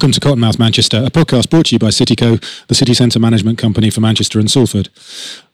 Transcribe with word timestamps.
Welcome 0.00 0.12
to 0.12 0.20
Cottonmouth 0.20 0.58
Manchester, 0.58 1.02
a 1.04 1.10
podcast 1.10 1.50
brought 1.50 1.66
to 1.66 1.74
you 1.74 1.78
by 1.78 1.88
Cityco, 1.88 2.42
the 2.68 2.74
city 2.74 2.94
centre 2.94 3.20
management 3.20 3.58
company 3.58 3.90
for 3.90 4.00
Manchester 4.00 4.38
and 4.38 4.50
Salford. 4.50 4.88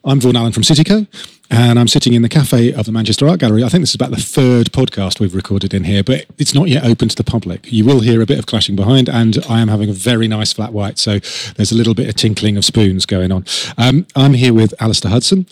I'm 0.05 0.21
Vaughan 0.21 0.37
Allen 0.37 0.53
from 0.53 0.63
Cityco, 0.63 1.09
and 1.51 1.79
I'm 1.79 1.89
sitting 1.89 2.13
in 2.13 2.23
the 2.23 2.29
cafe 2.29 2.73
of 2.73 2.87
the 2.87 2.93
Manchester 2.93 3.29
Art 3.29 3.41
Gallery. 3.41 3.63
I 3.63 3.69
think 3.69 3.83
this 3.83 3.91
is 3.91 3.95
about 3.95 4.11
the 4.11 4.17
third 4.17 4.73
podcast 4.73 5.21
we've 5.21 5.35
recorded 5.35 5.73
in 5.73 5.85
here, 5.85 6.03
but 6.03 6.27
it's 6.39 6.55
not 6.55 6.69
yet 6.69 6.85
open 6.85 7.09
to 7.09 7.17
the 7.17 7.25
public. 7.25 7.71
You 7.71 7.85
will 7.85 8.01
hear 8.01 8.21
a 8.21 8.27
bit 8.27 8.39
of 8.39 8.47
clashing 8.47 8.77
behind, 8.77 9.09
and 9.09 9.39
I 9.49 9.61
am 9.61 9.69
having 9.69 9.89
a 9.89 9.93
very 9.93 10.29
nice 10.29 10.53
flat 10.53 10.73
white, 10.73 10.99
so 10.99 11.19
there's 11.57 11.73
a 11.73 11.77
little 11.77 11.95
bit 11.95 12.09
of 12.09 12.15
tinkling 12.17 12.57
of 12.57 12.65
spoons 12.65 13.07
going 13.07 13.33
on. 13.33 13.45
Um, 13.79 14.07
I'm 14.17 14.35
here 14.35 14.55
with 14.55 14.75
Alistair 14.81 15.11
Hudson, 15.11 15.47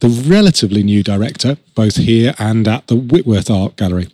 the 0.00 0.08
relatively 0.08 0.82
new 0.82 1.02
director, 1.02 1.56
both 1.74 1.96
here 1.96 2.34
and 2.38 2.68
at 2.68 2.86
the 2.88 2.96
Whitworth 2.96 3.50
Art 3.50 3.76
Gallery. 3.76 4.08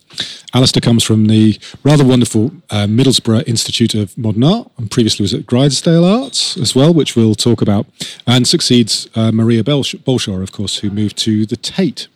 Alistair 0.54 0.80
comes 0.80 1.02
from 1.02 1.26
the 1.26 1.58
rather 1.84 2.04
wonderful 2.04 2.52
uh, 2.70 2.86
Middlesbrough 2.86 3.46
Institute 3.46 3.94
of 3.94 4.16
Modern 4.16 4.44
Art 4.44 4.70
and 4.78 4.90
previously 4.90 5.24
was 5.24 5.34
at 5.34 5.42
Grizedale 5.42 6.22
Arts 6.22 6.56
as 6.56 6.74
well, 6.74 6.94
which 6.94 7.16
we'll 7.16 7.34
talk 7.34 7.60
about, 7.60 7.86
and 8.26 8.46
succeeds 8.46 9.08
uh, 9.14 9.32
Maria 9.32 9.62
Balshaw, 9.62 10.42
of 10.42 10.52
course, 10.52 10.78
who 10.78 10.90
moved 10.90 11.18
to 11.18 11.25
the 11.34 11.56
Tate. 11.56 12.06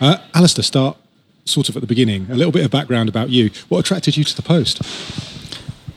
Uh, 0.00 0.18
Alistair, 0.34 0.64
start 0.64 0.96
sort 1.44 1.68
of 1.68 1.76
at 1.76 1.80
the 1.80 1.86
beginning. 1.86 2.26
A 2.30 2.34
little 2.34 2.52
bit 2.52 2.64
of 2.64 2.70
background 2.70 3.08
about 3.08 3.30
you. 3.30 3.50
What 3.68 3.78
attracted 3.78 4.16
you 4.16 4.24
to 4.24 4.34
the 4.34 4.42
post? 4.42 4.82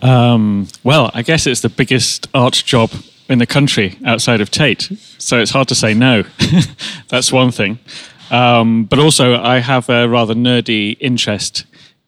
Um, 0.03 0.67
well, 0.83 1.09
I 1.13 1.23
guess 1.23 1.47
it's 1.47 1.61
the 1.61 1.69
biggest 1.69 2.27
art 2.33 2.53
job 2.53 2.91
in 3.27 3.39
the 3.39 3.47
country 3.47 3.97
outside 4.05 4.39
of 4.39 4.51
Tate, 4.51 4.91
so 5.17 5.39
it's 5.39 5.51
hard 5.51 5.67
to 5.69 5.75
say 5.75 5.93
no. 5.93 6.23
That's 7.09 7.31
one 7.31 7.51
thing. 7.51 7.79
Um, 8.29 8.85
but 8.85 8.99
also, 8.99 9.41
I 9.41 9.59
have 9.59 9.89
a 9.89 10.07
rather 10.07 10.35
nerdy 10.35 10.97
interest 10.99 11.65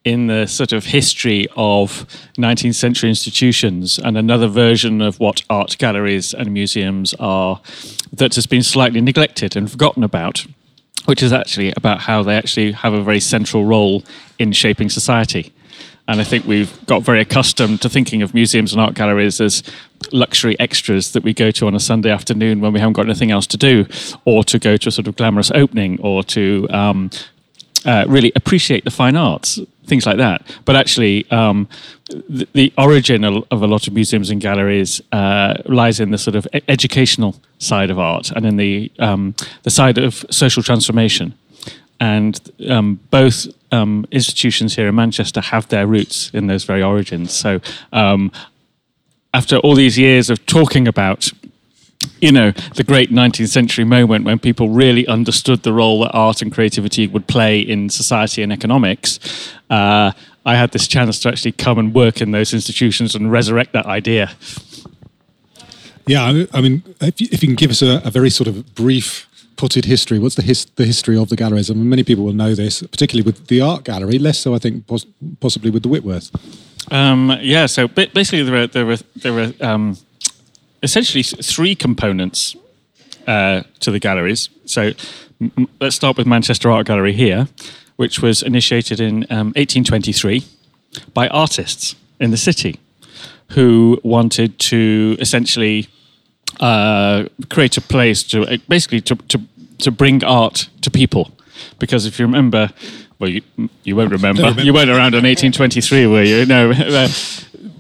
in 0.10 0.26
the 0.26 0.48
sort 0.48 0.74
of 0.74 0.86
history 0.86 1.48
of 1.56 2.06
19th 2.38 2.74
century 2.74 3.10
institutions 3.10 4.00
and 4.00 4.18
another 4.18 4.48
version 4.48 5.02
of 5.02 5.20
what 5.20 5.44
art 5.52 5.78
galleries 5.78 6.34
and 6.34 6.52
museums 6.52 7.14
are 7.20 7.62
that 8.12 8.34
has 8.34 8.48
been 8.48 8.64
slightly 8.64 9.02
neglected 9.02 9.56
and 9.56 9.70
forgotten 9.70 10.04
about, 10.04 10.48
which 11.06 11.22
is 11.22 11.32
actually 11.32 11.72
about 11.78 12.00
how 12.02 12.24
they 12.24 12.36
actually 12.36 12.72
have 12.72 12.92
a 12.92 13.04
very 13.04 13.20
central 13.20 13.66
role 13.66 14.04
in 14.40 14.52
shaping 14.52 14.90
society. 14.90 15.54
And 16.08 16.20
I 16.20 16.24
think 16.24 16.48
we've 16.48 16.74
got 16.88 17.04
very 17.04 17.22
accustomed 17.22 17.84
to 17.84 17.90
thinking 17.90 18.24
of 18.24 18.34
museums 18.34 18.74
and 18.74 18.82
art 18.82 18.96
galleries 18.96 19.40
as 19.40 19.62
luxury 20.12 20.60
extras 20.60 21.12
that 21.12 21.22
we 21.22 21.36
go 21.36 21.52
to 21.52 21.68
on 21.68 21.76
a 21.76 21.80
Sunday 21.80 22.10
afternoon 22.10 22.62
when 22.62 22.74
we 22.74 22.80
haven't 22.80 22.94
got 22.94 23.06
anything 23.06 23.30
else 23.30 23.46
to 23.46 23.58
do, 23.58 23.86
or 24.26 24.44
to 24.46 24.58
go 24.58 24.76
to 24.76 24.90
a 24.90 24.92
sort 24.92 25.08
of 25.08 25.16
glamorous 25.18 25.52
opening, 25.52 26.02
or 26.02 26.24
to 26.24 26.68
um, 26.72 27.12
uh, 27.86 28.06
really 28.08 28.32
appreciate 28.36 28.84
the 28.84 28.92
fine 28.92 29.16
arts, 29.16 29.60
things 29.86 30.06
like 30.06 30.18
that. 30.18 30.42
But 30.66 30.76
actually, 30.76 31.30
um, 31.32 31.68
the, 32.08 32.48
the, 32.54 32.74
origin 32.78 33.24
of, 33.24 33.46
a 33.52 33.68
lot 33.68 33.88
of 33.88 33.94
museums 33.94 34.30
and 34.30 34.42
galleries 34.42 35.02
uh, 35.12 35.56
lies 35.66 36.00
in 36.00 36.12
the 36.12 36.18
sort 36.18 36.36
of 36.36 36.48
educational 36.68 37.36
side 37.58 37.90
of 37.90 38.00
art 38.00 38.32
and 38.32 38.46
in 38.46 38.58
the 38.58 38.92
um, 39.00 39.36
the 39.64 39.70
side 39.70 39.98
of 39.98 40.26
social 40.30 40.64
transformation 40.64 41.34
and 42.00 42.52
um, 42.70 43.00
both 43.12 43.48
um, 43.72 44.06
institutions 44.12 44.76
here 44.76 44.88
in 44.88 44.96
Manchester 44.96 45.42
have 45.42 45.68
their 45.68 45.86
roots 45.86 46.32
in 46.34 46.48
those 46.48 46.64
very 46.64 46.82
origins. 46.82 47.34
So, 47.34 47.60
um, 47.92 48.32
after 49.34 49.58
all 49.58 49.76
these 49.76 49.98
years 49.98 50.30
of 50.30 50.44
talking 50.46 50.88
about, 50.88 51.32
you 52.22 52.32
know, 52.32 52.52
the 52.76 52.84
great 52.84 53.12
19th 53.12 53.50
century 53.50 53.86
moment 53.86 54.26
when 54.26 54.40
people 54.40 54.70
really 54.70 55.08
understood 55.08 55.64
the 55.64 55.74
role 55.74 56.02
that 56.02 56.12
art 56.12 56.42
and 56.42 56.52
creativity 56.52 57.08
would 57.08 57.28
play 57.28 57.60
in 57.60 57.90
society 57.90 58.44
and 58.44 58.52
economics, 58.52 59.20
uh, 59.70 60.12
I 60.46 60.56
had 60.56 60.72
this 60.72 60.88
chance 60.88 61.20
to 61.20 61.30
actually 61.30 61.52
come 61.54 61.78
and 61.78 61.94
work 61.94 62.22
in 62.22 62.32
those 62.32 62.54
institutions 62.54 63.16
and 63.16 63.32
resurrect 63.32 63.74
that 63.74 63.86
idea. 63.86 64.32
Yeah, 66.08 66.46
I 66.54 66.62
mean, 66.62 66.84
if 67.02 67.22
you, 67.22 67.28
if 67.32 67.44
you 67.44 67.50
can 67.50 67.56
give 67.56 67.70
us 67.70 67.82
a, 67.82 68.02
a 68.04 68.10
very 68.10 68.32
sort 68.32 68.48
of 68.48 68.74
brief 68.74 69.30
potted 69.60 69.86
history? 69.86 70.18
What's 70.20 70.36
the, 70.36 70.42
his, 70.42 70.66
the 70.78 70.86
history 70.86 71.18
of 71.18 71.30
the 71.30 71.36
galleries? 71.36 71.70
I 71.70 71.74
mean, 71.74 71.90
many 71.90 72.04
people 72.04 72.24
will 72.24 72.34
know 72.34 72.56
this, 72.56 72.82
particularly 72.82 73.26
with 73.26 73.48
the 73.48 73.62
art 73.62 73.84
gallery, 73.84 74.18
less 74.18 74.40
so, 74.40 74.56
I 74.56 74.58
think, 74.58 74.88
pos- 74.88 75.06
possibly 75.42 75.70
with 75.70 75.84
the 75.84 75.90
Whitworth. 75.90 76.32
Um, 76.92 77.38
yeah, 77.42 77.66
so 77.66 77.88
basically, 77.88 78.44
there 78.44 78.54
were, 78.54 78.68
there 78.68 78.86
were, 78.86 78.98
there 79.18 79.34
were 79.34 79.54
um, 79.60 79.98
essentially 80.82 81.24
three 81.24 81.76
components 81.76 82.56
uh, 83.28 83.64
to 83.80 83.92
the 83.92 84.00
galleries. 84.00 84.50
So 84.66 84.94
m- 85.42 85.70
let's 85.80 85.96
start 85.96 86.18
with 86.18 86.28
Manchester 86.28 86.72
Art 86.72 86.88
Gallery 86.88 87.14
here, 87.14 87.48
which 87.96 88.22
was 88.22 88.42
initiated 88.42 89.00
in 89.00 89.24
um, 89.30 89.48
1823 89.56 90.44
by 91.14 91.28
artists 91.28 91.96
in 92.20 92.32
the 92.32 92.38
city 92.38 92.80
who 93.52 94.00
wanted 94.04 94.60
to 94.60 95.18
essentially 95.20 95.88
uh, 96.60 97.26
create 97.50 97.78
a 97.78 97.82
place 97.82 98.24
to 98.24 98.44
uh, 98.44 98.58
basically 98.68 99.02
to, 99.02 99.16
to 99.16 99.42
to 99.80 99.92
bring 99.92 100.24
art 100.24 100.70
to 100.82 100.92
people. 100.92 101.32
Because 101.78 102.06
if 102.06 102.20
you 102.20 102.26
remember, 102.26 102.70
well, 103.20 103.30
you, 103.30 103.42
you 103.84 103.96
won't 103.96 104.12
remember. 104.12 104.42
remember. 104.42 104.62
You 104.64 104.74
weren't 104.74 104.90
around 104.90 105.14
in 105.14 105.24
1823, 105.26 106.08
were 106.08 106.24
you? 106.24 106.46
No. 106.46 106.72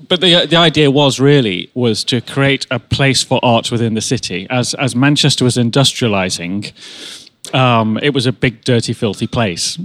But 0.09 0.21
the 0.21 0.47
the 0.47 0.57
idea 0.57 0.89
was 0.89 1.19
really 1.19 1.69
was 1.75 2.03
to 2.05 2.19
create 2.19 2.65
a 2.71 2.79
place 2.79 3.23
for 3.23 3.39
art 3.43 3.71
within 3.71 3.93
the 3.93 4.01
city. 4.01 4.47
As 4.49 4.73
as 4.73 4.95
Manchester 4.95 5.45
was 5.45 5.55
industrializing, 5.55 6.73
um, 7.53 7.99
it 8.01 8.13
was 8.13 8.25
a 8.25 8.31
big, 8.31 8.63
dirty, 8.63 8.93
filthy 8.93 9.27
place, 9.27 9.77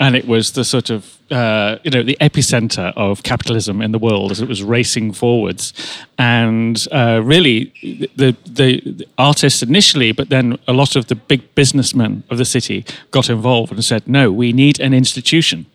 and 0.00 0.16
it 0.16 0.26
was 0.26 0.52
the 0.52 0.64
sort 0.64 0.90
of 0.90 1.16
uh, 1.30 1.78
you 1.84 1.92
know 1.92 2.02
the 2.02 2.16
epicenter 2.20 2.92
of 2.96 3.22
capitalism 3.22 3.80
in 3.80 3.92
the 3.92 4.00
world 4.00 4.32
as 4.32 4.40
it 4.40 4.48
was 4.48 4.64
racing 4.64 5.12
forwards, 5.12 5.72
and 6.18 6.88
uh, 6.90 7.20
really 7.22 7.72
the, 8.16 8.34
the, 8.46 8.80
the 8.80 9.06
artists 9.16 9.62
initially, 9.62 10.10
but 10.10 10.28
then 10.28 10.58
a 10.66 10.72
lot 10.72 10.96
of 10.96 11.06
the 11.06 11.14
big 11.14 11.54
businessmen 11.54 12.24
of 12.30 12.38
the 12.38 12.44
city 12.44 12.84
got 13.12 13.30
involved 13.30 13.72
and 13.72 13.84
said, 13.84 14.08
no, 14.08 14.32
we 14.32 14.52
need 14.52 14.80
an 14.80 14.92
institution 14.92 15.66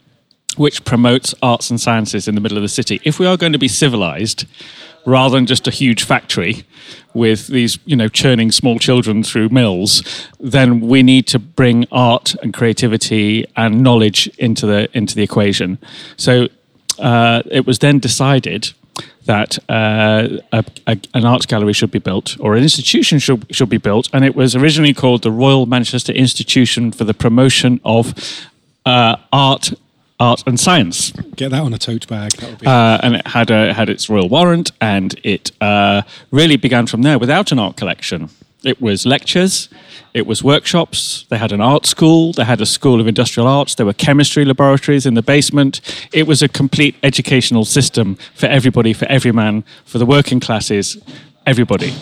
which 0.58 0.84
promotes 0.86 1.34
arts 1.42 1.70
and 1.70 1.80
sciences 1.80 2.28
in 2.28 2.36
the 2.36 2.42
middle 2.42 2.58
of 2.58 2.64
the 2.64 2.70
city. 2.70 3.00
If 3.04 3.20
we 3.20 3.26
are 3.26 3.38
going 3.38 3.54
to 3.54 3.60
be 3.60 3.68
civilized, 3.68 4.46
rather 5.06 5.36
than 5.36 5.46
just 5.46 5.68
a 5.68 5.72
huge 5.72 6.04
factory 6.04 6.66
with 7.14 7.48
these, 7.48 7.78
you 7.86 7.96
know, 7.96 8.08
churning 8.08 8.52
small 8.52 8.80
children 8.80 9.24
through 9.24 9.50
mills, 9.50 10.28
then 10.40 10.80
we 10.80 11.04
need 11.04 11.28
to 11.28 11.40
bring 11.40 11.86
art 11.92 12.36
and 12.42 12.54
creativity 12.54 13.46
and 13.56 13.84
knowledge 13.84 14.28
into 14.38 14.66
the 14.66 14.90
into 14.98 15.16
the 15.16 15.24
equation. 15.24 15.78
So 16.18 16.48
uh, 17.00 17.44
it 17.52 17.66
was 17.66 17.80
then 17.80 18.00
decided 18.00 18.74
that 19.26 19.58
uh, 19.70 20.28
a, 20.52 20.66
a, 20.86 20.98
an 21.14 21.26
art 21.26 21.48
gallery 21.48 21.74
should 21.74 21.92
be 21.92 22.00
built 22.00 22.38
or 22.40 22.56
an 22.56 22.64
institution 22.64 23.20
should, 23.20 23.46
should 23.56 23.70
be 23.70 23.78
built. 23.78 24.10
And 24.14 24.26
it 24.26 24.36
was 24.36 24.54
originally 24.56 24.94
called 24.94 25.24
the 25.24 25.32
Royal 25.32 25.66
Manchester 25.66 26.12
Institution 26.12 26.92
for 26.92 27.06
the 27.06 27.14
Promotion 27.14 27.80
of 27.86 28.14
uh, 28.86 29.16
Art 29.32 29.74
art 30.24 30.44
and 30.48 30.60
science. 30.60 31.12
Get 31.36 31.52
that 31.52 31.62
on 31.62 31.74
a 31.74 31.78
tote 31.78 32.08
bag. 32.08 32.32
Uh, 32.66 33.00
and 33.04 33.16
it 33.16 33.28
had 33.28 33.52
a, 33.52 33.74
had 33.74 33.90
its 33.90 34.10
royal 34.10 34.30
warrant, 34.30 34.72
and 34.80 35.20
it 35.24 35.52
uh, 35.62 36.02
really 36.32 36.58
began 36.58 36.88
from 36.88 37.02
there 37.02 37.20
without 37.20 37.52
an 37.52 37.60
art 37.60 37.76
collection. 37.76 38.30
It 38.64 38.82
was 38.82 39.06
lectures, 39.06 39.68
it 40.14 40.28
was 40.28 40.44
workshops. 40.44 41.26
They 41.30 41.38
had 41.38 41.52
an 41.52 41.60
art 41.60 41.86
school. 41.86 42.34
They 42.34 42.46
had 42.46 42.62
a 42.62 42.66
school 42.66 43.02
of 43.02 43.08
industrial 43.08 43.48
arts. 43.48 43.76
There 43.76 43.86
were 43.86 43.94
chemistry 43.94 44.46
laboratories 44.46 45.06
in 45.06 45.16
the 45.16 45.24
basement. 45.24 45.82
It 46.14 46.28
was 46.28 46.42
a 46.44 46.48
complete 46.48 46.96
educational 47.02 47.66
system 47.66 48.16
for 48.36 48.46
everybody, 48.46 48.94
for 48.94 49.06
every 49.06 49.32
man, 49.32 49.64
for 49.86 49.98
the 49.98 50.06
working 50.06 50.40
classes, 50.40 50.98
everybody. 51.46 51.94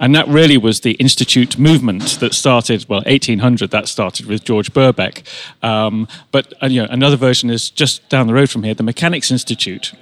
And 0.00 0.14
that 0.14 0.26
really 0.28 0.56
was 0.56 0.80
the 0.80 0.92
institute 0.92 1.58
movement 1.58 2.20
that 2.20 2.34
started, 2.34 2.86
well, 2.88 3.02
1800, 3.06 3.70
that 3.70 3.88
started 3.88 4.26
with 4.26 4.44
George 4.44 4.72
Birkbeck. 4.72 5.22
Um, 5.62 6.08
but 6.32 6.52
uh, 6.62 6.66
you 6.66 6.82
know, 6.82 6.88
another 6.90 7.16
version 7.16 7.50
is 7.50 7.70
just 7.70 8.08
down 8.08 8.26
the 8.26 8.34
road 8.34 8.50
from 8.50 8.62
here, 8.62 8.74
the 8.74 8.82
Mechanics 8.82 9.30
Institute. 9.30 9.92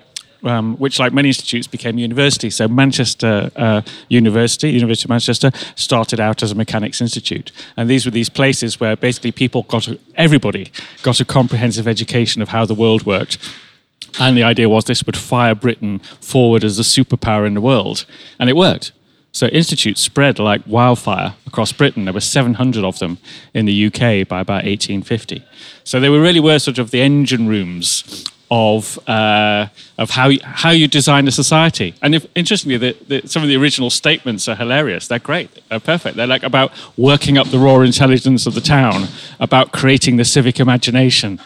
Um, 0.42 0.76
which, 0.76 1.00
like 1.00 1.14
many 1.14 1.28
institutes, 1.28 1.66
became 1.66 1.98
universities. 1.98 2.56
So, 2.56 2.68
Manchester 2.68 3.50
uh, 3.56 3.80
University, 4.08 4.70
University 4.70 5.06
of 5.06 5.08
Manchester, 5.08 5.50
started 5.74 6.20
out 6.20 6.42
as 6.42 6.52
a 6.52 6.54
mechanics 6.54 7.00
institute, 7.00 7.50
and 7.76 7.88
these 7.88 8.04
were 8.04 8.12
these 8.12 8.28
places 8.28 8.78
where 8.78 8.96
basically 8.96 9.32
people 9.32 9.62
got, 9.62 9.88
a, 9.88 9.98
everybody 10.14 10.70
got 11.02 11.20
a 11.20 11.24
comprehensive 11.24 11.88
education 11.88 12.42
of 12.42 12.50
how 12.50 12.66
the 12.66 12.74
world 12.74 13.06
worked, 13.06 13.38
and 14.18 14.36
the 14.36 14.42
idea 14.42 14.68
was 14.68 14.84
this 14.84 15.04
would 15.04 15.16
fire 15.16 15.54
Britain 15.54 15.98
forward 16.20 16.64
as 16.64 16.78
a 16.78 16.82
superpower 16.82 17.46
in 17.46 17.54
the 17.54 17.60
world. 17.60 18.06
And 18.38 18.48
it 18.48 18.56
worked. 18.56 18.92
So 19.32 19.48
institutes 19.48 20.00
spread 20.00 20.38
like 20.38 20.62
wildfire 20.66 21.34
across 21.46 21.70
Britain. 21.72 22.06
There 22.06 22.14
were 22.14 22.20
700 22.20 22.84
of 22.84 22.98
them 22.98 23.18
in 23.52 23.66
the 23.66 23.86
UK 23.86 24.26
by 24.26 24.40
about 24.40 24.64
1850. 24.64 25.44
So 25.84 26.00
they 26.00 26.08
really 26.08 26.40
were 26.40 26.58
sort 26.58 26.78
of 26.78 26.90
the 26.90 27.02
engine 27.02 27.46
rooms 27.46 28.24
of 28.50 28.98
uh, 29.08 29.66
of 29.98 30.10
how 30.10 30.28
you, 30.28 30.38
how 30.42 30.70
you 30.70 30.88
design 30.88 31.26
a 31.26 31.30
society. 31.30 31.94
And 32.02 32.14
if, 32.14 32.26
interestingly, 32.34 32.76
the, 32.76 32.96
the, 33.08 33.28
some 33.28 33.42
of 33.42 33.48
the 33.48 33.56
original 33.56 33.90
statements 33.90 34.48
are 34.48 34.54
hilarious. 34.54 35.08
They're 35.08 35.18
great. 35.18 35.50
They're 35.68 35.80
perfect. 35.80 36.16
They're 36.16 36.26
like 36.26 36.42
about 36.42 36.72
working 36.96 37.38
up 37.38 37.48
the 37.48 37.58
raw 37.58 37.80
intelligence 37.80 38.46
of 38.46 38.54
the 38.54 38.60
town, 38.60 39.08
about 39.40 39.72
creating 39.72 40.16
the 40.16 40.24
civic 40.24 40.60
imagination, 40.60 41.40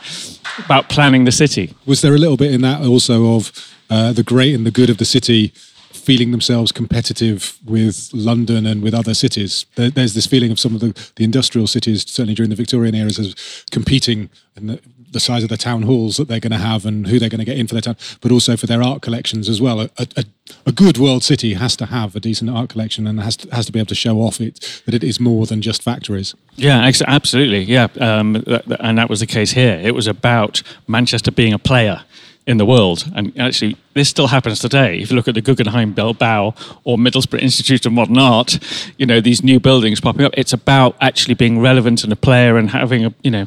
about 0.65 0.89
planning 0.89 1.25
the 1.25 1.33
city. 1.33 1.75
Was 1.87 2.01
there 2.01 2.15
a 2.15 2.19
little 2.19 2.37
bit 2.37 2.53
in 2.53 2.61
that 2.63 2.85
also 2.85 3.37
of 3.37 3.53
uh, 3.89 4.13
the 4.13 4.23
great 4.23 4.55
and 4.55 4.67
the 4.67 4.71
good 4.71 4.91
of 4.91 4.99
the 4.99 5.05
city 5.05 5.53
feeling 5.93 6.31
themselves 6.31 6.73
competitive 6.73 7.59
with 7.65 8.11
London 8.13 8.67
and 8.67 8.83
with 8.83 8.95
other 8.95 9.15
cities. 9.15 9.67
There, 9.77 9.91
there's 9.91 10.15
this 10.15 10.27
feeling 10.27 10.51
of 10.51 10.59
some 10.59 10.75
of 10.75 10.81
the, 10.81 11.13
the 11.17 11.25
industrial 11.25 11.67
cities, 11.67 12.09
certainly 12.09 12.35
during 12.35 12.51
the 12.51 12.57
Victorian 12.57 12.95
eras, 12.95 13.19
as 13.19 13.35
competing 13.71 14.31
in 14.57 14.81
the, 15.11 15.21
size 15.21 15.43
of 15.43 15.49
the 15.49 15.57
town 15.57 15.83
halls 15.83 16.17
that 16.17 16.29
they're 16.29 16.41
going 16.41 16.53
to 16.53 16.59
have 16.59 16.87
and 16.87 17.07
who 17.07 17.19
they're 17.19 17.29
going 17.29 17.41
to 17.41 17.45
get 17.45 17.59
in 17.59 17.67
for 17.67 17.75
their 17.75 17.83
town, 17.83 17.97
but 18.21 18.33
also 18.33 18.57
for 18.57 18.67
their 18.67 18.83
art 18.83 19.03
collections 19.03 19.49
as 19.49 19.61
well. 19.61 19.81
A, 19.81 19.91
a, 19.99 20.25
a 20.67 20.73
good 20.73 20.99
world 20.99 21.23
city 21.23 21.55
has 21.55 21.77
to 21.77 21.87
have 21.87 22.17
a 22.17 22.21
decent 22.21 22.51
art 22.51 22.71
collection 22.71 23.07
and 23.07 23.21
has 23.21 23.37
to, 23.39 23.55
has 23.55 23.67
to 23.67 23.73
be 23.73 23.79
able 23.79 23.87
to 23.89 23.95
show 23.95 24.19
off 24.19 24.41
it 24.41 24.83
that 24.87 24.95
it 24.95 25.05
is 25.05 25.21
more 25.21 25.47
than 25.47 25.63
just 25.63 25.83
factories. 25.83 26.35
Yeah, 26.57 26.91
absolutely. 27.07 27.63
Yeah, 27.63 27.89
um, 28.01 28.43
and 28.81 28.99
that 28.99 29.09
was 29.09 29.21
the 29.21 29.27
case 29.27 29.53
here. 29.53 29.81
It 29.83 29.95
was 29.95 30.07
about 30.07 30.63
Manchester 30.87 31.31
being 31.31 31.53
a 31.53 31.59
player 31.59 32.03
in 32.47 32.57
the 32.57 32.67
world. 32.67 33.05
And 33.15 33.39
actually, 33.39 33.77
this 33.95 34.09
still 34.09 34.27
happens 34.27 34.59
today. 34.59 34.99
If 34.99 35.11
you 35.11 35.17
look 35.17 35.29
at 35.29 35.35
the 35.35 35.41
Guggenheim 35.41 35.93
Bilbao 35.93 36.55
or 36.85 36.99
Middlesbrough 36.99 37.41
Institute 37.41 37.87
of 37.87 37.93
Modern 37.93 38.19
Art, 38.19 38.59
you 38.99 39.07
know, 39.07 39.21
these 39.21 39.45
new 39.45 39.61
buildings 39.61 40.01
popping 40.01 40.25
up, 40.25 40.33
it's 40.37 40.53
about 40.53 40.97
actually 41.01 41.35
being 41.35 41.61
relevant 41.61 42.03
and 42.03 42.13
a 42.13 42.17
player 42.17 42.57
and 42.57 42.71
having 42.71 43.05
a, 43.05 43.15
you 43.23 43.31
know, 43.31 43.47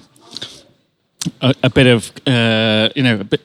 a, 1.42 1.70
bit 1.70 1.88
of, 1.88 2.12
uh, 2.28 2.90
you 2.96 3.04
know, 3.04 3.20
a 3.20 3.24
bit, 3.24 3.42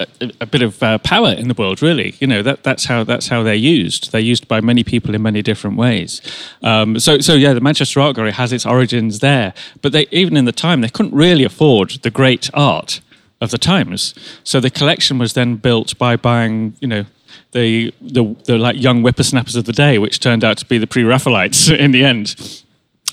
a, 0.00 0.32
a, 0.40 0.46
bit 0.46 0.62
of 0.62 0.82
uh, 0.82 0.98
power 0.98 1.32
in 1.32 1.48
the 1.48 1.54
world, 1.54 1.82
really. 1.82 2.14
You 2.20 2.26
know 2.26 2.42
that 2.42 2.62
that's 2.62 2.86
how 2.86 3.04
that's 3.04 3.28
how 3.28 3.42
they're 3.42 3.54
used. 3.54 4.12
They're 4.12 4.20
used 4.20 4.48
by 4.48 4.60
many 4.60 4.82
people 4.82 5.14
in 5.14 5.22
many 5.22 5.42
different 5.42 5.76
ways. 5.76 6.22
Um, 6.62 6.98
so 6.98 7.18
so 7.20 7.34
yeah, 7.34 7.52
the 7.52 7.60
Manchester 7.60 8.00
Art 8.00 8.16
Gallery 8.16 8.32
has 8.32 8.52
its 8.52 8.64
origins 8.64 9.18
there, 9.18 9.52
but 9.82 9.92
they 9.92 10.06
even 10.10 10.36
in 10.36 10.46
the 10.46 10.52
time 10.52 10.80
they 10.80 10.88
couldn't 10.88 11.14
really 11.14 11.44
afford 11.44 11.90
the 12.02 12.10
great 12.10 12.50
art 12.54 13.00
of 13.40 13.50
the 13.50 13.58
times. 13.58 14.14
So 14.44 14.60
the 14.60 14.70
collection 14.70 15.18
was 15.18 15.32
then 15.32 15.56
built 15.56 15.96
by 15.98 16.16
buying, 16.16 16.76
you 16.80 16.88
know, 16.88 17.04
the 17.52 17.92
the, 18.00 18.36
the 18.44 18.58
like 18.58 18.80
young 18.80 19.02
whippersnappers 19.02 19.56
of 19.56 19.64
the 19.64 19.72
day, 19.72 19.98
which 19.98 20.20
turned 20.20 20.44
out 20.44 20.58
to 20.58 20.66
be 20.66 20.78
the 20.78 20.86
pre-Raphaelites 20.86 21.68
in 21.78 21.90
the 21.90 22.04
end. 22.04 22.59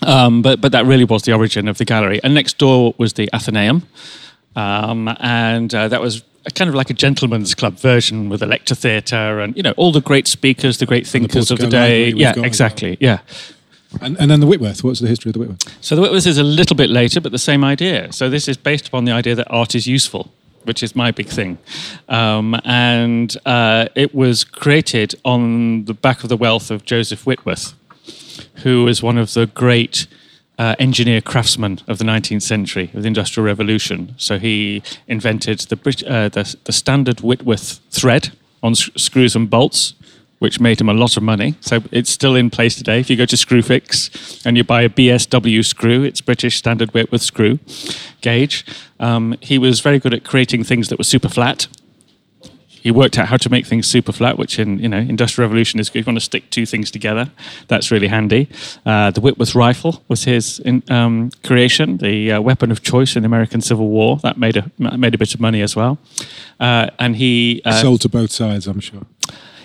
Um, 0.04 0.42
but 0.42 0.62
but 0.62 0.72
that 0.72 0.86
really 0.86 1.06
was 1.06 1.24
the 1.24 1.34
origin 1.34 1.68
of 1.68 1.78
the 1.78 1.86
gallery. 1.86 2.20
And 2.24 2.34
next 2.34 2.58
door 2.58 2.94
was 2.98 3.14
the 3.14 3.30
Athenaeum, 3.34 3.88
um, 4.56 5.16
and 5.20 5.74
uh, 5.74 5.88
that 5.88 6.02
was 6.02 6.24
kind 6.54 6.70
of 6.70 6.76
like 6.76 6.90
a 6.90 6.94
gentleman's 6.94 7.54
club 7.54 7.78
version 7.78 8.30
with 8.30 8.42
a 8.42 8.46
lecture 8.46 8.76
theatre 8.76 9.40
and 9.40 9.56
you 9.58 9.64
know 9.64 9.74
all 9.78 9.92
the 9.92 10.02
great 10.02 10.28
speakers, 10.28 10.78
the 10.78 10.86
great 10.86 11.06
thinkers 11.08 11.50
the 11.50 11.56
of 11.56 11.60
the 11.60 11.68
day. 11.68 12.10
Yeah, 12.10 12.34
exactly. 12.38 12.98
Yeah. 13.00 13.20
And, 14.02 14.18
and 14.20 14.30
then 14.30 14.42
the 14.42 14.48
Whitworth. 14.48 14.84
What's 14.84 15.00
the 15.00 15.08
history 15.08 15.30
of 15.30 15.34
the 15.34 15.40
Whitworth? 15.40 15.84
So 15.84 15.96
the 15.96 16.02
Whitworth 16.02 16.28
is 16.28 16.38
a 16.38 16.44
little 16.44 16.76
bit 16.76 16.90
later, 16.90 17.22
but 17.22 17.32
the 17.32 17.40
same 17.40 17.64
idea. 17.64 18.12
So 18.12 18.30
this 18.30 18.48
is 18.48 18.58
based 18.58 18.88
upon 18.88 19.06
the 19.06 19.12
idea 19.12 19.34
that 19.36 19.48
art 19.50 19.76
is 19.76 19.88
useful, 19.88 20.32
which 20.64 20.84
is 20.84 20.96
my 20.96 21.12
big 21.12 21.28
thing. 21.28 21.58
Um, 22.10 22.60
and 22.66 23.36
uh, 23.46 23.88
it 23.96 24.14
was 24.14 24.44
created 24.44 25.16
on 25.24 25.86
the 25.86 25.94
back 25.94 26.24
of 26.24 26.30
the 26.30 26.38
wealth 26.38 26.70
of 26.70 26.84
Joseph 26.84 27.26
Whitworth, 27.26 27.74
who 28.64 28.84
was 28.84 29.04
one 29.04 29.18
of 29.18 29.34
the 29.34 29.48
great 29.48 30.08
uh, 30.58 30.76
engineer 30.80 31.22
craftsmen 31.22 31.80
of 31.88 31.98
the 31.98 32.04
19th 32.04 32.42
century, 32.42 32.90
of 32.94 33.04
the 33.04 33.08
Industrial 33.08 33.46
Revolution. 33.46 34.16
So 34.18 34.40
he 34.40 34.82
invented 35.08 35.60
the, 35.60 36.06
uh, 36.08 36.30
the, 36.30 36.56
the 36.64 36.72
standard 36.72 37.22
Whitworth 37.22 37.80
thread 37.92 38.32
on 38.64 38.74
screws 38.76 39.36
and 39.36 39.50
bolts, 39.50 39.94
which 40.40 40.60
made 40.60 40.80
him 40.80 40.90
a 40.90 40.94
lot 40.94 41.18
of 41.18 41.24
money. 41.24 41.56
So 41.62 41.82
it's 41.92 42.10
still 42.10 42.36
in 42.36 42.50
place 42.50 42.76
today. 42.76 43.00
If 43.00 43.10
you 43.10 43.16
go 43.16 43.26
to 43.26 43.36
Screwfix 43.36 44.46
and 44.46 44.58
you 44.58 44.64
buy 44.64 44.84
a 44.84 44.90
BSW 44.90 45.66
screw, 45.66 46.04
it's 46.04 46.22
British 46.22 46.58
Standard 46.58 46.94
Whitworth 46.94 47.24
screw 47.24 47.60
gauge. 48.22 48.66
Um, 49.00 49.36
he 49.42 49.58
was 49.58 49.80
very 49.80 50.00
good 50.00 50.14
at 50.14 50.24
creating 50.24 50.64
things 50.64 50.90
that 50.90 50.98
were 50.98 51.04
super 51.04 51.30
flat. 51.30 51.68
He 52.88 52.92
worked 52.92 53.18
out 53.18 53.28
how 53.28 53.36
to 53.36 53.50
make 53.50 53.66
things 53.66 53.86
super 53.86 54.14
flat, 54.14 54.38
which 54.38 54.58
in 54.60 54.80
you 54.80 54.88
know 54.88 55.00
industrial 55.00 55.50
revolution 55.50 55.78
is 55.78 55.90
if 55.90 55.96
you 55.96 56.04
want 56.06 56.16
to 56.16 56.24
stick 56.24 56.50
two 56.52 56.66
things 56.66 56.90
together, 56.90 57.30
that's 57.68 57.92
really 57.92 58.08
handy. 58.08 58.48
Uh, 58.86 59.12
the 59.12 59.20
Whitworth 59.20 59.56
rifle 59.56 60.02
was 60.08 60.24
his 60.24 60.60
in, 60.60 60.82
um, 60.90 61.32
creation, 61.44 61.98
the 61.98 62.32
uh, 62.32 62.40
weapon 62.40 62.72
of 62.72 62.84
choice 62.84 63.18
in 63.18 63.24
the 63.24 63.28
American 63.28 63.60
Civil 63.60 63.90
War. 63.90 64.20
That 64.24 64.38
made 64.38 64.56
a 64.56 64.72
made 64.78 65.14
a 65.14 65.18
bit 65.18 65.34
of 65.34 65.42
money 65.42 65.62
as 65.62 65.76
well. 65.76 65.98
Uh, 66.62 66.90
and 66.98 67.18
he 67.18 67.62
uh, 67.66 67.82
sold 67.82 68.00
to 68.02 68.10
both 68.10 68.32
sides, 68.32 68.68
I'm 68.68 68.80
sure. 68.80 69.06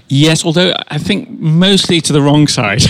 Yes, 0.08 0.44
although 0.44 0.74
I 0.88 0.98
think 0.98 1.30
mostly 1.38 2.00
to 2.00 2.12
the 2.12 2.20
wrong 2.20 2.48
side, 2.48 2.82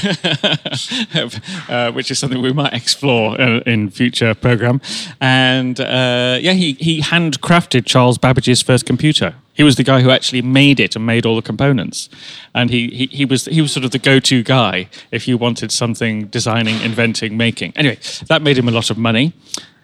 uh, 1.68 1.92
which 1.92 2.10
is 2.10 2.18
something 2.18 2.40
we 2.40 2.54
might 2.54 2.72
explore 2.72 3.38
uh, 3.38 3.60
in 3.66 3.90
future 3.90 4.34
program. 4.34 4.80
And 5.20 5.78
uh, 5.78 6.38
yeah, 6.40 6.54
he, 6.54 6.72
he 6.80 7.02
handcrafted 7.02 7.84
Charles 7.84 8.16
Babbage's 8.16 8.62
first 8.62 8.86
computer. 8.86 9.34
He 9.54 9.62
was 9.62 9.76
the 9.76 9.84
guy 9.84 10.00
who 10.00 10.10
actually 10.10 10.42
made 10.42 10.80
it 10.80 10.96
and 10.96 11.04
made 11.04 11.26
all 11.26 11.36
the 11.36 11.42
components. 11.42 12.08
And 12.54 12.70
he, 12.70 12.88
he, 12.88 13.06
he 13.06 13.24
was 13.24 13.44
he 13.44 13.60
was 13.60 13.72
sort 13.72 13.84
of 13.84 13.90
the 13.90 13.98
go-to 13.98 14.42
guy 14.42 14.88
if 15.10 15.28
you 15.28 15.36
wanted 15.36 15.70
something 15.70 16.26
designing, 16.26 16.80
inventing, 16.80 17.36
making. 17.36 17.72
Anyway, 17.76 17.98
that 18.28 18.42
made 18.42 18.56
him 18.56 18.68
a 18.68 18.72
lot 18.72 18.90
of 18.90 18.96
money. 18.96 19.32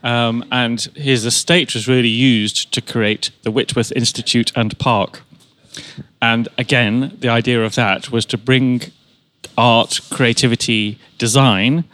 Um, 0.02 0.44
and 0.52 0.80
his 0.94 1.26
estate 1.26 1.74
was 1.74 1.88
really 1.88 2.08
used 2.08 2.72
to 2.72 2.80
create 2.80 3.30
the 3.42 3.50
Whitworth 3.50 3.90
Institute 3.92 4.52
and 4.54 4.78
Park 4.78 5.22
and 6.20 6.48
again, 6.58 7.16
the 7.20 7.28
idea 7.28 7.64
of 7.64 7.74
that 7.76 8.10
was 8.10 8.24
to 8.26 8.38
bring 8.38 8.82
art, 9.56 10.00
creativity, 10.10 10.98
design 11.16 11.84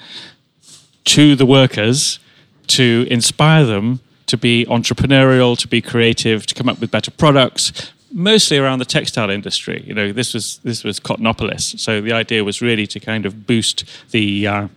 to 1.04 1.36
the 1.36 1.46
workers 1.46 2.18
to 2.66 3.06
inspire 3.10 3.64
them 3.64 4.00
to 4.26 4.36
be 4.36 4.66
entrepreneurial, 4.66 5.58
to 5.58 5.68
be 5.68 5.80
creative, 5.80 6.46
to 6.46 6.54
come 6.54 6.68
up 6.68 6.80
with 6.80 6.90
better 6.90 7.10
products, 7.10 7.92
mostly 8.12 8.58
around 8.58 8.78
the 8.78 8.84
textile 8.84 9.30
industry. 9.30 9.82
You 9.86 9.94
know, 9.94 10.12
this 10.12 10.34
was 10.34 10.58
this 10.58 10.84
was 10.84 11.00
Cottonopolis, 11.00 11.78
so 11.78 12.00
the 12.00 12.12
idea 12.12 12.44
was 12.44 12.62
really 12.62 12.86
to 12.86 13.00
kind 13.00 13.26
of 13.26 13.46
boost 13.46 13.84
the 14.10 14.46
uh, 14.46 14.68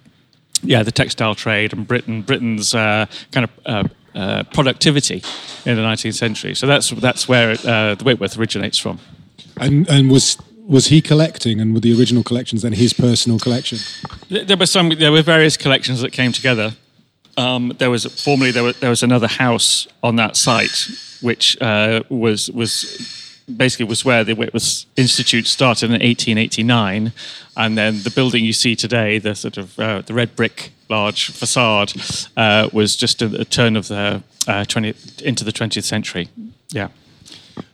yeah 0.63 0.83
the 0.83 0.91
textile 0.91 1.35
trade 1.35 1.73
and 1.73 1.87
Britain 1.87 2.21
Britain's 2.21 2.73
uh, 2.73 3.05
kind 3.31 3.45
of 3.45 3.51
uh, 3.65 3.83
uh 4.15 4.43
productivity 4.53 5.23
in 5.65 5.75
the 5.75 5.81
19th 5.81 6.15
century. 6.15 6.55
So 6.55 6.67
that's 6.67 6.89
that's 6.89 7.27
where 7.27 7.51
uh, 7.51 7.95
the 7.95 8.03
Whitworth 8.03 8.37
originates 8.37 8.77
from. 8.77 8.99
And 9.59 9.87
and 9.89 10.09
was 10.11 10.37
was 10.67 10.87
he 10.87 11.01
collecting 11.01 11.61
and 11.61 11.73
were 11.73 11.79
the 11.79 11.97
original 11.97 12.23
collections 12.23 12.61
then 12.61 12.73
his 12.73 12.93
personal 12.93 13.39
collection? 13.39 13.79
There 14.29 14.57
were 14.57 14.65
some. 14.65 14.89
There 14.89 15.11
were 15.11 15.21
various 15.21 15.55
collections 15.57 16.01
that 16.01 16.11
came 16.11 16.31
together. 16.31 16.73
Um, 17.37 17.73
there 17.77 17.89
was 17.91 18.05
formerly 18.05 18.51
there, 18.51 18.73
there 18.73 18.89
was 18.89 19.03
another 19.03 19.27
house 19.27 19.87
on 20.01 20.15
that 20.15 20.35
site 20.35 20.89
which 21.21 21.59
uh, 21.61 22.03
was 22.09 22.49
was 22.51 23.37
basically 23.55 23.85
was 23.85 24.03
where 24.03 24.23
the 24.23 24.33
Whitworth 24.33 24.85
Institute 24.95 25.47
started 25.47 25.85
in 25.85 25.93
1889, 25.93 27.13
and 27.55 27.77
then 27.77 28.03
the 28.03 28.09
building 28.09 28.43
you 28.43 28.53
see 28.53 28.75
today, 28.75 29.19
the 29.19 29.35
sort 29.35 29.57
of 29.57 29.79
uh, 29.79 30.01
the 30.01 30.13
red 30.13 30.35
brick 30.35 30.71
large 30.89 31.31
facade, 31.31 31.93
uh, 32.35 32.69
was 32.73 32.95
just 32.95 33.21
a, 33.21 33.41
a, 33.41 33.45
turn 33.45 33.75
of 33.75 33.87
the 33.87 34.23
20 34.67 34.89
uh, 34.89 34.93
into 35.23 35.43
the 35.43 35.51
20th 35.51 35.83
century. 35.83 36.29
Yeah. 36.69 36.89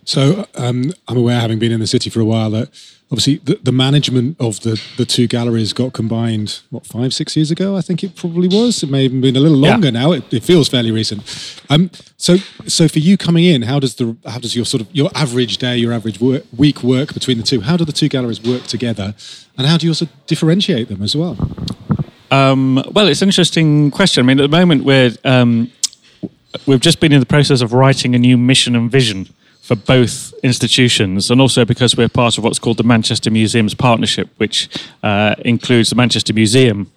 So 0.05 0.48
um, 0.55 0.93
I'm 1.08 1.17
aware, 1.17 1.39
having 1.39 1.60
been 1.60 1.72
in 1.72 1.79
the 1.79 1.88
city 1.88 2.10
for 2.10 2.20
a 2.20 2.25
while, 2.25 2.50
that 2.51 2.70
obviously 3.13 3.36
the, 3.36 3.60
the, 3.62 3.72
management 3.72 4.36
of 4.39 4.62
the, 4.62 4.82
the 4.98 5.05
two 5.05 5.27
galleries 5.27 5.72
got 5.72 5.93
combined, 5.93 6.62
what, 6.72 6.84
five, 6.84 7.13
six 7.13 7.36
years 7.36 7.51
ago, 7.51 7.77
I 7.77 7.82
think 7.82 8.03
it 8.03 8.15
probably 8.15 8.48
was. 8.48 8.82
It 8.82 8.89
may 8.89 9.03
have 9.03 9.22
been 9.22 9.36
a 9.36 9.39
little 9.39 9.60
longer 9.60 9.89
yeah. 9.89 10.00
now. 10.01 10.12
It, 10.13 10.34
it, 10.34 10.43
feels 10.43 10.67
fairly 10.67 10.89
recent. 10.89 11.22
Um, 11.70 11.91
so, 12.17 12.38
so 12.65 12.88
for 12.88 12.98
you 12.98 13.15
coming 13.15 13.46
in, 13.46 13.62
how 13.62 13.79
does 13.79 13.96
the 13.96 14.17
how 14.25 14.39
does 14.39 14.55
your 14.55 14.65
sort 14.65 14.82
of 14.82 14.88
your 14.96 15.12
average 15.13 15.60
day, 15.60 15.77
your 15.77 15.93
average 15.93 16.20
work, 16.20 16.43
week 16.58 16.82
work 16.82 17.13
between 17.13 17.38
the 17.38 17.43
two? 17.43 17.62
How 17.62 17.77
do 17.77 17.86
the 17.86 17.91
two 17.91 18.10
galleries 18.10 18.41
work 18.41 18.63
together, 18.63 19.13
and 19.60 19.67
how 19.67 19.77
do 19.77 19.86
you 19.86 19.91
also 19.91 20.08
differentiate 20.25 20.88
them 20.88 21.03
as 21.03 21.15
well? 21.15 21.38
Um, 22.32 22.84
well, 22.93 23.08
it's 23.08 23.22
an 23.22 23.29
interesting 23.29 23.91
question. 23.91 24.25
I 24.25 24.27
mean, 24.27 24.39
at 24.39 24.50
the 24.50 24.58
moment 24.58 24.86
we're 24.86 25.12
um, 25.24 25.72
we've 26.65 26.82
just 26.82 27.00
been 27.00 27.13
in 27.13 27.20
the 27.20 27.27
process 27.27 27.62
of 27.62 27.74
writing 27.74 28.15
a 28.15 28.17
new 28.17 28.39
mission 28.39 28.75
and 28.75 28.89
vision 28.89 29.27
for 29.63 29.75
both 29.77 30.34
institutions, 30.43 31.32
and 31.32 31.39
also 31.39 31.63
because 31.63 31.96
we're 31.96 32.10
part 32.10 32.38
of 32.38 32.43
what's 32.43 32.60
called 32.60 32.75
the 32.75 32.84
Manchester 32.84 33.32
Museums 33.32 33.74
Partnership, 33.74 34.27
which 34.36 34.67
uh, 35.01 35.36
includes 35.39 35.89
the 35.89 35.96
Manchester 35.96 36.34
Museum, 36.34 36.91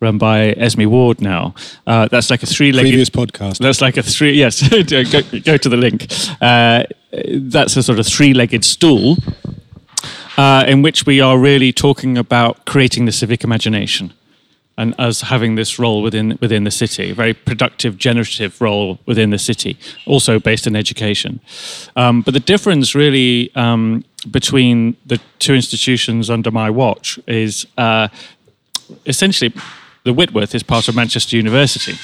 run 0.00 0.16
by 0.16 0.46
Esme 0.52 0.86
Ward 0.86 1.20
now. 1.20 1.54
Uh, 1.86 2.08
that's 2.08 2.30
like 2.30 2.42
a 2.42 2.46
three-legged 2.46 2.88
previous 2.88 3.10
podcast. 3.10 3.58
That's 3.58 3.82
like 3.82 3.98
a 3.98 4.02
three. 4.02 4.32
Yes, 4.32 4.66
go, 4.68 4.82
go, 5.40 5.56
to 5.58 5.68
the 5.68 5.76
link. 5.76 6.06
Uh, 6.40 6.84
that's 7.12 7.76
a 7.76 7.82
sort 7.82 7.98
of 7.98 8.06
three-legged 8.06 8.64
stool 8.64 9.18
uh, 10.38 10.64
in 10.66 10.80
which 10.80 11.04
we 11.04 11.20
are 11.20 11.38
really 11.38 11.70
talking 11.70 12.16
about 12.16 12.64
creating 12.64 13.04
the 13.04 13.12
civic 13.12 13.44
imagination 13.44 14.10
and 14.78 14.94
us 14.98 15.22
having 15.22 15.54
this 15.54 15.78
role 15.78 16.02
within 16.02 16.38
within 16.40 16.64
the 16.64 16.70
city, 16.70 17.10
a 17.10 17.14
very 17.14 17.32
productive, 17.32 17.96
generative 17.96 18.60
role 18.60 18.98
within 19.06 19.30
the 19.30 19.38
city, 19.38 19.76
also 20.06 20.38
based 20.38 20.66
in 20.66 20.76
education. 20.76 21.40
Um, 21.96 22.22
but 22.22 22.34
the 22.34 22.40
difference 22.40 22.94
really 22.94 23.50
um, 23.54 24.04
between 24.30 24.96
the 25.06 25.18
two 25.38 25.54
institutions 25.54 26.28
under 26.30 26.50
my 26.50 26.68
watch 26.70 27.18
is 27.26 27.66
uh, 27.78 28.08
essentially 29.06 29.54
the 30.04 30.12
Whitworth 30.12 30.54
is 30.54 30.62
part 30.62 30.88
of 30.88 30.94
Manchester 30.94 31.36
University, 31.36 31.94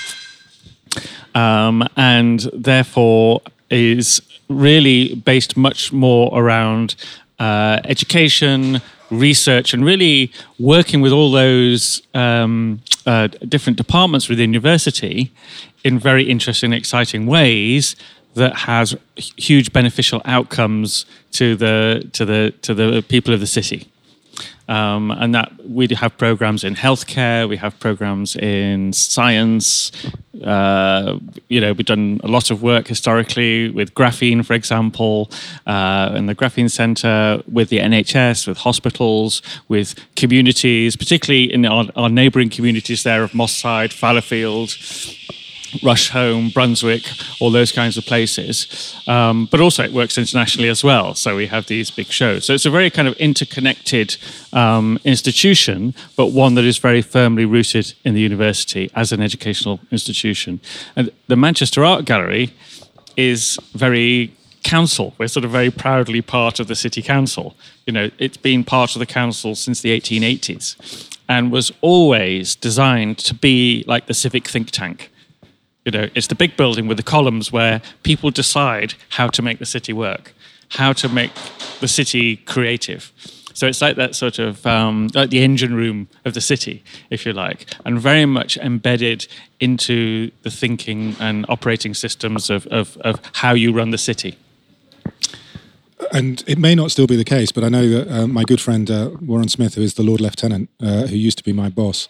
um, 1.34 1.86
and 1.96 2.40
therefore 2.52 3.42
is 3.70 4.22
really 4.48 5.14
based 5.14 5.56
much 5.56 5.92
more 5.92 6.30
around 6.32 6.94
uh, 7.38 7.80
education, 7.84 8.80
research, 9.12 9.74
and 9.74 9.84
really 9.84 10.32
working 10.58 11.00
with 11.00 11.12
all 11.12 11.30
those 11.30 12.02
um, 12.14 12.80
uh, 13.06 13.28
different 13.48 13.76
departments 13.76 14.28
within 14.28 14.52
university 14.52 15.30
in 15.84 15.98
very 15.98 16.24
interesting, 16.24 16.72
exciting 16.72 17.26
ways 17.26 17.96
that 18.34 18.56
has 18.56 18.96
huge 19.16 19.72
beneficial 19.72 20.22
outcomes 20.24 21.04
to 21.32 21.54
the 21.54 22.08
to 22.12 22.24
the 22.24 22.54
to 22.62 22.74
the 22.74 23.02
people 23.02 23.34
of 23.34 23.40
the 23.40 23.46
city. 23.46 23.91
Um, 24.68 25.10
and 25.10 25.34
that 25.34 25.52
we 25.68 25.88
have 25.88 26.16
programs 26.16 26.64
in 26.64 26.74
healthcare, 26.74 27.48
we 27.48 27.56
have 27.56 27.78
programs 27.80 28.36
in 28.36 28.92
science. 28.92 29.92
Uh, 30.42 31.18
you 31.48 31.60
know, 31.60 31.72
we've 31.72 31.86
done 31.86 32.20
a 32.24 32.28
lot 32.28 32.50
of 32.50 32.62
work 32.62 32.88
historically 32.88 33.70
with 33.70 33.94
graphene, 33.94 34.44
for 34.44 34.54
example, 34.54 35.30
uh, 35.66 36.12
in 36.16 36.26
the 36.26 36.34
Graphene 36.34 36.70
Centre, 36.70 37.42
with 37.50 37.68
the 37.68 37.78
NHS, 37.78 38.46
with 38.46 38.58
hospitals, 38.58 39.42
with 39.68 39.94
communities, 40.16 40.96
particularly 40.96 41.52
in 41.52 41.66
our, 41.66 41.86
our 41.96 42.08
neighbouring 42.08 42.48
communities 42.48 43.02
there 43.02 43.22
of 43.22 43.34
Moss 43.34 43.52
Side, 43.52 43.90
Fallowfield 43.90 44.70
Rusholme, 45.80 46.52
Brunswick, 46.52 47.04
all 47.40 47.50
those 47.50 47.72
kinds 47.72 47.96
of 47.96 48.04
places. 48.04 48.94
Um, 49.06 49.46
but 49.50 49.60
also, 49.60 49.82
it 49.82 49.92
works 49.92 50.18
internationally 50.18 50.68
as 50.68 50.84
well. 50.84 51.14
So 51.14 51.36
we 51.36 51.46
have 51.46 51.66
these 51.66 51.90
big 51.90 52.06
shows. 52.06 52.46
So 52.46 52.54
it's 52.54 52.66
a 52.66 52.70
very 52.70 52.90
kind 52.90 53.08
of 53.08 53.14
interconnected 53.14 54.16
um, 54.52 54.98
institution, 55.04 55.94
but 56.16 56.26
one 56.32 56.54
that 56.54 56.64
is 56.64 56.78
very 56.78 57.02
firmly 57.02 57.44
rooted 57.44 57.94
in 58.04 58.14
the 58.14 58.20
university 58.20 58.90
as 58.94 59.12
an 59.12 59.22
educational 59.22 59.80
institution. 59.90 60.60
And 60.96 61.10
the 61.26 61.36
Manchester 61.36 61.84
Art 61.84 62.04
Gallery 62.04 62.52
is 63.16 63.58
very 63.74 64.34
council. 64.62 65.14
We're 65.18 65.28
sort 65.28 65.44
of 65.44 65.50
very 65.50 65.70
proudly 65.70 66.22
part 66.22 66.60
of 66.60 66.68
the 66.68 66.76
city 66.76 67.02
council. 67.02 67.56
You 67.86 67.92
know, 67.92 68.10
it's 68.18 68.36
been 68.36 68.64
part 68.64 68.94
of 68.94 69.00
the 69.00 69.06
council 69.06 69.54
since 69.54 69.80
the 69.80 69.98
1880s 69.98 71.08
and 71.28 71.50
was 71.50 71.72
always 71.80 72.54
designed 72.54 73.18
to 73.18 73.34
be 73.34 73.84
like 73.86 74.06
the 74.06 74.14
civic 74.14 74.46
think 74.48 74.70
tank 74.70 75.11
you 75.84 75.92
know, 75.92 76.08
it's 76.14 76.28
the 76.28 76.34
big 76.34 76.56
building 76.56 76.86
with 76.86 76.96
the 76.96 77.02
columns 77.02 77.50
where 77.52 77.82
people 78.02 78.30
decide 78.30 78.94
how 79.10 79.28
to 79.28 79.42
make 79.42 79.58
the 79.58 79.66
city 79.66 79.92
work, 79.92 80.32
how 80.70 80.92
to 80.92 81.08
make 81.08 81.32
the 81.80 81.88
city 81.88 82.36
creative. 82.36 83.12
So 83.54 83.66
it's 83.66 83.82
like 83.82 83.96
that 83.96 84.14
sort 84.14 84.38
of 84.38 84.66
um, 84.66 85.08
like 85.14 85.30
the 85.30 85.42
engine 85.42 85.74
room 85.74 86.08
of 86.24 86.34
the 86.34 86.40
city, 86.40 86.82
if 87.10 87.26
you 87.26 87.32
like, 87.32 87.66
and 87.84 88.00
very 88.00 88.24
much 88.24 88.56
embedded 88.56 89.26
into 89.60 90.30
the 90.42 90.50
thinking 90.50 91.16
and 91.20 91.44
operating 91.48 91.94
systems 91.94 92.48
of, 92.48 92.66
of, 92.68 92.96
of 92.98 93.20
how 93.34 93.52
you 93.52 93.72
run 93.72 93.90
the 93.90 93.98
city 93.98 94.38
and 96.12 96.44
it 96.46 96.58
may 96.58 96.74
not 96.74 96.90
still 96.90 97.06
be 97.06 97.16
the 97.16 97.24
case, 97.24 97.50
but 97.50 97.64
I 97.64 97.68
know 97.68 97.88
that 97.88 98.08
uh, 98.08 98.26
my 98.26 98.44
good 98.44 98.60
friend 98.60 98.90
uh, 98.90 99.10
Warren 99.20 99.48
Smith, 99.48 99.74
who 99.74 99.82
is 99.82 99.94
the 99.94 100.02
Lord 100.02 100.20
Lieutenant, 100.20 100.68
uh, 100.80 101.06
who 101.06 101.16
used 101.16 101.38
to 101.38 101.44
be 101.44 101.52
my 101.52 101.68
boss 101.68 102.08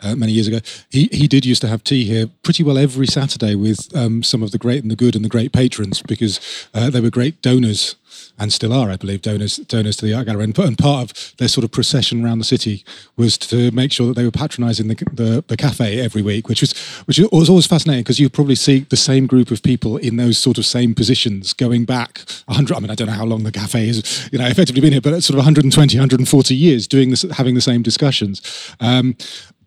uh, 0.00 0.14
many 0.14 0.32
years 0.32 0.46
ago, 0.46 0.60
he 0.88 1.08
he 1.12 1.26
did 1.26 1.44
used 1.44 1.60
to 1.62 1.68
have 1.68 1.82
tea 1.82 2.04
here 2.04 2.28
pretty 2.42 2.62
well 2.62 2.78
every 2.78 3.06
Saturday 3.06 3.54
with 3.54 3.94
um, 3.96 4.22
some 4.22 4.42
of 4.42 4.52
the 4.52 4.58
great 4.58 4.82
and 4.82 4.90
the 4.90 4.96
good 4.96 5.16
and 5.16 5.24
the 5.24 5.28
great 5.28 5.52
patrons 5.52 6.02
because 6.02 6.40
uh, 6.74 6.90
they 6.90 7.00
were 7.00 7.10
great 7.10 7.42
donors 7.42 7.96
and 8.38 8.52
still 8.52 8.72
are, 8.72 8.90
I 8.90 8.96
believe, 8.96 9.22
donors 9.22 9.56
donors 9.56 9.96
to 9.96 10.06
the 10.06 10.14
art 10.14 10.26
gallery. 10.26 10.44
And, 10.44 10.58
and 10.58 10.78
part 10.78 11.10
of 11.10 11.36
their 11.38 11.48
sort 11.48 11.64
of 11.64 11.72
procession 11.72 12.24
around 12.24 12.38
the 12.38 12.44
city 12.44 12.84
was 13.16 13.36
to 13.38 13.70
make 13.72 13.92
sure 13.92 14.08
that 14.08 14.14
they 14.14 14.24
were 14.24 14.30
patronising 14.30 14.88
the, 14.88 14.94
the, 15.12 15.44
the 15.46 15.56
cafe 15.56 16.00
every 16.00 16.22
week, 16.22 16.48
which 16.48 16.60
was 16.60 16.72
which 17.06 17.18
was 17.18 17.48
always 17.48 17.66
fascinating 17.66 18.02
because 18.02 18.20
you 18.20 18.28
probably 18.28 18.54
see 18.54 18.80
the 18.80 18.96
same 18.96 19.26
group 19.26 19.50
of 19.50 19.62
people 19.62 19.96
in 19.96 20.16
those 20.16 20.38
sort 20.38 20.58
of 20.58 20.66
same 20.66 20.94
positions 20.94 21.52
going 21.52 21.84
back 21.84 22.22
100. 22.46 22.76
I 22.76 22.80
mean, 22.80 22.90
I 22.90 22.94
don't 22.94 23.08
know 23.08 23.14
how 23.14 23.24
long 23.24 23.44
the 23.44 23.52
cafe 23.52 23.86
has, 23.86 24.28
you 24.32 24.38
know, 24.38 24.46
effectively 24.46 24.80
been 24.80 24.92
here, 24.92 25.00
but 25.00 25.12
it's 25.12 25.26
sort 25.26 25.34
of 25.34 25.44
120, 25.44 25.96
140 25.96 26.54
years 26.54 26.86
doing 26.86 27.10
this, 27.10 27.22
having 27.32 27.54
the 27.54 27.60
same 27.60 27.82
discussions. 27.82 28.42
Um, 28.80 29.16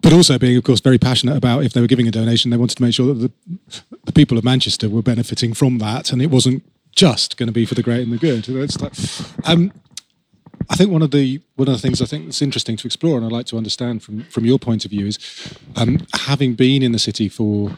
but 0.03 0.11
also 0.11 0.37
being, 0.37 0.57
of 0.57 0.63
course, 0.65 0.81
very 0.81 0.97
passionate 0.97 1.37
about 1.37 1.63
if 1.63 1.71
they 1.71 1.79
were 1.79 1.87
giving 1.87 2.07
a 2.07 2.11
donation, 2.11 2.51
they 2.51 2.57
wanted 2.57 2.75
to 2.75 2.83
make 2.83 2.93
sure 2.93 3.13
that 3.13 3.31
the, 3.31 3.31
the 4.03 4.11
people 4.11 4.37
of 4.37 4.43
Manchester 4.43 4.89
were 4.89 5.01
benefiting 5.01 5.53
from 5.53 5.77
that, 5.77 6.11
and 6.11 6.21
it 6.21 6.29
wasn't 6.29 6.61
just 6.95 7.37
going 7.37 7.47
to 7.47 7.53
be 7.53 7.65
for 7.65 7.75
the 7.75 7.83
great 7.83 8.07
and 8.07 8.13
the 8.13 8.17
good. 8.17 8.47
It's 8.47 8.81
Like, 8.81 8.93
um, 9.49 9.71
I 10.69 10.75
think 10.75 10.91
one 10.91 11.01
of 11.01 11.11
the 11.11 11.41
one 11.55 11.67
of 11.67 11.73
the 11.73 11.79
things 11.79 12.01
I 12.01 12.05
think 12.05 12.25
that's 12.25 12.41
interesting 12.41 12.77
to 12.77 12.87
explore, 12.87 13.17
and 13.17 13.25
I'd 13.25 13.31
like 13.31 13.47
to 13.47 13.57
understand 13.57 14.03
from 14.03 14.23
from 14.25 14.45
your 14.45 14.59
point 14.59 14.85
of 14.85 14.91
view, 14.91 15.07
is 15.07 15.19
um, 15.75 15.99
having 16.13 16.55
been 16.55 16.81
in 16.83 16.91
the 16.91 16.99
city 16.99 17.29
for 17.29 17.77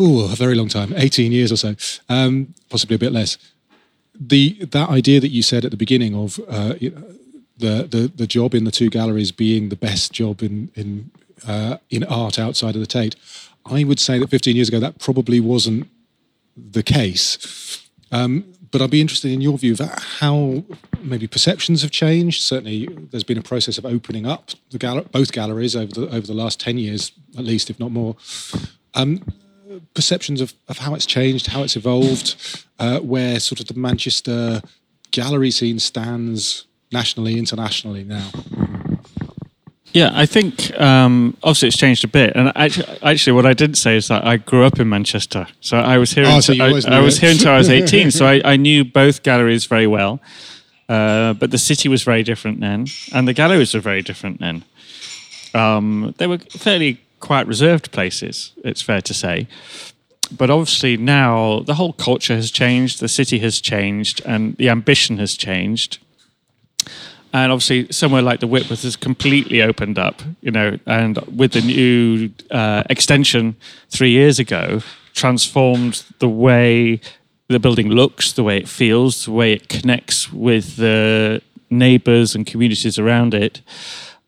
ooh, 0.00 0.24
a 0.24 0.36
very 0.36 0.54
long 0.54 0.68
time, 0.68 0.92
eighteen 0.96 1.32
years 1.32 1.50
or 1.50 1.56
so, 1.56 1.74
um, 2.08 2.54
possibly 2.68 2.96
a 2.96 2.98
bit 2.98 3.12
less. 3.12 3.38
The 4.14 4.64
that 4.66 4.90
idea 4.90 5.20
that 5.20 5.28
you 5.28 5.42
said 5.42 5.64
at 5.64 5.70
the 5.70 5.76
beginning 5.76 6.14
of 6.14 6.38
uh, 6.48 6.74
the, 7.58 7.88
the 7.90 8.12
the 8.14 8.26
job 8.26 8.54
in 8.54 8.64
the 8.64 8.70
two 8.70 8.90
galleries 8.90 9.32
being 9.32 9.68
the 9.68 9.76
best 9.76 10.12
job 10.12 10.42
in 10.42 10.70
in 10.74 11.10
uh, 11.46 11.78
in 11.88 12.04
art 12.04 12.38
outside 12.38 12.74
of 12.74 12.80
the 12.80 12.86
Tate, 12.86 13.16
I 13.64 13.84
would 13.84 14.00
say 14.00 14.18
that 14.18 14.28
fifteen 14.28 14.56
years 14.56 14.68
ago 14.68 14.80
that 14.80 14.98
probably 14.98 15.40
wasn't 15.40 15.88
the 16.56 16.82
case. 16.82 17.87
Um, 18.10 18.44
but 18.70 18.82
I'd 18.82 18.90
be 18.90 19.00
interested 19.00 19.30
in 19.30 19.40
your 19.40 19.56
view 19.56 19.72
of 19.72 19.80
how 19.80 20.64
maybe 21.02 21.26
perceptions 21.26 21.82
have 21.82 21.90
changed. 21.90 22.42
Certainly, 22.42 22.88
there's 23.10 23.24
been 23.24 23.38
a 23.38 23.42
process 23.42 23.78
of 23.78 23.86
opening 23.86 24.26
up 24.26 24.50
the 24.70 24.78
gal- 24.78 25.02
both 25.02 25.32
galleries 25.32 25.74
over 25.74 25.92
the 25.92 26.08
over 26.08 26.26
the 26.26 26.34
last 26.34 26.60
ten 26.60 26.78
years, 26.78 27.12
at 27.36 27.44
least, 27.44 27.70
if 27.70 27.80
not 27.80 27.92
more. 27.92 28.16
Um, 28.94 29.22
perceptions 29.94 30.40
of, 30.40 30.54
of 30.68 30.78
how 30.78 30.94
it's 30.94 31.06
changed, 31.06 31.46
how 31.48 31.62
it's 31.62 31.76
evolved, 31.76 32.64
uh, 32.78 33.00
where 33.00 33.40
sort 33.40 33.60
of 33.60 33.66
the 33.66 33.74
Manchester 33.74 34.60
gallery 35.10 35.50
scene 35.50 35.78
stands 35.78 36.66
nationally, 36.92 37.38
internationally 37.38 38.04
now. 38.04 38.30
Yeah, 39.98 40.12
I 40.14 40.26
think 40.26 40.70
um, 40.80 41.36
obviously 41.42 41.68
it's 41.68 41.76
changed 41.76 42.04
a 42.04 42.08
bit. 42.08 42.36
And 42.36 42.52
actually, 42.54 42.86
actually, 43.02 43.32
what 43.32 43.46
I 43.46 43.52
didn't 43.52 43.78
say 43.78 43.96
is 43.96 44.06
that 44.06 44.24
I 44.24 44.36
grew 44.36 44.62
up 44.62 44.78
in 44.78 44.88
Manchester, 44.88 45.48
so 45.60 45.76
I 45.76 45.98
was 45.98 46.12
here. 46.12 46.24
Oh, 46.24 46.36
until, 46.36 46.54
so 46.54 46.64
I, 46.88 46.98
I 46.98 47.00
was 47.00 47.18
here 47.18 47.32
until 47.32 47.50
I 47.50 47.58
was 47.58 47.68
eighteen. 47.78 48.12
so 48.12 48.24
I, 48.24 48.40
I, 48.44 48.56
knew 48.56 48.84
both 48.84 49.24
galleries 49.24 49.64
very 49.64 49.88
well. 49.88 50.20
Uh, 50.88 51.32
but 51.32 51.50
the 51.50 51.58
city 51.58 51.88
was 51.88 52.04
very 52.04 52.22
different 52.22 52.60
then, 52.60 52.86
and 53.12 53.26
the 53.26 53.32
galleries 53.32 53.74
were 53.74 53.80
very 53.80 54.02
different 54.02 54.38
then. 54.38 54.62
Um, 55.52 56.14
they 56.18 56.28
were 56.28 56.38
fairly 56.38 57.00
quite 57.18 57.48
reserved 57.48 57.90
places. 57.90 58.52
It's 58.62 58.82
fair 58.82 59.00
to 59.00 59.12
say. 59.12 59.48
But 60.30 60.48
obviously 60.48 60.96
now 60.96 61.60
the 61.66 61.74
whole 61.74 61.92
culture 61.92 62.36
has 62.36 62.52
changed, 62.52 63.00
the 63.00 63.08
city 63.08 63.40
has 63.40 63.60
changed, 63.60 64.22
and 64.24 64.56
the 64.58 64.68
ambition 64.68 65.18
has 65.18 65.36
changed 65.36 65.98
and 67.32 67.52
obviously 67.52 67.90
somewhere 67.92 68.22
like 68.22 68.40
the 68.40 68.46
Whitworth 68.46 68.82
has 68.82 68.96
completely 68.96 69.62
opened 69.62 69.98
up, 69.98 70.22
you 70.40 70.50
know, 70.50 70.78
and 70.86 71.18
with 71.34 71.52
the 71.52 71.60
new 71.60 72.30
uh, 72.50 72.82
extension 72.88 73.56
three 73.90 74.10
years 74.10 74.38
ago, 74.38 74.82
transformed 75.14 76.04
the 76.18 76.28
way 76.28 77.00
the 77.48 77.58
building 77.58 77.88
looks, 77.88 78.32
the 78.32 78.42
way 78.42 78.56
it 78.56 78.68
feels, 78.68 79.24
the 79.24 79.32
way 79.32 79.52
it 79.52 79.68
connects 79.68 80.32
with 80.32 80.76
the 80.76 81.42
neighbours 81.70 82.34
and 82.34 82.46
communities 82.46 82.98
around 82.98 83.34
it. 83.34 83.60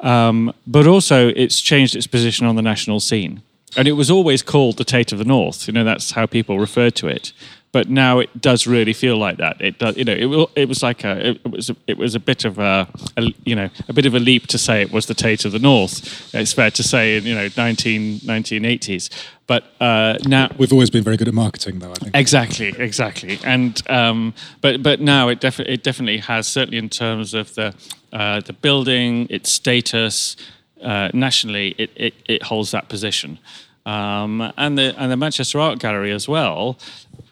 Um, 0.00 0.52
but 0.66 0.86
also, 0.86 1.28
it's 1.28 1.60
changed 1.60 1.94
its 1.94 2.06
position 2.06 2.46
on 2.46 2.56
the 2.56 2.62
national 2.62 3.00
scene. 3.00 3.42
And 3.76 3.86
it 3.86 3.92
was 3.92 4.10
always 4.10 4.42
called 4.42 4.78
the 4.78 4.84
Tate 4.84 5.12
of 5.12 5.18
the 5.18 5.24
North. 5.24 5.68
You 5.68 5.72
know, 5.72 5.84
that's 5.84 6.12
how 6.12 6.26
people 6.26 6.58
referred 6.58 6.96
to 6.96 7.06
it 7.06 7.32
but 7.72 7.88
now 7.88 8.18
it 8.18 8.40
does 8.40 8.66
really 8.66 8.92
feel 8.92 9.16
like 9.16 9.36
that. 9.36 9.60
It 9.60 9.78
does, 9.78 9.96
you 9.96 10.04
know, 10.04 10.12
it, 10.12 10.62
it 10.62 10.68
was 10.68 10.82
like 10.82 11.04
a, 11.04 11.30
it 11.30 11.50
was, 11.50 11.70
a, 11.70 11.76
it 11.86 11.98
was 11.98 12.14
a 12.14 12.20
bit 12.20 12.44
of 12.44 12.58
a, 12.58 12.88
a, 13.16 13.22
you 13.44 13.54
know, 13.54 13.68
a 13.88 13.92
bit 13.92 14.06
of 14.06 14.14
a 14.14 14.18
leap 14.18 14.48
to 14.48 14.58
say 14.58 14.82
it 14.82 14.90
was 14.90 15.06
the 15.06 15.14
Tate 15.14 15.44
of 15.44 15.52
the 15.52 15.60
North. 15.60 16.34
It's 16.34 16.52
fair 16.52 16.70
to 16.72 16.82
say 16.82 17.16
in, 17.16 17.24
you 17.24 17.34
know, 17.34 17.48
19, 17.56 18.20
1980s. 18.20 19.10
But 19.46 19.64
uh, 19.80 20.16
now 20.26 20.48
we've 20.58 20.72
always 20.72 20.90
been 20.90 21.04
very 21.04 21.16
good 21.16 21.28
at 21.28 21.34
marketing, 21.34 21.80
though. 21.80 21.90
I 21.90 21.94
think 21.94 22.14
exactly, 22.14 22.68
exactly. 22.78 23.40
And 23.44 23.82
um, 23.90 24.32
but 24.60 24.80
but 24.80 25.00
now 25.00 25.26
it 25.26 25.40
definitely 25.40 25.74
it 25.74 25.82
definitely 25.82 26.18
has 26.18 26.46
certainly 26.46 26.78
in 26.78 26.88
terms 26.88 27.34
of 27.34 27.52
the 27.56 27.74
uh, 28.12 28.40
the 28.40 28.52
building, 28.52 29.26
its 29.28 29.50
status 29.50 30.36
uh, 30.82 31.10
nationally, 31.12 31.74
it, 31.78 31.90
it 31.96 32.14
it 32.26 32.42
holds 32.44 32.70
that 32.70 32.88
position. 32.88 33.40
Um, 33.86 34.52
and 34.56 34.78
the 34.78 34.94
and 34.96 35.10
the 35.10 35.16
Manchester 35.16 35.58
Art 35.58 35.80
Gallery 35.80 36.12
as 36.12 36.28
well 36.28 36.78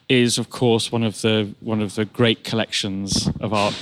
is, 0.09 0.39
of 0.39 0.49
course, 0.49 0.91
one 0.91 1.03
of 1.03 1.21
the 1.21 1.53
one 1.61 1.81
of 1.81 1.95
the 1.95 2.05
great 2.05 2.43
collections 2.43 3.29
of 3.39 3.53
art 3.53 3.75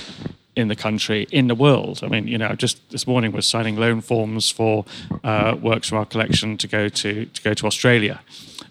in 0.54 0.68
the 0.68 0.76
country, 0.76 1.26
in 1.30 1.46
the 1.46 1.54
world. 1.54 2.00
I 2.02 2.08
mean, 2.08 2.28
you 2.28 2.36
know, 2.36 2.54
just 2.54 2.90
this 2.90 3.06
morning 3.06 3.32
was 3.32 3.46
signing 3.46 3.76
loan 3.76 4.00
forms 4.00 4.50
for 4.50 4.84
uh, 5.24 5.56
works 5.60 5.88
from 5.88 5.98
our 5.98 6.06
collection 6.06 6.58
to 6.58 6.68
go 6.68 6.88
to 6.88 7.24
to 7.24 7.42
go 7.42 7.54
to 7.54 7.66
Australia, 7.66 8.20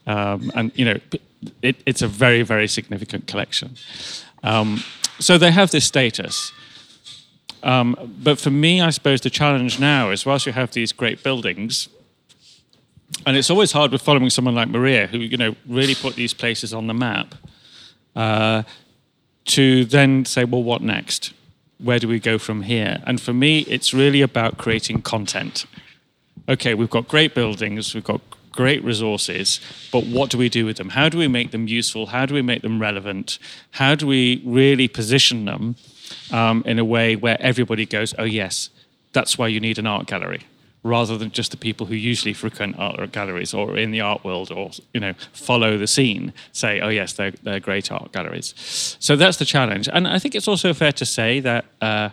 um, 0.06 0.52
and 0.56 0.72
you 0.76 0.86
know, 0.86 1.00
it, 1.62 1.76
it's 1.86 2.02
a 2.02 2.08
very 2.08 2.44
very 2.44 2.68
significant 2.68 3.26
collection. 3.28 3.76
Um, 4.44 4.84
so 5.20 5.38
they 5.38 5.52
have 5.52 5.72
this 5.72 5.86
status. 5.86 6.52
Um, 7.64 8.16
but 8.24 8.40
for 8.40 8.52
me, 8.52 8.82
I 8.82 8.92
suppose 8.92 9.22
the 9.22 9.32
challenge 9.32 9.80
now 9.80 10.12
is 10.12 10.26
whilst 10.26 10.46
you 10.46 10.54
have 10.54 10.72
these 10.72 10.92
great 10.92 11.24
buildings, 11.24 11.90
and 13.26 13.38
it's 13.38 13.50
always 13.50 13.72
hard 13.72 13.92
with 13.92 14.02
following 14.02 14.30
someone 14.30 14.56
like 14.56 14.70
Maria, 14.70 15.08
who 15.08 15.20
you 15.20 15.38
know 15.38 15.56
really 15.68 15.96
put 15.96 16.16
these 16.16 16.34
places 16.34 16.74
on 16.74 16.88
the 16.88 16.94
map. 16.94 17.36
Uh, 18.16 18.64
to 19.48 19.86
then 19.86 20.26
say, 20.26 20.44
well, 20.44 20.64
what 20.64 20.82
next? 20.82 21.34
Where 21.80 22.00
do 22.00 22.08
we 22.08 22.20
go 22.20 22.38
from 22.38 22.64
here? 22.64 23.02
And 23.06 23.20
for 23.22 23.34
me, 23.34 23.60
it's 23.60 23.94
really 23.94 24.22
about 24.22 24.58
creating 24.58 25.02
content. 25.02 25.66
Okay, 26.50 26.74
we've 26.74 26.90
got 26.90 27.08
great 27.08 27.34
buildings, 27.34 27.94
we've 27.94 28.04
got 28.04 28.22
great 28.52 28.84
resources, 28.84 29.62
but 29.92 30.06
what 30.06 30.30
do 30.30 30.38
we 30.38 30.50
do 30.50 30.66
with 30.66 30.78
them? 30.78 30.90
How 30.90 31.10
do 31.10 31.18
we 31.18 31.28
make 31.28 31.52
them 31.52 31.68
useful? 31.68 32.08
How 32.08 32.26
do 32.26 32.34
we 32.34 32.42
make 32.42 32.62
them 32.62 32.82
relevant? 32.82 33.38
How 33.72 33.96
do 33.96 34.08
we 34.08 34.42
really 34.46 34.88
position 34.88 35.46
them 35.46 35.76
um, 36.32 36.64
in 36.66 36.80
a 36.80 36.86
way 36.86 37.16
where 37.16 37.38
everybody 37.40 37.86
goes, 37.86 38.16
oh, 38.18 38.24
yes, 38.24 38.70
that's 39.14 39.38
why 39.38 39.48
you 39.48 39.60
need 39.60 39.78
an 39.78 39.88
art 39.88 40.08
gallery? 40.08 40.42
Rather 40.88 41.18
than 41.18 41.32
just 41.32 41.52
the 41.52 41.58
people 41.58 41.86
who 41.88 41.96
usually 41.96 42.34
frequent 42.34 42.78
art 42.80 43.12
galleries 43.12 43.54
or 43.54 43.78
in 43.78 43.92
the 43.92 44.02
art 44.02 44.24
world 44.24 44.52
or 44.52 44.72
you 44.94 45.00
know 45.00 45.14
follow 45.34 45.78
the 45.78 45.88
scene 45.88 46.34
say 46.52 46.80
oh 46.80 46.90
yes 46.90 47.14
they're, 47.14 47.34
they're 47.44 47.60
great 47.60 47.92
art 47.92 48.12
galleries. 48.12 48.54
So 49.00 49.16
that's 49.16 49.38
the 49.38 49.46
challenge. 49.46 49.90
And 49.92 50.08
i 50.08 50.20
think 50.20 50.36
it's 50.36 50.48
also 50.48 50.74
fair 50.74 50.92
to 50.94 51.06
say 51.06 51.40
that 51.42 51.66
uh, 51.82 52.10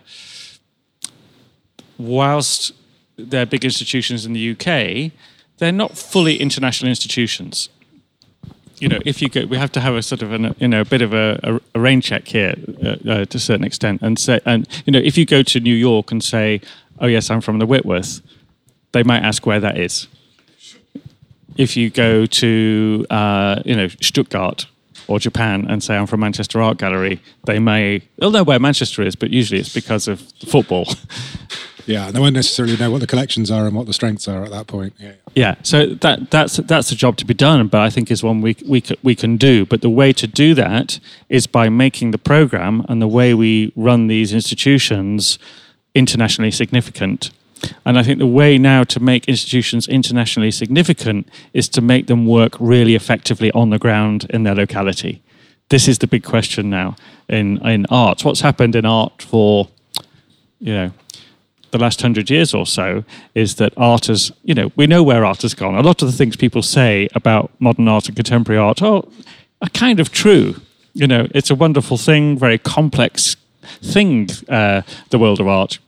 whilst 1.97 2.73
they're 3.17 3.45
big 3.45 3.63
institutions 3.63 4.25
in 4.25 4.33
the 4.33 4.51
uk 4.51 5.11
they're 5.57 5.71
not 5.71 5.97
fully 5.97 6.37
international 6.37 6.89
institutions. 6.89 7.69
You 8.79 8.89
know, 8.89 8.99
if 9.05 9.21
you 9.21 9.29
go, 9.29 9.45
we 9.45 9.57
have 9.57 9.71
to 9.73 9.79
have 9.79 9.95
a 9.95 10.01
sort 10.01 10.21
of 10.21 10.33
an, 10.33 10.53
you 10.59 10.67
know, 10.67 10.81
a 10.81 10.85
bit 10.85 11.01
of 11.01 11.13
a, 11.13 11.61
a, 11.73 11.79
rain 11.79 12.01
check 12.01 12.27
here 12.27 12.55
uh, 12.83 13.09
uh, 13.09 13.25
to 13.25 13.37
a 13.37 13.39
certain 13.39 13.63
extent, 13.63 14.01
and 14.01 14.19
say, 14.19 14.41
and 14.45 14.67
you 14.85 14.91
know, 14.91 14.99
if 14.99 15.17
you 15.17 15.25
go 15.25 15.43
to 15.43 15.59
New 15.61 15.73
York 15.73 16.11
and 16.11 16.21
say, 16.21 16.59
"Oh 16.99 17.07
yes, 17.07 17.29
I'm 17.29 17.39
from 17.39 17.59
the 17.59 17.65
Whitworth," 17.65 18.21
they 18.95 19.03
might 19.03 19.23
ask 19.23 19.45
where 19.45 19.59
that 19.59 19.77
is. 19.77 20.07
If 21.57 21.75
you 21.75 21.89
go 21.89 22.25
to 22.25 23.05
uh, 23.09 23.61
you 23.65 23.75
know 23.75 23.87
Stuttgart 24.01 24.67
or 25.07 25.19
Japan 25.19 25.67
and 25.69 25.83
say 25.83 25.95
I'm 25.97 26.07
from 26.07 26.21
Manchester 26.21 26.61
Art 26.61 26.77
Gallery, 26.77 27.21
they 27.43 27.59
may 27.59 28.01
they'll 28.17 28.31
know 28.31 28.43
where 28.43 28.59
Manchester 28.59 29.03
is, 29.03 29.15
but 29.15 29.29
usually 29.29 29.59
it's 29.59 29.73
because 29.73 30.07
of 30.07 30.21
football. 30.47 30.87
Yeah, 31.87 32.09
they 32.09 32.19
won't 32.19 32.33
necessarily 32.33 32.77
know 32.77 32.89
what 32.89 33.01
the 33.01 33.05
collections 33.05 33.51
are 33.51 33.67
and 33.67 33.75
what 33.75 33.85
the 33.85 33.93
strengths 33.93 34.27
are 34.27 34.43
at 34.43 34.49
that 34.49 34.65
point. 34.65 34.93
Yeah, 34.99 35.11
yeah. 35.35 35.55
So 35.61 35.85
that 35.85 36.31
that's 36.31 36.57
that's 36.57 36.91
a 36.91 36.95
job 36.95 37.17
to 37.17 37.25
be 37.25 37.35
done, 37.35 37.67
but 37.67 37.81
I 37.81 37.91
think 37.91 38.09
is 38.09 38.23
one 38.23 38.41
we 38.41 38.55
we 38.67 38.83
we 39.03 39.13
can 39.13 39.37
do. 39.37 39.67
But 39.67 39.81
the 39.81 39.89
way 39.89 40.11
to 40.13 40.25
do 40.25 40.55
that 40.55 40.99
is 41.29 41.45
by 41.45 41.69
making 41.69 42.09
the 42.09 42.17
program 42.17 42.83
and 42.89 42.99
the 43.01 43.07
way 43.07 43.35
we 43.35 43.71
run 43.75 44.07
these 44.07 44.33
institutions 44.33 45.37
internationally 45.93 46.49
significant. 46.51 47.29
And 47.85 47.97
I 47.97 48.03
think 48.03 48.19
the 48.19 48.27
way 48.27 48.57
now 48.57 48.83
to 48.83 48.99
make 48.99 49.27
institutions 49.27 49.87
internationally 49.87 50.51
significant 50.51 51.29
is 51.53 51.69
to 51.69 51.81
make 51.81 52.07
them 52.07 52.25
work 52.25 52.55
really 52.59 52.95
effectively 52.95 53.51
on 53.51 53.69
the 53.69 53.79
ground 53.79 54.27
in 54.29 54.43
their 54.43 54.55
locality. 54.55 55.21
This 55.69 55.87
is 55.87 55.97
the 55.99 56.07
big 56.07 56.23
question 56.23 56.69
now 56.69 56.95
in, 57.27 57.65
in 57.65 57.85
art. 57.89 58.23
What's 58.23 58.41
happened 58.41 58.75
in 58.75 58.85
art 58.85 59.21
for, 59.21 59.67
you 60.59 60.73
know, 60.73 60.91
the 61.71 61.77
last 61.77 62.01
hundred 62.01 62.29
years 62.29 62.53
or 62.53 62.65
so 62.65 63.03
is 63.33 63.55
that 63.55 63.73
art 63.75 64.05
has, 64.05 64.31
you 64.43 64.53
know, 64.53 64.71
we 64.75 64.87
know 64.87 65.03
where 65.03 65.25
art 65.25 65.41
has 65.41 65.53
gone. 65.53 65.75
A 65.75 65.81
lot 65.81 66.01
of 66.01 66.09
the 66.09 66.17
things 66.17 66.35
people 66.35 66.61
say 66.61 67.09
about 67.15 67.51
modern 67.59 67.87
art 67.87 68.07
and 68.07 68.15
contemporary 68.15 68.59
art 68.59 68.81
are, 68.81 69.03
are 69.61 69.69
kind 69.69 69.99
of 69.99 70.11
true. 70.11 70.55
You 70.93 71.07
know, 71.07 71.27
it's 71.35 71.49
a 71.49 71.55
wonderful 71.55 71.97
thing, 71.97 72.37
very 72.37 72.57
complex 72.57 73.35
thing, 73.81 74.29
uh, 74.47 74.83
the 75.09 75.19
world 75.19 75.39
of 75.39 75.47
art. 75.47 75.79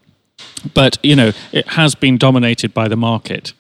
But 0.74 0.98
you 1.04 1.16
know, 1.16 1.32
it 1.52 1.68
has 1.70 1.96
been 1.96 2.18
dominated 2.18 2.74
by 2.74 2.88
the 2.88 2.96
market, 2.96 3.54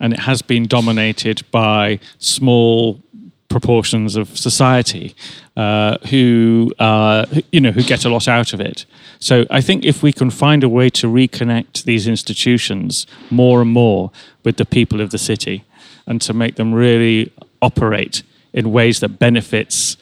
and 0.00 0.12
it 0.12 0.20
has 0.20 0.42
been 0.42 0.66
dominated 0.66 1.42
by 1.50 1.98
small 2.18 3.00
proportions 3.48 4.16
of 4.16 4.36
society 4.36 5.14
uh, 5.56 5.96
who 6.10 6.72
uh, 6.78 7.24
you 7.52 7.60
know 7.60 7.70
who 7.70 7.82
get 7.82 8.04
a 8.04 8.08
lot 8.08 8.26
out 8.28 8.52
of 8.52 8.60
it. 8.60 8.86
So 9.18 9.46
I 9.50 9.60
think 9.60 9.84
if 9.84 10.02
we 10.02 10.12
can 10.12 10.30
find 10.30 10.64
a 10.64 10.68
way 10.68 10.90
to 10.90 11.06
reconnect 11.06 11.84
these 11.84 12.08
institutions 12.08 13.06
more 13.30 13.62
and 13.62 13.70
more 13.70 14.10
with 14.44 14.56
the 14.56 14.64
people 14.64 15.00
of 15.00 15.10
the 15.10 15.18
city, 15.18 15.64
and 16.06 16.20
to 16.22 16.32
make 16.32 16.56
them 16.56 16.74
really 16.74 17.32
operate 17.60 18.22
in 18.52 18.72
ways 18.72 19.00
that 19.00 19.18
benefits 19.18 19.96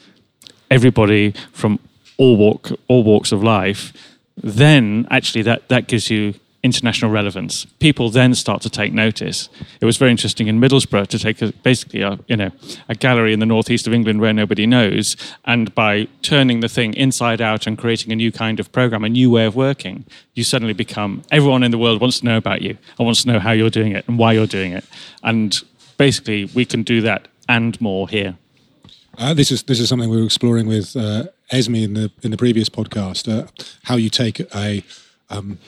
everybody 0.69 1.33
from 1.51 1.79
all 2.17 2.37
walk 2.37 2.71
all 2.87 3.03
walks 3.03 3.31
of 3.31 3.43
life, 3.43 3.93
then 4.37 5.07
actually 5.09 5.41
that 5.43 5.67
that 5.69 5.87
gives 5.87 6.09
you 6.09 6.33
international 6.63 7.11
relevance. 7.11 7.65
People 7.79 8.09
then 8.09 8.33
start 8.33 8.61
to 8.61 8.69
take 8.69 8.93
notice. 8.93 9.49
It 9.81 9.85
was 9.85 9.97
very 9.97 10.11
interesting 10.11 10.47
in 10.47 10.61
Middlesbrough 10.61 11.07
to 11.07 11.19
take 11.19 11.41
a, 11.41 11.51
basically 11.61 12.01
a, 12.01 12.17
you 12.27 12.37
know, 12.37 12.51
a 12.87 12.95
gallery 12.95 13.33
in 13.33 13.39
the 13.39 13.45
northeast 13.45 13.85
of 13.85 13.93
England 13.93 14.21
where 14.21 14.31
nobody 14.31 14.65
knows, 14.65 15.17
and 15.43 15.75
by 15.75 16.07
turning 16.21 16.61
the 16.61 16.69
thing 16.69 16.93
inside 16.93 17.41
out 17.41 17.67
and 17.67 17.77
creating 17.77 18.13
a 18.13 18.15
new 18.15 18.31
kind 18.31 18.61
of 18.61 18.71
program, 18.71 19.03
a 19.03 19.09
new 19.09 19.29
way 19.29 19.45
of 19.45 19.57
working, 19.57 20.05
you 20.35 20.43
suddenly 20.45 20.73
become 20.73 21.23
everyone 21.31 21.63
in 21.63 21.71
the 21.71 21.77
world 21.77 21.99
wants 21.99 22.21
to 22.21 22.25
know 22.25 22.37
about 22.37 22.61
you 22.61 22.77
and 22.97 23.05
wants 23.05 23.23
to 23.23 23.27
know 23.27 23.39
how 23.39 23.51
you're 23.51 23.69
doing 23.69 23.91
it 23.91 24.07
and 24.07 24.17
why 24.17 24.31
you're 24.31 24.47
doing 24.47 24.71
it. 24.71 24.85
And 25.21 25.61
basically, 25.97 26.45
we 26.55 26.63
can 26.63 26.83
do 26.83 27.01
that 27.01 27.27
and 27.49 27.79
more 27.81 28.07
here. 28.07 28.37
Uh, 29.17 29.33
this 29.33 29.51
is 29.51 29.63
this 29.63 29.79
is 29.79 29.89
something 29.89 30.09
we 30.09 30.17
were 30.17 30.25
exploring 30.25 30.65
with 30.65 30.95
uh, 30.95 31.25
Esme 31.53 31.75
in 31.75 31.93
the 31.93 32.11
in 32.23 32.31
the 32.31 32.37
previous 32.37 32.67
podcast. 32.67 33.31
Uh, 33.31 33.47
how 33.83 33.95
you 33.95 34.09
take 34.09 34.39
a 34.55 34.83
um, 35.29 35.59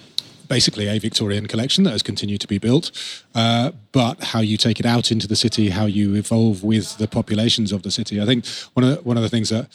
basically 0.48 0.88
a 0.88 1.00
Victorian 1.00 1.48
collection 1.48 1.84
that 1.84 1.92
has 1.92 2.04
continued 2.04 2.42
to 2.42 2.48
be 2.48 2.58
built, 2.58 2.92
uh, 3.36 3.72
but 3.92 4.24
how 4.24 4.40
you 4.40 4.58
take 4.58 4.80
it 4.80 4.86
out 4.86 5.12
into 5.12 5.28
the 5.28 5.36
city, 5.36 5.70
how 5.70 5.86
you 5.86 6.16
evolve 6.16 6.64
with 6.64 6.98
the 6.98 7.08
populations 7.08 7.72
of 7.72 7.84
the 7.84 7.92
city. 7.92 8.22
I 8.22 8.26
think 8.26 8.46
one 8.74 8.84
of 8.84 8.90
the, 8.96 9.02
one 9.04 9.18
of 9.18 9.24
the 9.24 9.30
things 9.30 9.50
that 9.50 9.68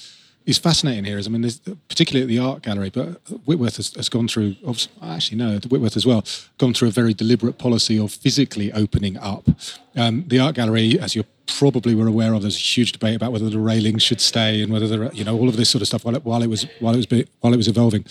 is 0.46 0.58
fascinating 0.58 1.04
here 1.04 1.18
is, 1.18 1.26
I 1.26 1.30
mean, 1.30 1.48
particularly 1.88 2.22
at 2.22 2.28
the 2.28 2.38
art 2.38 2.62
gallery, 2.62 2.90
but 2.90 3.20
Whitworth 3.46 3.76
has, 3.76 3.92
has 3.94 4.08
gone 4.08 4.26
through, 4.26 4.56
actually, 5.02 5.38
no, 5.38 5.58
Whitworth 5.58 5.96
as 5.96 6.06
well, 6.06 6.24
gone 6.58 6.72
through 6.72 6.88
a 6.88 6.92
very 6.92 7.14
deliberate 7.14 7.58
policy 7.58 7.98
of 7.98 8.12
physically 8.12 8.72
opening 8.72 9.16
up. 9.18 9.48
Um, 9.96 10.24
the 10.28 10.38
art 10.38 10.54
gallery, 10.54 10.98
as 10.98 11.14
you 11.14 11.24
probably 11.58 11.94
were 11.94 12.06
aware 12.06 12.32
of, 12.34 12.42
there's 12.42 12.56
a 12.56 12.58
huge 12.58 12.92
debate 12.92 13.16
about 13.16 13.32
whether 13.32 13.50
the 13.50 13.58
railings 13.58 14.02
should 14.02 14.20
stay 14.20 14.62
and 14.62 14.72
whether 14.72 14.86
the, 14.86 15.10
you 15.14 15.24
know, 15.24 15.38
all 15.38 15.48
of 15.48 15.56
this 15.56 15.70
sort 15.70 15.82
of 15.82 15.88
stuff 15.88 16.04
while 16.04 16.16
it, 16.16 16.24
while 16.24 16.42
it 16.42 16.48
was 16.48 16.66
while 16.80 16.94
it 16.94 16.98
was 16.98 17.24
while 17.40 17.52
it 17.52 17.56
was 17.56 17.68
evolving. 17.68 18.04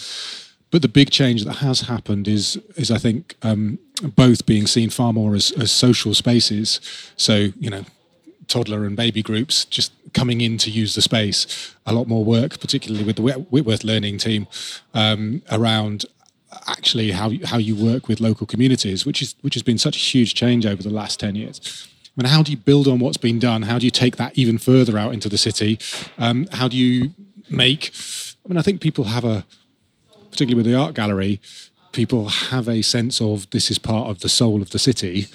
But 0.71 0.81
the 0.81 0.87
big 0.87 1.09
change 1.09 1.45
that 1.45 1.57
has 1.57 1.81
happened 1.81 2.27
is, 2.27 2.57
is 2.75 2.91
I 2.91 2.99
think, 2.99 3.35
um, 3.41 3.79
both 4.15 4.45
being 4.45 4.67
seen 4.67 4.91
far 4.91 5.11
more 5.13 5.33
as, 5.33 5.51
as 5.53 5.71
social 5.71 6.13
spaces. 6.13 6.79
So, 7.17 7.49
you 7.59 7.71
know, 7.71 7.85
toddler 8.47 8.85
and 8.85 8.95
baby 8.95 9.23
groups 9.23 9.65
just 9.65 9.91
coming 10.13 10.41
in 10.41 10.57
to 10.59 10.69
use 10.69 10.93
the 10.93 11.01
space. 11.01 11.75
A 11.85 11.93
lot 11.93 12.07
more 12.07 12.23
work, 12.23 12.59
particularly 12.59 13.03
with 13.03 13.15
the 13.15 13.23
Whitworth 13.49 13.83
Learning 13.83 14.17
team, 14.19 14.47
um, 14.93 15.41
around 15.51 16.05
actually 16.67 17.11
how 17.11 17.31
how 17.45 17.57
you 17.57 17.75
work 17.75 18.07
with 18.07 18.19
local 18.19 18.45
communities, 18.47 19.05
which 19.05 19.21
is 19.21 19.35
which 19.41 19.53
has 19.53 19.63
been 19.63 19.77
such 19.77 19.95
a 19.95 19.99
huge 19.99 20.33
change 20.33 20.65
over 20.65 20.83
the 20.83 20.89
last 20.89 21.19
ten 21.19 21.35
years. 21.35 21.87
I 22.19 22.23
mean, 22.23 22.31
how 22.33 22.43
do 22.43 22.51
you 22.51 22.57
build 22.57 22.87
on 22.89 22.99
what's 22.99 23.17
been 23.17 23.39
done? 23.39 23.61
How 23.61 23.79
do 23.79 23.85
you 23.85 23.91
take 23.91 24.17
that 24.17 24.37
even 24.37 24.57
further 24.57 24.97
out 24.97 25.13
into 25.13 25.29
the 25.29 25.37
city? 25.37 25.79
Um, 26.17 26.47
how 26.51 26.67
do 26.67 26.75
you 26.75 27.13
make? 27.49 27.93
I 28.45 28.49
mean, 28.49 28.57
I 28.57 28.61
think 28.61 28.81
people 28.81 29.05
have 29.05 29.23
a 29.23 29.45
particularly 30.29 30.55
with 30.55 30.65
the 30.65 30.75
art 30.75 30.95
gallery, 30.95 31.39
people 31.91 32.29
have 32.29 32.67
a 32.67 32.81
sense 32.81 33.21
of 33.21 33.49
this 33.51 33.71
is 33.71 33.79
part 33.79 34.09
of 34.09 34.19
the 34.19 34.29
soul 34.29 34.61
of 34.61 34.71
the 34.71 34.79
city, 34.79 35.27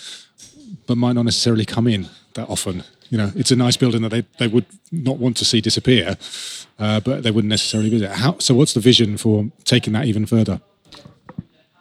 but 0.87 0.97
might 0.97 1.13
not 1.13 1.25
necessarily 1.25 1.65
come 1.65 1.87
in 1.87 2.09
that 2.35 2.49
often. 2.49 2.85
You 3.09 3.19
know, 3.19 3.33
it's 3.35 3.51
a 3.51 3.57
nice 3.57 3.77
building 3.77 4.03
that 4.03 4.11
they, 4.11 4.25
they 4.39 4.47
would 4.47 4.67
not 4.93 5.19
want 5.19 5.37
to 5.39 5.45
see 5.45 5.61
disappear, 5.61 6.17
uh, 6.79 7.01
but 7.01 7.23
they 7.23 7.31
wouldn't 7.31 7.51
necessarily 7.51 7.91
visit. 7.91 8.11
How, 8.11 8.39
so, 8.39 8.55
what's 8.55 8.75
the 8.75 8.81
vision 8.81 9.17
for 9.17 9.47
taking 9.65 9.93
that 9.93 10.07
even 10.07 10.27
further? 10.27 10.61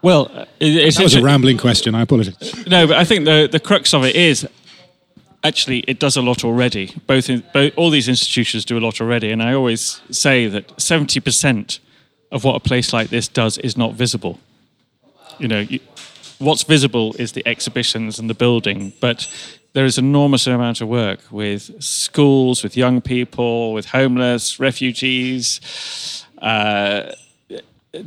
Well, 0.02 0.30
uh, 0.34 0.44
it, 0.60 0.94
that 0.94 1.02
was 1.02 1.14
a 1.14 1.22
rambling 1.22 1.56
question. 1.56 1.94
I 1.94 2.02
apologize. 2.02 2.66
No, 2.66 2.86
but 2.86 2.96
I 2.96 3.04
think 3.04 3.24
the 3.24 3.48
the 3.50 3.60
crux 3.60 3.94
of 3.94 4.04
it 4.04 4.14
is 4.14 4.46
actually 5.44 5.80
it 5.80 6.00
does 6.00 6.16
a 6.16 6.22
lot 6.22 6.44
already. 6.44 6.94
Both, 7.06 7.30
in, 7.30 7.44
all 7.76 7.90
these 7.90 8.08
institutions 8.08 8.64
do 8.64 8.76
a 8.76 8.80
lot 8.80 9.00
already, 9.00 9.30
and 9.30 9.42
I 9.42 9.52
always 9.54 10.00
say 10.10 10.48
that 10.48 10.80
seventy 10.80 11.20
percent 11.20 11.78
of 12.32 12.42
what 12.42 12.56
a 12.56 12.60
place 12.60 12.92
like 12.92 13.10
this 13.10 13.28
does 13.28 13.58
is 13.58 13.76
not 13.76 13.92
visible. 13.92 14.40
You 15.38 15.48
know, 15.48 15.60
you, 15.60 15.80
what's 16.38 16.64
visible 16.64 17.14
is 17.18 17.32
the 17.32 17.46
exhibitions 17.46 18.18
and 18.18 18.28
the 18.28 18.34
building, 18.34 18.92
but 19.00 19.28
there 19.72 19.84
is 19.84 19.98
enormous 19.98 20.46
amount 20.46 20.80
of 20.80 20.88
work 20.88 21.20
with 21.30 21.82
schools, 21.82 22.62
with 22.62 22.76
young 22.76 23.00
people, 23.00 23.72
with 23.72 23.86
homeless, 23.86 24.60
refugees, 24.60 26.24
uh, 26.38 27.12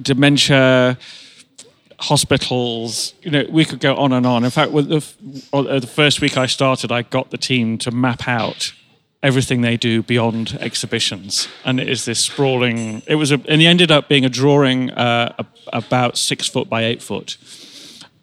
dementia, 0.02 0.97
hospitals. 2.00 3.14
You 3.22 3.32
know, 3.32 3.46
we 3.50 3.66
could 3.66 3.80
go 3.80 3.96
on 3.96 4.14
and 4.14 4.26
on. 4.26 4.44
In 4.44 4.52
fact, 4.52 4.72
the, 4.72 5.04
the 5.52 5.92
first 5.92 6.22
week 6.22 6.38
I 6.38 6.46
started, 6.46 6.92
I 6.92 7.02
got 7.02 7.32
the 7.32 7.38
team 7.38 7.78
to 7.80 7.92
map 7.92 8.28
out 8.28 8.74
everything 9.24 9.62
they 9.62 9.78
do 9.78 10.04
beyond 10.04 10.58
exhibitions. 10.60 11.48
And 11.66 11.80
it 11.80 11.90
is 11.90 12.06
this 12.06 12.20
sprawling. 12.20 13.02
It 13.08 13.16
was, 13.16 13.32
a, 13.32 13.36
and 13.48 13.62
it 13.62 13.66
ended 13.66 13.92
up 13.92 14.08
being 14.08 14.26
a 14.26 14.30
drawing 14.30 14.92
uh, 14.92 15.34
about 15.74 16.18
six 16.18 16.48
foot 16.48 16.70
by 16.70 16.84
eight 16.84 17.02
foot 17.02 17.38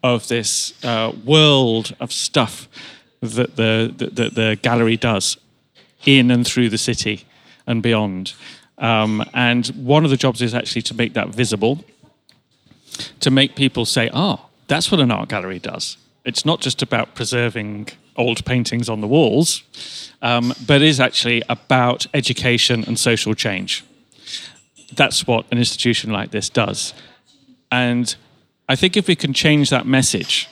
of 0.01 0.27
this 0.27 0.73
uh, 0.83 1.11
world 1.25 1.95
of 1.99 2.13
stuff 2.13 2.67
that 3.21 3.55
the, 3.55 3.93
the, 3.97 4.29
the 4.29 4.59
gallery 4.61 4.97
does 4.97 5.37
in 6.05 6.31
and 6.31 6.45
through 6.45 6.69
the 6.69 6.77
city 6.77 7.25
and 7.67 7.81
beyond. 7.81 8.33
Um, 8.77 9.23
and 9.33 9.67
one 9.67 10.03
of 10.03 10.11
the 10.11 10.17
jobs 10.17 10.41
is 10.41 10.53
actually 10.53 10.83
to 10.83 10.93
make 10.93 11.13
that 11.13 11.29
visible, 11.29 11.83
to 13.19 13.31
make 13.31 13.55
people 13.55 13.85
say, 13.85 14.09
oh, 14.13 14.49
that's 14.67 14.91
what 14.91 14.99
an 14.99 15.11
art 15.11 15.29
gallery 15.29 15.59
does. 15.59 15.97
It's 16.23 16.45
not 16.45 16.61
just 16.61 16.81
about 16.81 17.15
preserving 17.15 17.89
old 18.15 18.45
paintings 18.45 18.89
on 18.89 19.01
the 19.01 19.07
walls, 19.07 19.63
um, 20.21 20.53
but 20.65 20.81
is 20.81 20.99
actually 20.99 21.43
about 21.49 22.07
education 22.13 22.83
and 22.85 22.97
social 22.97 23.33
change. 23.33 23.83
That's 24.93 25.27
what 25.27 25.45
an 25.51 25.57
institution 25.57 26.11
like 26.11 26.31
this 26.31 26.49
does. 26.49 26.93
And 27.71 28.15
I 28.69 28.75
think 28.75 28.97
if 28.97 29.07
we 29.07 29.15
can 29.15 29.33
change 29.33 29.69
that 29.69 29.85
message 29.85 30.47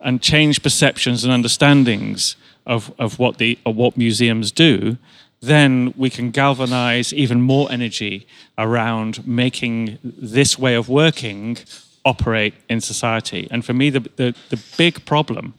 and 0.00 0.22
change 0.22 0.62
perceptions 0.62 1.24
and 1.24 1.32
understandings 1.32 2.36
of, 2.66 2.92
of 2.98 3.18
what 3.18 3.38
the 3.38 3.58
of 3.66 3.76
what 3.76 3.96
museums 3.96 4.52
do, 4.52 4.96
then 5.40 5.94
we 5.96 6.10
can 6.10 6.30
galvanize 6.30 7.12
even 7.14 7.40
more 7.40 7.70
energy 7.72 8.26
around 8.58 9.26
making 9.26 9.98
this 10.02 10.58
way 10.58 10.74
of 10.74 10.88
working 10.88 11.56
operate 12.04 12.54
in 12.68 12.80
society. 12.80 13.48
And 13.50 13.64
for 13.64 13.72
me, 13.72 13.90
the, 13.90 14.00
the, 14.16 14.34
the 14.50 14.62
big 14.76 15.04
problem 15.04 15.54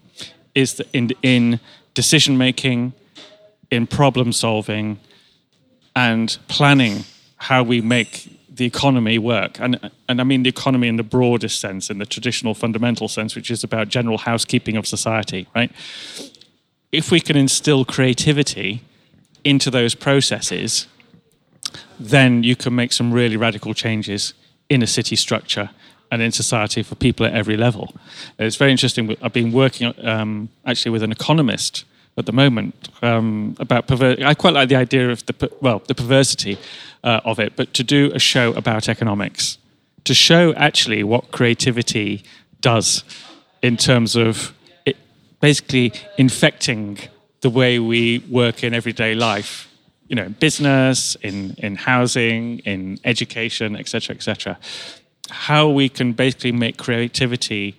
is 0.53 0.75
that 0.75 0.87
in, 0.93 1.11
in 1.21 1.59
decision 1.93 2.37
making, 2.37 2.93
in 3.69 3.87
problem 3.87 4.33
solving, 4.33 4.99
and 5.95 6.37
planning 6.47 7.03
how 7.37 7.63
we 7.63 7.81
make 7.81 8.37
the 8.53 8.65
economy 8.65 9.17
work. 9.17 9.59
And, 9.59 9.91
and 10.07 10.21
I 10.21 10.23
mean 10.23 10.43
the 10.43 10.49
economy 10.49 10.87
in 10.87 10.97
the 10.97 11.03
broadest 11.03 11.59
sense, 11.59 11.89
in 11.89 11.97
the 11.97 12.05
traditional 12.05 12.53
fundamental 12.53 13.07
sense, 13.07 13.35
which 13.35 13.49
is 13.49 13.63
about 13.63 13.87
general 13.87 14.19
housekeeping 14.19 14.77
of 14.77 14.85
society, 14.85 15.47
right? 15.55 15.71
If 16.91 17.11
we 17.11 17.19
can 17.19 17.35
instill 17.35 17.85
creativity 17.85 18.83
into 19.43 19.71
those 19.71 19.95
processes, 19.95 20.87
then 21.99 22.43
you 22.43 22.55
can 22.55 22.75
make 22.75 22.91
some 22.91 23.11
really 23.11 23.37
radical 23.37 23.73
changes 23.73 24.33
in 24.69 24.81
a 24.81 24.87
city 24.87 25.15
structure 25.15 25.69
and 26.11 26.21
in 26.21 26.31
society 26.31 26.83
for 26.83 26.95
people 26.95 27.25
at 27.25 27.33
every 27.33 27.55
level. 27.55 27.93
It's 28.37 28.57
very 28.57 28.71
interesting. 28.71 29.15
I've 29.21 29.33
been 29.33 29.51
working 29.51 29.93
um, 30.05 30.49
actually 30.65 30.91
with 30.91 31.03
an 31.03 31.11
economist 31.11 31.85
at 32.17 32.25
the 32.25 32.33
moment 32.33 32.89
um, 33.01 33.55
about 33.59 33.87
perver- 33.87 34.21
I 34.23 34.33
quite 34.33 34.53
like 34.53 34.67
the 34.69 34.75
idea 34.75 35.09
of 35.09 35.25
the 35.25 35.51
well 35.61 35.81
the 35.87 35.95
perversity 35.95 36.57
uh, 37.03 37.21
of 37.23 37.39
it, 37.39 37.55
but 37.55 37.73
to 37.73 37.83
do 37.83 38.11
a 38.13 38.19
show 38.19 38.53
about 38.53 38.89
economics, 38.89 39.57
to 40.03 40.13
show 40.13 40.53
actually 40.55 41.03
what 41.03 41.31
creativity 41.31 42.23
does 42.59 43.03
in 43.61 43.77
terms 43.77 44.15
of 44.15 44.53
it 44.85 44.97
basically 45.39 45.93
infecting 46.17 46.97
the 47.41 47.49
way 47.49 47.79
we 47.79 48.19
work 48.29 48.63
in 48.63 48.73
everyday 48.73 49.15
life, 49.15 49.67
you 50.07 50.15
know, 50.15 50.23
in 50.23 50.33
business, 50.33 51.15
in, 51.15 51.55
in 51.57 51.75
housing, 51.75 52.59
in 52.59 52.99
education, 53.03 53.75
etc., 53.75 54.15
etc. 54.15 54.59
How 55.29 55.69
we 55.69 55.89
can 55.89 56.13
basically 56.13 56.51
make 56.51 56.77
creativity 56.77 57.75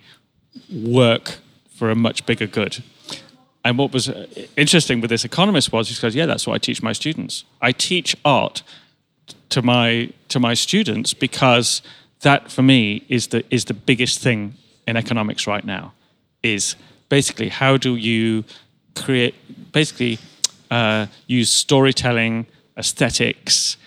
work 0.71 1.37
for 1.75 1.89
a 1.89 1.95
much 1.95 2.25
bigger 2.25 2.47
good. 2.47 2.83
And 3.65 3.77
what 3.77 3.93
was 3.93 4.09
uh, 4.09 4.27
interesting 4.57 4.99
with 5.01 5.09
this 5.09 5.23
economist 5.23 5.71
was 5.71 5.87
he 5.87 5.95
says, 5.95 6.15
"Yeah, 6.15 6.25
that's 6.25 6.45
what 6.45 6.55
I 6.55 6.57
teach 6.57 6.83
my 6.83 6.93
students. 6.93 7.45
I 7.61 7.71
teach 7.71 8.15
art 8.25 8.61
to 9.49 9.61
my 9.61 10.11
to 10.29 10.39
my 10.39 10.53
students 10.53 11.13
because 11.13 11.81
that 12.21 12.51
for 12.51 12.61
me 12.61 13.05
is 13.07 13.27
the 13.27 13.43
is 13.49 13.65
the 13.65 13.73
biggest 13.73 14.19
thing 14.19 14.55
in 14.85 14.97
economics 14.97 15.47
right 15.47 15.63
now. 15.65 15.93
Is 16.41 16.75
basically 17.07 17.49
how 17.49 17.77
do 17.77 17.95
you 17.95 18.43
create 18.95 19.35
basically 19.73 20.19
uh, 20.71 21.07
use 21.27 21.51
storytelling, 21.51 22.45
aesthetics, 22.77 23.77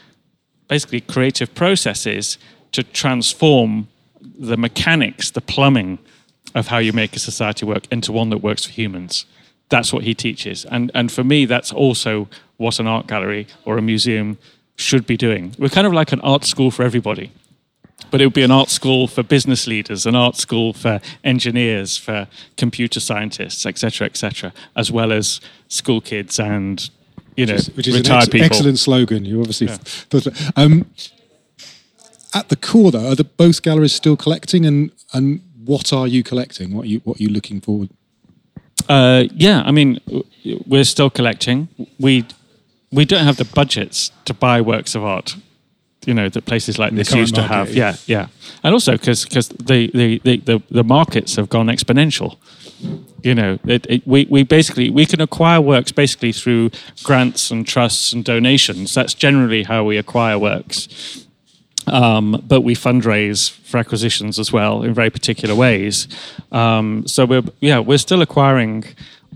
basically 0.69 1.01
creative 1.01 1.55
processes 1.55 2.39
to 2.73 2.83
transform 2.83 3.89
the 4.21 4.57
mechanics, 4.57 5.31
the 5.31 5.41
plumbing 5.41 5.99
of 6.55 6.69
how 6.69 6.79
you 6.79 6.93
make 6.93 7.17
a 7.17 7.19
society 7.19 7.65
work 7.65 7.87
into 7.91 8.13
one 8.13 8.29
that 8.31 8.39
works 8.39 8.67
for 8.67 8.73
humans. 8.73 9.25
That's 9.69 9.93
what 9.93 10.05
he 10.05 10.15
teaches. 10.15 10.65
And, 10.67 10.91
and 10.95 11.11
for 11.11 11.25
me, 11.25 11.47
that's 11.47 11.73
also 11.73 12.29
what 12.57 12.79
an 12.79 12.87
art 12.87 13.07
gallery 13.07 13.47
or 13.65 13.79
a 13.79 13.83
museum 13.83 14.39
should 14.77 15.07
be 15.07 15.17
doing. 15.17 15.55
We're 15.59 15.71
kind 15.71 15.87
of 15.87 15.93
like 15.93 16.13
an 16.13 16.21
art 16.21 16.45
school 16.45 16.71
for 16.71 16.83
everybody 16.83 17.33
but 18.11 18.21
it 18.21 18.27
would 18.27 18.35
be 18.35 18.43
an 18.43 18.51
art 18.51 18.69
school 18.69 19.07
for 19.07 19.23
business 19.23 19.67
leaders, 19.67 20.07
an 20.07 20.15
art 20.15 20.37
school 20.37 20.73
for 20.73 21.01
engineers, 21.25 21.97
for 21.97 22.29
computer 22.57 23.01
scientists, 23.01 23.67
etc., 23.67 24.07
etc., 24.07 24.53
as 24.77 24.93
well 24.93 25.13
as 25.13 25.41
school 25.69 26.01
kids 26.01 26.39
and 26.39 26.91
you 27.37 27.47
know 27.47 27.55
which 27.55 27.69
is, 27.69 27.77
which 27.77 27.89
is 27.89 27.97
retired 27.97 28.15
an 28.15 28.23
ex- 28.23 28.29
people. 28.29 28.47
Excellent 28.47 28.79
slogan. 28.79 29.25
You 29.25 29.41
obviously 29.41 29.69
yeah. 29.69 29.77
thought. 29.81 30.53
Um, 30.57 30.87
at 32.35 32.49
the 32.49 32.57
core, 32.57 32.91
though, 32.91 33.13
are 33.13 33.15
the, 33.15 33.25
both 33.25 33.63
galleries 33.63 33.95
still 33.95 34.17
collecting, 34.17 34.67
and 34.67 34.91
and 35.13 35.41
what 35.65 35.93
are 35.93 36.07
you 36.07 36.23
collecting? 36.23 36.75
What 36.75 36.85
are 36.85 36.89
you 36.89 37.01
what 37.05 37.19
are 37.19 37.23
you 37.23 37.31
looking 37.31 37.61
forward? 37.61 37.91
Uh, 38.89 39.25
yeah, 39.33 39.63
I 39.65 39.73
mean, 39.73 40.01
we're 40.67 40.85
still 40.85 41.11
collecting. 41.11 41.69
We 41.99 42.27
we 42.93 43.05
don't 43.05 43.25
have 43.25 43.37
the 43.37 43.45
budgets 43.45 44.11
to 44.27 44.35
buy 44.35 44.61
works 44.61 44.95
of 44.95 45.05
art 45.05 45.37
you 46.07 46.15
know 46.15 46.29
that 46.29 46.45
places 46.45 46.79
like 46.79 46.95
this 46.95 47.13
used 47.13 47.35
to 47.35 47.43
have. 47.43 47.75
Yeah, 47.75 47.97
yeah, 48.07 48.29
and 48.63 48.73
also 48.73 48.93
because 48.93 49.25
because 49.25 49.49
the, 49.49 49.91
the, 49.93 50.21
the, 50.25 50.37
the, 50.39 50.63
the 50.71 50.85
markets 50.85 51.37
have 51.37 51.49
gone 51.49 51.67
exponential. 51.67 52.37
You 53.23 53.35
know, 53.35 53.59
it, 53.65 53.87
it, 53.89 54.07
we 54.07 54.27
we 54.31 54.45
basically 54.45 54.91
we 54.91 55.07
can 55.07 55.21
acquire 55.21 55.61
works 55.61 55.93
basically 55.93 56.33
through 56.33 56.71
grants 57.03 57.51
and 57.51 57.67
trusts 57.67 58.13
and 58.13 58.25
donations. 58.25 58.95
That's 58.95 59.15
generally 59.15 59.65
how 59.65 59.85
we 59.85 59.97
acquire 59.99 60.39
works. 60.39 61.25
Um, 61.89 62.43
but 62.47 62.63
we 62.63 62.75
fundraise 62.75 63.51
for 63.51 63.79
acquisitions 63.79 64.41
as 64.41 64.53
well 64.53 64.83
in 64.83 64.93
very 64.93 65.11
particular 65.11 65.55
ways. 65.55 66.09
Um, 66.51 67.07
so 67.07 67.25
we're 67.25 67.45
yeah 67.61 67.79
we're 67.79 67.99
still 67.99 68.23
acquiring 68.23 68.85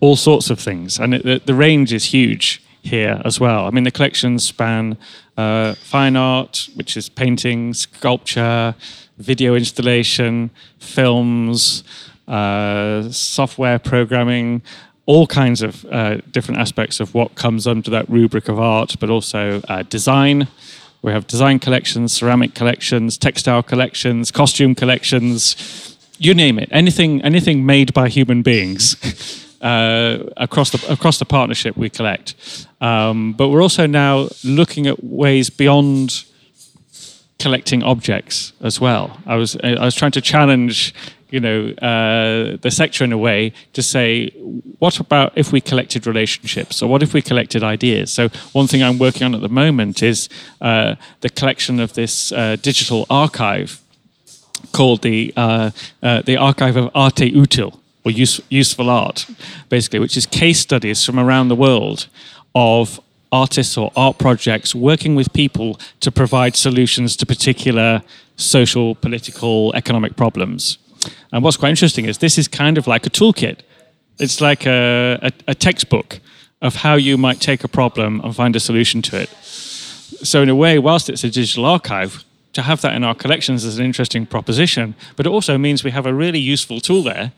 all 0.01 0.17
sorts 0.17 0.51
of 0.51 0.59
things, 0.59 0.99
and 0.99 1.15
it, 1.15 1.23
the, 1.25 1.41
the 1.45 1.55
range 1.55 1.93
is 1.93 2.07
huge 2.07 2.63
here 2.83 3.21
as 3.25 3.39
well. 3.39 3.67
I 3.67 3.71
mean, 3.71 3.85
the 3.85 3.91
collections 3.91 4.45
span 4.45 4.97
uh, 5.41 5.75
fine 5.75 6.17
art, 6.17 6.69
which 6.75 6.97
is 6.97 7.09
painting, 7.09 7.73
sculpture, 7.75 8.75
video 9.19 9.55
installation, 9.55 10.51
films, 10.79 11.85
uh, 12.29 13.11
software 13.11 13.79
programming, 13.79 14.63
all 15.07 15.27
kinds 15.27 15.63
of 15.63 15.85
uh, 15.87 16.17
different 16.31 16.61
aspects 16.61 17.01
of 17.01 17.15
what 17.15 17.35
comes 17.35 17.67
under 17.67 17.91
that 17.91 18.09
rubric 18.09 18.49
of 18.49 18.59
art, 18.59 18.97
but 19.01 19.09
also 19.11 19.63
uh, 19.69 19.83
design. 19.83 20.47
We 21.03 21.13
have 21.13 21.27
design 21.27 21.59
collections, 21.59 22.13
ceramic 22.13 22.55
collections, 22.55 23.17
textile 23.17 23.63
collections, 23.63 24.31
costume 24.31 24.75
collections, 24.75 25.97
you 26.19 26.35
name 26.35 26.59
it. 26.59 26.69
Anything, 26.71 27.23
anything 27.23 27.65
made 27.65 27.95
by 27.95 28.09
human 28.09 28.43
beings. 28.43 28.97
Uh, 29.61 30.25
across 30.39 30.71
the 30.71 30.81
across 30.91 31.19
the 31.19 31.27
partnership 31.27 31.77
we 31.77 31.91
collect. 31.91 32.35
Um, 32.81 33.35
but 33.35 33.51
we're 33.51 33.61
also 33.61 33.87
now 33.87 34.29
looking 34.43 34.87
at 34.87 35.05
ways 35.05 35.51
beyond 35.51 36.25
collecting 37.39 37.83
objects 37.83 38.55
as 38.63 38.81
well. 38.81 39.19
I 39.27 39.37
was 39.37 39.57
I 39.63 39.85
was 39.85 39.95
trying 39.95 40.13
to 40.13 40.23
challenge 40.23 40.95
you 41.31 41.41
know 41.41 41.71
uh, 41.83 42.57
the 42.61 42.71
sector 42.71 43.05
in 43.05 43.13
a 43.13 43.19
way 43.19 43.53
to 43.73 43.83
say 43.83 44.31
what 44.79 45.01
about 45.01 45.33
if 45.37 45.53
we 45.53 45.61
collected 45.61 46.07
relationships 46.07 46.83
or 46.83 46.89
what 46.89 47.03
if 47.03 47.15
we 47.15 47.23
collected 47.23 47.63
ideas 47.63 48.13
so 48.13 48.29
one 48.53 48.67
thing 48.67 48.83
i'm 48.83 48.99
working 48.99 49.23
on 49.25 49.35
at 49.35 49.41
the 49.41 49.49
moment 49.49 50.03
is 50.03 50.29
uh, 50.61 50.95
the 51.21 51.31
collection 51.31 51.81
of 51.81 51.93
this 51.95 52.33
uh, 52.33 52.57
digital 52.63 53.07
archive 53.09 53.81
called 54.73 55.03
the 55.03 55.33
uh, 55.37 55.71
uh, 56.03 56.23
the 56.23 56.37
archive 56.37 56.77
of 56.77 56.91
arte 56.95 57.31
util 57.31 57.80
or 58.05 58.11
use, 58.11 58.41
useful 58.49 58.89
art, 58.89 59.27
basically, 59.69 59.99
which 59.99 60.17
is 60.17 60.27
case 60.27 60.61
studies 60.61 61.05
from 61.05 61.19
around 61.19 61.49
the 61.49 61.57
world 61.57 62.07
of 62.55 63.01
artists 63.33 63.77
or 63.77 63.93
art 63.97 64.19
projects 64.19 64.75
working 64.75 65.15
with 65.15 65.33
people 65.33 65.79
to 66.01 66.11
provide 66.11 66.57
solutions 66.57 67.17
to 67.17 67.27
particular 67.27 68.03
social, 68.37 68.95
political, 68.95 69.73
economic 69.75 70.17
problems. 70.17 70.79
And 71.33 71.45
what's 71.45 71.57
quite 71.57 71.71
interesting 71.71 72.07
is 72.07 72.19
this 72.19 72.39
is 72.39 72.49
kind 72.49 72.79
of 72.79 72.87
like 72.87 73.07
a 73.07 73.11
toolkit. 73.11 73.61
It's 74.19 74.41
like 74.41 74.67
a, 74.67 75.19
a, 75.23 75.33
a 75.49 75.55
textbook 75.55 76.21
of 76.61 76.77
how 76.77 76.95
you 76.95 77.17
might 77.17 77.41
take 77.41 77.65
a 77.65 77.69
problem 77.69 78.21
and 78.23 78.35
find 78.35 78.55
a 78.57 78.61
solution 78.61 79.01
to 79.03 79.23
it. 79.23 79.31
So, 80.23 80.43
in 80.43 80.49
a 80.49 80.55
way, 80.55 80.79
whilst 80.79 81.09
it's 81.09 81.25
a 81.25 81.31
digital 81.31 81.65
archive, 81.65 82.25
to 82.53 82.63
have 82.63 82.81
that 82.83 82.95
in 82.95 83.05
our 83.05 83.15
collections 83.15 83.65
is 83.65 83.79
an 83.79 83.85
interesting 83.85 84.27
proposition, 84.27 84.95
but 85.17 85.25
it 85.25 85.31
also 85.31 85.57
means 85.57 85.85
we 85.85 85.93
have 85.93 86.05
a 86.05 86.13
really 86.13 86.41
useful 86.41 86.81
tool 86.81 87.03
there 87.03 87.33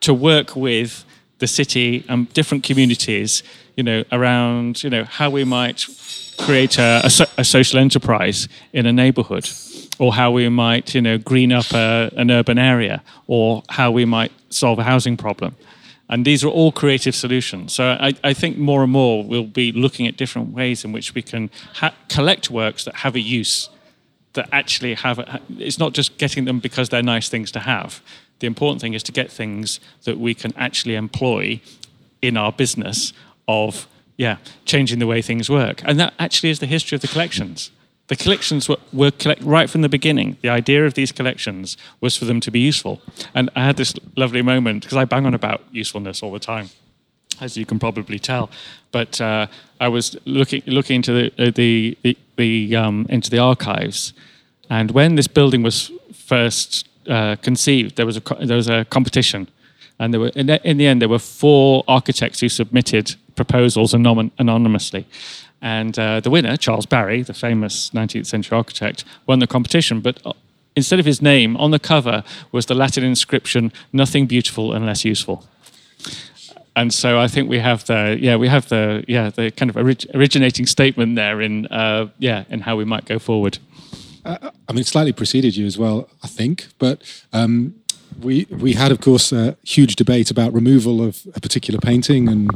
to 0.00 0.14
work 0.14 0.56
with 0.56 1.04
the 1.38 1.46
city 1.46 2.04
and 2.08 2.32
different 2.32 2.64
communities, 2.64 3.42
you 3.76 3.82
know, 3.82 4.04
around, 4.12 4.82
you 4.82 4.90
know, 4.90 5.04
how 5.04 5.28
we 5.28 5.44
might 5.44 5.84
create 6.38 6.78
a, 6.78 7.02
a, 7.04 7.26
a 7.38 7.44
social 7.44 7.78
enterprise 7.78 8.48
in 8.72 8.86
a 8.86 8.92
neighborhood 8.92 9.48
or 9.98 10.14
how 10.14 10.30
we 10.30 10.48
might, 10.48 10.94
you 10.94 11.00
know, 11.00 11.18
green 11.18 11.52
up 11.52 11.72
a, 11.72 12.10
an 12.16 12.30
urban 12.30 12.58
area 12.58 13.02
or 13.26 13.62
how 13.70 13.90
we 13.90 14.04
might 14.04 14.32
solve 14.50 14.78
a 14.78 14.82
housing 14.82 15.16
problem. 15.16 15.54
And 16.08 16.24
these 16.24 16.44
are 16.44 16.48
all 16.48 16.70
creative 16.70 17.14
solutions. 17.14 17.72
So 17.72 17.84
I, 17.84 18.14
I 18.22 18.32
think 18.32 18.58
more 18.58 18.82
and 18.82 18.92
more 18.92 19.24
we'll 19.24 19.44
be 19.44 19.72
looking 19.72 20.06
at 20.06 20.16
different 20.16 20.54
ways 20.54 20.84
in 20.84 20.92
which 20.92 21.14
we 21.14 21.22
can 21.22 21.50
ha- 21.74 21.94
collect 22.08 22.50
works 22.50 22.84
that 22.84 22.96
have 22.96 23.16
a 23.16 23.20
use, 23.20 23.68
that 24.34 24.48
actually 24.52 24.94
have. 24.94 25.18
A, 25.18 25.40
it's 25.58 25.78
not 25.78 25.94
just 25.94 26.16
getting 26.16 26.44
them 26.44 26.60
because 26.60 26.90
they're 26.90 27.02
nice 27.02 27.28
things 27.28 27.50
to 27.52 27.60
have. 27.60 28.00
The 28.38 28.46
important 28.46 28.80
thing 28.80 28.94
is 28.94 29.02
to 29.04 29.12
get 29.12 29.30
things 29.30 29.80
that 30.04 30.18
we 30.18 30.34
can 30.34 30.52
actually 30.56 30.94
employ 30.94 31.60
in 32.22 32.36
our 32.36 32.52
business 32.52 33.12
of 33.48 33.86
yeah 34.16 34.36
changing 34.64 34.98
the 34.98 35.06
way 35.06 35.22
things 35.22 35.48
work. 35.48 35.82
And 35.84 35.98
that 36.00 36.14
actually 36.18 36.50
is 36.50 36.58
the 36.58 36.66
history 36.66 36.96
of 36.96 37.02
the 37.02 37.08
collections. 37.08 37.70
The 38.08 38.16
collections 38.16 38.68
were, 38.68 38.78
were 38.92 39.10
collect, 39.10 39.42
right 39.42 39.68
from 39.68 39.82
the 39.82 39.88
beginning. 39.88 40.36
The 40.40 40.48
idea 40.48 40.86
of 40.86 40.94
these 40.94 41.10
collections 41.10 41.76
was 42.00 42.16
for 42.16 42.24
them 42.24 42.40
to 42.40 42.50
be 42.50 42.60
useful. 42.60 43.00
And 43.34 43.50
I 43.56 43.64
had 43.64 43.76
this 43.76 43.94
lovely 44.14 44.42
moment 44.42 44.82
because 44.82 44.96
I 44.96 45.04
bang 45.04 45.26
on 45.26 45.34
about 45.34 45.64
usefulness 45.72 46.22
all 46.22 46.32
the 46.32 46.38
time, 46.38 46.70
as 47.40 47.56
you 47.56 47.66
can 47.66 47.78
probably 47.80 48.20
tell. 48.20 48.48
But 48.92 49.20
uh, 49.20 49.48
I 49.80 49.88
was 49.88 50.16
looking 50.24 50.62
looking 50.66 50.96
into 50.96 51.12
the 51.12 51.48
uh, 51.48 51.50
the, 51.50 51.98
the, 52.02 52.16
the 52.36 52.76
um, 52.76 53.06
into 53.08 53.28
the 53.28 53.38
archives, 53.38 54.12
and 54.70 54.92
when 54.92 55.16
this 55.16 55.26
building 55.26 55.62
was 55.62 55.90
first 56.12 56.88
uh, 57.08 57.36
conceived, 57.36 57.96
there 57.96 58.06
was 58.06 58.16
a 58.16 58.22
there 58.40 58.56
was 58.56 58.68
a 58.68 58.84
competition, 58.86 59.48
and 59.98 60.12
there 60.12 60.20
were 60.20 60.32
in 60.34 60.46
the, 60.46 60.68
in 60.68 60.76
the 60.76 60.86
end 60.86 61.00
there 61.00 61.08
were 61.08 61.18
four 61.18 61.84
architects 61.88 62.40
who 62.40 62.48
submitted 62.48 63.14
proposals 63.34 63.94
anon- 63.94 64.30
anonymously. 64.38 65.06
And 65.62 65.98
uh, 65.98 66.20
the 66.20 66.30
winner, 66.30 66.56
Charles 66.56 66.86
Barry, 66.86 67.22
the 67.22 67.34
famous 67.34 67.90
19th 67.90 68.26
century 68.26 68.56
architect, 68.56 69.04
won 69.26 69.38
the 69.38 69.46
competition. 69.46 70.00
But 70.00 70.20
uh, 70.24 70.32
instead 70.76 71.00
of 71.00 71.06
his 71.06 71.22
name, 71.22 71.56
on 71.56 71.70
the 71.70 71.78
cover 71.78 72.22
was 72.52 72.66
the 72.66 72.74
Latin 72.74 73.02
inscription, 73.04 73.72
nothing 73.92 74.26
beautiful 74.26 74.72
unless 74.72 75.04
useful. 75.04 75.44
And 76.76 76.92
so 76.92 77.18
I 77.18 77.26
think 77.26 77.48
we 77.48 77.58
have 77.58 77.86
the 77.86 78.18
yeah 78.20 78.36
we 78.36 78.48
have 78.48 78.68
the 78.68 79.02
yeah 79.08 79.30
the 79.30 79.50
kind 79.50 79.70
of 79.70 79.76
orig- 79.76 80.06
originating 80.14 80.66
statement 80.66 81.16
there 81.16 81.40
in 81.40 81.66
uh, 81.68 82.08
yeah 82.18 82.44
in 82.50 82.60
how 82.60 82.76
we 82.76 82.84
might 82.84 83.06
go 83.06 83.18
forward. 83.18 83.58
Uh, 84.26 84.50
I 84.68 84.72
mean, 84.72 84.84
slightly 84.84 85.12
preceded 85.12 85.56
you 85.56 85.66
as 85.66 85.78
well, 85.78 86.08
I 86.22 86.26
think. 86.26 86.66
But 86.78 87.02
um, 87.32 87.74
we 88.20 88.46
we 88.50 88.72
had, 88.72 88.92
of 88.92 89.00
course, 89.00 89.32
a 89.32 89.56
huge 89.62 89.96
debate 89.96 90.30
about 90.30 90.52
removal 90.52 91.02
of 91.02 91.26
a 91.34 91.40
particular 91.40 91.78
painting, 91.78 92.28
and 92.28 92.50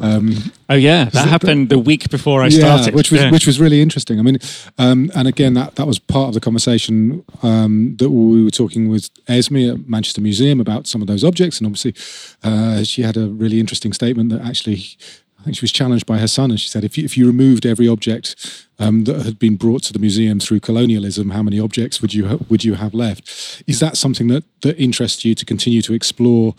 um, 0.00 0.52
oh 0.68 0.74
yeah, 0.74 1.04
that 1.06 1.28
happened 1.28 1.68
the 1.68 1.78
week 1.78 2.10
before 2.10 2.42
I 2.42 2.46
yeah, 2.46 2.58
started, 2.58 2.94
which 2.94 3.10
was 3.10 3.20
yeah. 3.20 3.30
which 3.30 3.46
was 3.46 3.60
really 3.60 3.80
interesting. 3.80 4.18
I 4.18 4.22
mean, 4.22 4.38
um, 4.78 5.10
and 5.14 5.28
again, 5.28 5.54
that 5.54 5.76
that 5.76 5.86
was 5.86 5.98
part 5.98 6.28
of 6.28 6.34
the 6.34 6.40
conversation 6.40 7.24
um, 7.42 7.96
that 7.98 8.10
we 8.10 8.44
were 8.44 8.50
talking 8.50 8.88
with 8.88 9.10
Esme 9.28 9.56
at 9.56 9.88
Manchester 9.88 10.20
Museum 10.20 10.60
about 10.60 10.86
some 10.86 11.00
of 11.00 11.06
those 11.06 11.24
objects, 11.24 11.58
and 11.58 11.66
obviously, 11.66 11.94
uh, 12.42 12.82
she 12.82 13.02
had 13.02 13.16
a 13.16 13.28
really 13.28 13.60
interesting 13.60 13.92
statement 13.92 14.30
that 14.30 14.40
actually 14.40 14.96
I 15.44 15.48
think 15.48 15.58
she 15.58 15.64
was 15.64 15.72
challenged 15.72 16.06
by 16.06 16.16
her 16.16 16.26
son, 16.26 16.50
and 16.50 16.58
she 16.58 16.70
said, 16.70 16.84
if 16.84 16.96
you, 16.96 17.04
if 17.04 17.18
you 17.18 17.26
removed 17.26 17.66
every 17.66 17.86
object 17.86 18.66
um, 18.78 19.04
that 19.04 19.26
had 19.26 19.38
been 19.38 19.56
brought 19.56 19.82
to 19.82 19.92
the 19.92 19.98
museum 19.98 20.40
through 20.40 20.60
colonialism, 20.60 21.30
how 21.30 21.42
many 21.42 21.60
objects 21.60 22.00
would 22.00 22.14
you 22.14 22.28
ha- 22.28 22.38
would 22.48 22.64
you 22.64 22.74
have 22.76 22.94
left? 22.94 23.62
Is 23.66 23.78
that 23.78 23.98
something 23.98 24.28
that 24.28 24.44
that 24.62 24.78
interests 24.78 25.22
you 25.22 25.34
to 25.34 25.44
continue 25.44 25.82
to 25.82 25.92
explore? 25.92 26.54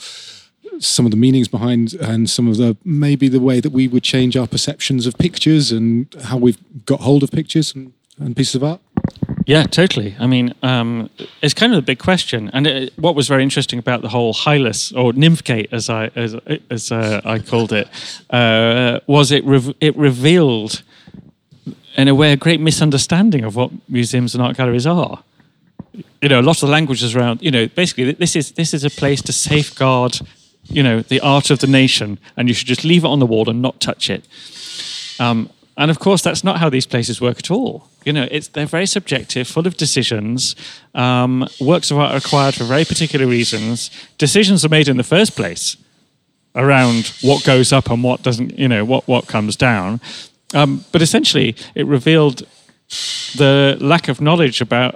some 0.78 1.06
of 1.06 1.12
the 1.12 1.18
meanings 1.18 1.48
behind 1.48 1.94
and 1.94 2.30
some 2.30 2.50
of 2.50 2.58
the 2.58 2.76
maybe 2.84 3.30
the 3.30 3.40
way 3.40 3.62
that 3.62 3.70
we 3.70 3.88
would 3.88 4.04
change 4.04 4.36
our 4.36 4.46
perceptions 4.46 5.08
of 5.08 5.18
pictures 5.18 5.72
and 5.72 6.14
how 6.26 6.36
we've 6.36 6.58
got 6.86 7.00
hold 7.00 7.24
of 7.24 7.32
pictures 7.32 7.74
and, 7.74 7.94
and 8.20 8.36
pieces 8.36 8.56
of 8.56 8.64
art 8.64 8.82
yeah, 9.46 9.64
totally. 9.64 10.16
I 10.20 10.26
mean, 10.26 10.54
um, 10.64 11.10
it's 11.42 11.54
kind 11.54 11.72
of 11.72 11.80
a 11.80 11.82
big 11.84 12.00
question. 12.00 12.50
And 12.52 12.66
it, 12.66 12.94
what 12.98 13.16
was 13.16 13.28
very 13.28 13.44
interesting 13.44 13.78
about 13.78 14.02
the 14.02 14.10
whole 14.10 14.34
Hylas 14.34 14.96
or 14.96 15.14
Nymphgate, 15.14 15.68
as 15.72 15.90
I 15.90 16.08
as, 16.16 16.36
as 16.70 16.92
uh, 16.92 17.22
I 17.24 17.40
called 17.40 17.72
it, 17.72 17.88
uh, 18.32 19.00
was 19.06 19.32
it 19.32 19.46
re- 19.46 19.76
it 19.80 19.96
revealed, 19.96 20.82
in 21.96 22.08
a 22.08 22.16
way, 22.16 22.34
a 22.34 22.38
great 22.38 22.60
misunderstanding 22.60 23.44
of 23.44 23.56
what 23.56 23.72
museums 23.88 24.34
and 24.34 24.44
art 24.44 24.58
galleries 24.58 24.88
are. 24.88 25.24
You 26.22 26.30
know, 26.30 26.40
a 26.40 26.42
lot 26.42 26.58
of 26.58 26.68
the 26.68 26.72
languages 26.72 27.16
around. 27.16 27.44
You 27.44 27.52
know, 27.52 27.68
basically, 27.68 28.12
this 28.14 28.36
is 28.36 28.54
this 28.54 28.74
is 28.74 28.84
a 28.84 28.90
place 28.90 29.22
to 29.24 29.32
safeguard, 29.32 30.20
you 30.64 30.82
know, 30.82 31.02
the 31.02 31.20
art 31.20 31.52
of 31.52 31.60
the 31.60 31.68
nation, 31.68 32.18
and 32.36 32.48
you 32.48 32.56
should 32.56 32.68
just 32.68 32.84
leave 32.84 33.04
it 33.04 33.08
on 33.08 33.20
the 33.20 33.28
wall 33.28 33.48
and 33.48 33.62
not 33.62 33.80
touch 33.80 34.10
it. 34.10 34.28
Um, 35.20 35.52
and 35.78 35.92
of 35.92 36.00
course, 36.00 36.24
that's 36.24 36.44
not 36.44 36.58
how 36.58 36.70
these 36.70 36.88
places 36.88 37.22
work 37.22 37.38
at 37.38 37.52
all. 37.52 37.90
You 38.06 38.14
know, 38.14 38.28
it's 38.30 38.50
they're 38.50 38.68
very 38.68 38.86
subjective, 38.86 39.48
full 39.48 39.68
of 39.68 39.78
decisions. 39.78 40.56
Um, 40.94 41.48
works 41.60 41.92
of 41.92 41.98
art 41.98 42.14
are 42.14 42.18
acquired 42.18 42.56
for 42.56 42.64
very 42.64 42.86
particular 42.86 43.26
reasons. 43.28 43.90
Decisions 44.18 44.64
are 44.64 44.70
made 44.70 44.88
in 44.88 44.98
the 44.98 45.04
first 45.04 45.36
place 45.36 45.76
around 46.56 47.12
what 47.22 47.44
goes 47.44 47.74
up 47.74 47.90
and 47.90 48.04
what 48.04 48.22
doesn't. 48.22 48.58
You 48.58 48.68
know, 48.68 48.86
what 48.86 49.08
what 49.08 49.28
comes 49.28 49.56
down. 49.56 50.00
Um, 50.54 50.86
but 50.92 51.02
essentially, 51.02 51.56
it 51.74 51.86
revealed 51.88 52.44
the 53.36 53.78
lack 53.82 54.08
of 54.08 54.22
knowledge 54.22 54.62
about 54.62 54.96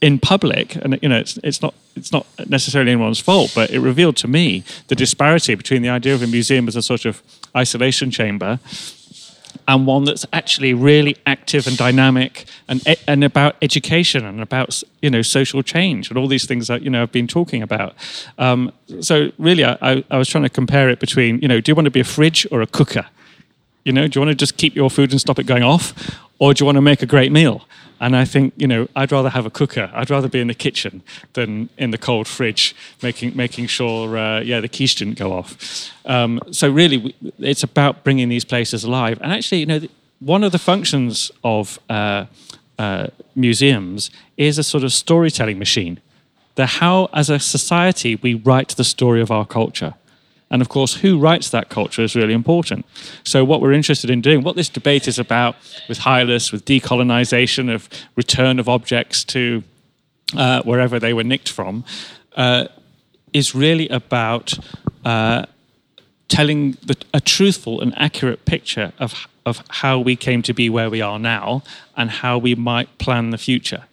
in 0.00 0.18
public, 0.18 0.76
and 0.76 0.98
you 1.02 1.08
know, 1.08 1.18
it's 1.18 1.38
it's 1.44 1.60
not 1.60 1.74
it's 1.96 2.12
not 2.12 2.26
necessarily 2.48 2.92
anyone's 2.92 3.20
fault, 3.20 3.52
but 3.54 3.70
it 3.70 3.80
revealed 3.80 4.16
to 4.16 4.28
me 4.28 4.64
the 4.86 4.94
disparity 4.94 5.54
between 5.54 5.82
the 5.82 5.88
idea 5.88 6.14
of 6.14 6.22
a 6.22 6.26
museum 6.26 6.68
as 6.68 6.76
a 6.76 6.82
sort 6.82 7.04
of 7.04 7.22
isolation 7.56 8.10
chamber 8.10 8.58
and 9.66 9.86
one 9.86 10.04
that's 10.04 10.26
actually 10.32 10.74
really 10.74 11.16
active 11.26 11.66
and 11.66 11.76
dynamic 11.76 12.46
and 12.68 12.82
and 13.06 13.24
about 13.24 13.56
education 13.62 14.24
and 14.24 14.40
about 14.40 14.82
you 15.02 15.10
know 15.10 15.22
social 15.22 15.62
change 15.62 16.08
and 16.10 16.18
all 16.18 16.28
these 16.28 16.46
things 16.46 16.68
that 16.68 16.82
you 16.82 16.90
know 16.90 17.02
I've 17.02 17.12
been 17.12 17.26
talking 17.26 17.62
about. 17.62 17.94
Um, 18.38 18.72
so 19.00 19.30
really, 19.38 19.64
I, 19.64 20.04
I 20.10 20.18
was 20.18 20.28
trying 20.28 20.44
to 20.44 20.50
compare 20.50 20.88
it 20.88 21.00
between 21.00 21.40
you 21.40 21.48
know, 21.48 21.60
do 21.60 21.70
you 21.70 21.74
want 21.74 21.86
to 21.86 21.90
be 21.90 22.00
a 22.00 22.04
fridge 22.04 22.46
or 22.50 22.62
a 22.62 22.66
cooker? 22.66 23.06
You 23.88 23.94
know, 23.94 24.06
do 24.06 24.20
you 24.20 24.26
want 24.26 24.38
to 24.38 24.44
just 24.44 24.58
keep 24.58 24.76
your 24.76 24.90
food 24.90 25.12
and 25.12 25.18
stop 25.18 25.38
it 25.38 25.46
going 25.46 25.62
off, 25.62 25.94
or 26.38 26.52
do 26.52 26.60
you 26.60 26.66
want 26.66 26.76
to 26.76 26.82
make 26.82 27.00
a 27.02 27.06
great 27.06 27.32
meal? 27.32 27.66
And 28.00 28.14
I 28.14 28.26
think, 28.26 28.52
you 28.58 28.66
know, 28.66 28.86
I'd 28.94 29.10
rather 29.10 29.30
have 29.30 29.46
a 29.46 29.50
cooker. 29.50 29.90
I'd 29.94 30.10
rather 30.10 30.28
be 30.28 30.40
in 30.40 30.48
the 30.48 30.54
kitchen 30.54 31.02
than 31.32 31.70
in 31.78 31.90
the 31.90 31.96
cold 31.96 32.28
fridge, 32.28 32.76
making 33.02 33.34
making 33.34 33.68
sure, 33.68 34.18
uh, 34.18 34.40
yeah, 34.40 34.60
the 34.60 34.68
quiche 34.68 34.96
didn't 34.96 35.18
go 35.18 35.32
off. 35.32 35.90
Um, 36.04 36.38
so 36.50 36.68
really, 36.68 37.14
it's 37.38 37.62
about 37.62 38.04
bringing 38.04 38.28
these 38.28 38.44
places 38.44 38.84
alive. 38.84 39.18
And 39.22 39.32
actually, 39.32 39.60
you 39.60 39.66
know, 39.66 39.80
one 40.20 40.44
of 40.44 40.52
the 40.52 40.58
functions 40.58 41.32
of 41.42 41.78
uh, 41.88 42.26
uh, 42.78 43.06
museums 43.34 44.10
is 44.36 44.58
a 44.58 44.62
sort 44.62 44.84
of 44.84 44.92
storytelling 44.92 45.58
machine. 45.58 45.98
The 46.56 46.66
how, 46.66 47.08
as 47.14 47.30
a 47.30 47.38
society, 47.38 48.16
we 48.16 48.34
write 48.34 48.76
the 48.76 48.84
story 48.84 49.22
of 49.22 49.30
our 49.30 49.46
culture. 49.46 49.94
And 50.50 50.62
of 50.62 50.68
course, 50.68 50.94
who 50.94 51.18
writes 51.18 51.50
that 51.50 51.68
culture 51.68 52.02
is 52.02 52.16
really 52.16 52.32
important. 52.32 52.86
So, 53.24 53.44
what 53.44 53.60
we're 53.60 53.72
interested 53.72 54.08
in 54.10 54.20
doing, 54.20 54.42
what 54.42 54.56
this 54.56 54.68
debate 54.68 55.06
is 55.06 55.18
about 55.18 55.56
with 55.88 55.98
Hylas, 55.98 56.52
with 56.52 56.64
decolonization, 56.64 57.72
of 57.72 57.88
return 58.16 58.58
of 58.58 58.68
objects 58.68 59.24
to 59.24 59.62
uh, 60.36 60.62
wherever 60.62 60.98
they 60.98 61.12
were 61.12 61.24
nicked 61.24 61.50
from, 61.50 61.84
uh, 62.36 62.68
is 63.32 63.54
really 63.54 63.88
about 63.88 64.58
uh, 65.04 65.44
telling 66.28 66.72
the, 66.84 66.96
a 67.12 67.20
truthful 67.20 67.80
and 67.80 67.92
accurate 67.96 68.44
picture 68.44 68.92
of, 68.98 69.26
of 69.44 69.62
how 69.68 69.98
we 69.98 70.16
came 70.16 70.42
to 70.42 70.52
be 70.52 70.70
where 70.70 70.90
we 70.90 71.00
are 71.00 71.18
now 71.18 71.62
and 71.96 72.10
how 72.10 72.38
we 72.38 72.54
might 72.54 72.98
plan 72.98 73.30
the 73.30 73.38
future. 73.38 73.84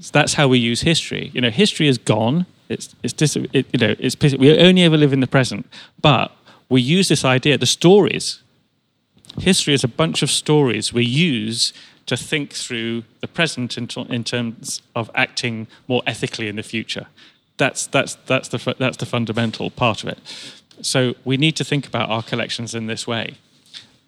So 0.00 0.10
that's 0.12 0.34
how 0.34 0.48
we 0.48 0.58
use 0.58 0.82
history. 0.82 1.30
You 1.32 1.40
know, 1.40 1.50
history 1.50 1.86
is 1.86 1.98
gone 1.98 2.46
it's 2.72 2.94
it's 3.02 3.12
dis- 3.12 3.36
it, 3.36 3.66
you 3.72 3.78
know 3.78 3.94
it's 3.98 4.16
we 4.36 4.58
only 4.58 4.82
ever 4.82 4.96
live 4.96 5.12
in 5.12 5.20
the 5.20 5.26
present, 5.26 5.66
but 6.00 6.32
we 6.68 6.80
use 6.80 7.08
this 7.08 7.24
idea, 7.24 7.58
the 7.58 7.66
stories. 7.66 8.42
History 9.38 9.74
is 9.74 9.84
a 9.84 9.88
bunch 9.88 10.22
of 10.22 10.30
stories 10.30 10.92
we 10.92 11.04
use 11.04 11.72
to 12.06 12.16
think 12.16 12.52
through 12.52 13.04
the 13.20 13.28
present 13.28 13.78
in, 13.78 13.88
in 14.08 14.24
terms 14.24 14.82
of 14.94 15.10
acting 15.14 15.66
more 15.88 16.02
ethically 16.06 16.48
in 16.48 16.56
the 16.56 16.62
future. 16.62 17.06
That's 17.56 17.86
that's 17.86 18.14
that's 18.26 18.48
the 18.48 18.74
that's 18.78 18.96
the 18.96 19.06
fundamental 19.06 19.70
part 19.70 20.02
of 20.02 20.08
it. 20.08 20.18
So 20.80 21.14
we 21.24 21.36
need 21.36 21.56
to 21.56 21.64
think 21.64 21.86
about 21.86 22.10
our 22.10 22.22
collections 22.22 22.74
in 22.74 22.86
this 22.86 23.06
way. 23.06 23.36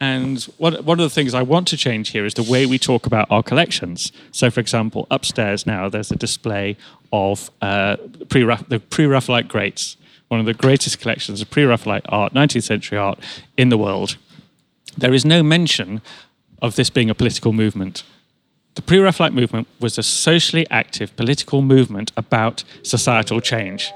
And 0.01 0.43
one, 0.59 0.75
one 0.85 0.99
of 0.99 1.05
the 1.05 1.15
things 1.15 1.35
I 1.35 1.43
want 1.43 1.69
to 1.69 1.77
change 1.77 2.11
here 2.11 2.25
is 2.25 2.35
the 2.35 2.43
way 2.43 2.67
we 2.67 2.79
talk 2.79 3.07
about 3.07 3.31
our 3.31 3.43
collections. 3.43 4.13
So, 4.33 4.51
for 4.51 4.61
example, 4.61 5.07
upstairs 5.11 5.67
now 5.67 5.89
there's 5.89 6.11
a 6.11 6.17
display 6.17 6.77
of 7.13 7.51
uh, 7.63 7.97
pre 8.29 8.43
the 8.43 8.83
pre 8.91 9.07
Raphaelite 9.07 9.49
greats, 9.49 9.97
one 10.29 10.41
of 10.41 10.47
the 10.47 10.55
greatest 10.55 10.99
collections 11.01 11.41
of 11.41 11.51
pre 11.51 11.65
Raphaelite 11.65 12.05
art, 12.09 12.35
19th 12.35 12.65
century 12.65 12.99
art 12.99 13.19
in 13.57 13.69
the 13.69 13.79
world. 13.79 14.17
There 14.97 15.15
is 15.15 15.25
no 15.25 15.43
mention 15.43 16.03
of 16.61 16.77
this 16.77 16.91
being 16.91 17.11
a 17.11 17.15
political 17.15 17.53
movement. 17.53 18.03
The 18.75 18.83
pre 18.83 18.99
Raphaelite 18.99 19.33
movement 19.33 19.69
was 19.81 19.97
a 19.97 20.03
socially 20.03 20.67
active 20.71 21.15
political 21.17 21.63
movement 21.63 22.11
about 22.17 22.65
societal 22.83 23.41
change. 23.41 23.93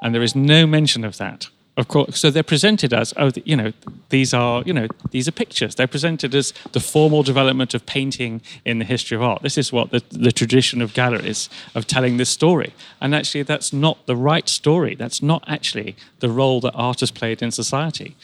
And 0.00 0.14
there 0.14 0.22
is 0.22 0.34
no 0.34 0.66
mention 0.66 1.04
of 1.04 1.18
that 1.18 1.48
Of 1.74 1.88
course, 1.88 2.20
so 2.20 2.30
they're 2.30 2.42
presented 2.42 2.92
as 2.92 3.14
oh, 3.16 3.30
you 3.46 3.56
know, 3.56 3.72
these 4.10 4.34
are 4.34 4.62
you 4.66 4.74
know 4.74 4.88
these 5.10 5.26
are 5.26 5.32
pictures. 5.32 5.74
They're 5.74 5.86
presented 5.86 6.34
as 6.34 6.52
the 6.72 6.80
formal 6.80 7.22
development 7.22 7.72
of 7.72 7.86
painting 7.86 8.42
in 8.66 8.78
the 8.78 8.84
history 8.84 9.16
of 9.16 9.22
art. 9.22 9.40
This 9.40 9.56
is 9.56 9.72
what 9.72 9.90
the, 9.90 10.02
the 10.10 10.32
tradition 10.32 10.82
of 10.82 10.92
galleries 10.92 11.48
of 11.74 11.86
telling 11.86 12.18
this 12.18 12.28
story. 12.28 12.74
And 13.00 13.14
actually, 13.14 13.44
that's 13.44 13.72
not 13.72 14.04
the 14.04 14.16
right 14.16 14.50
story. 14.50 14.94
That's 14.94 15.22
not 15.22 15.44
actually 15.46 15.96
the 16.20 16.28
role 16.28 16.60
that 16.60 16.74
art 16.74 17.00
has 17.00 17.10
played 17.10 17.40
in 17.40 17.50
society. 17.50 18.16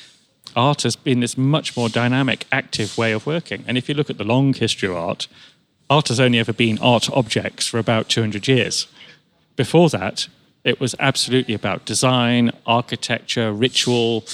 Art 0.55 0.83
has 0.83 0.97
been 0.97 1.21
this 1.21 1.39
much 1.39 1.75
more 1.75 1.89
dynamic, 1.89 2.47
active 2.53 2.99
way 2.99 3.13
of 3.13 3.27
working. 3.27 3.65
And 3.67 3.79
if 3.79 3.89
you 3.89 3.95
look 3.95 4.11
at 4.11 4.19
the 4.19 4.25
long 4.25 4.53
history 4.53 4.91
of 4.91 4.97
art, 4.97 5.27
art 5.89 6.09
has 6.09 6.21
only 6.21 6.39
ever 6.39 6.53
been 6.53 6.79
art 6.81 7.09
objects 7.11 7.67
for 7.67 7.79
about 7.79 8.11
200 8.11 8.47
years. 8.47 8.89
Before 9.57 9.89
that, 9.89 10.29
it 10.69 10.79
was 10.81 10.95
absolutely 11.01 11.55
about 11.55 11.87
design, 11.87 12.53
architecture, 12.67 13.53
ritual, 13.53 14.25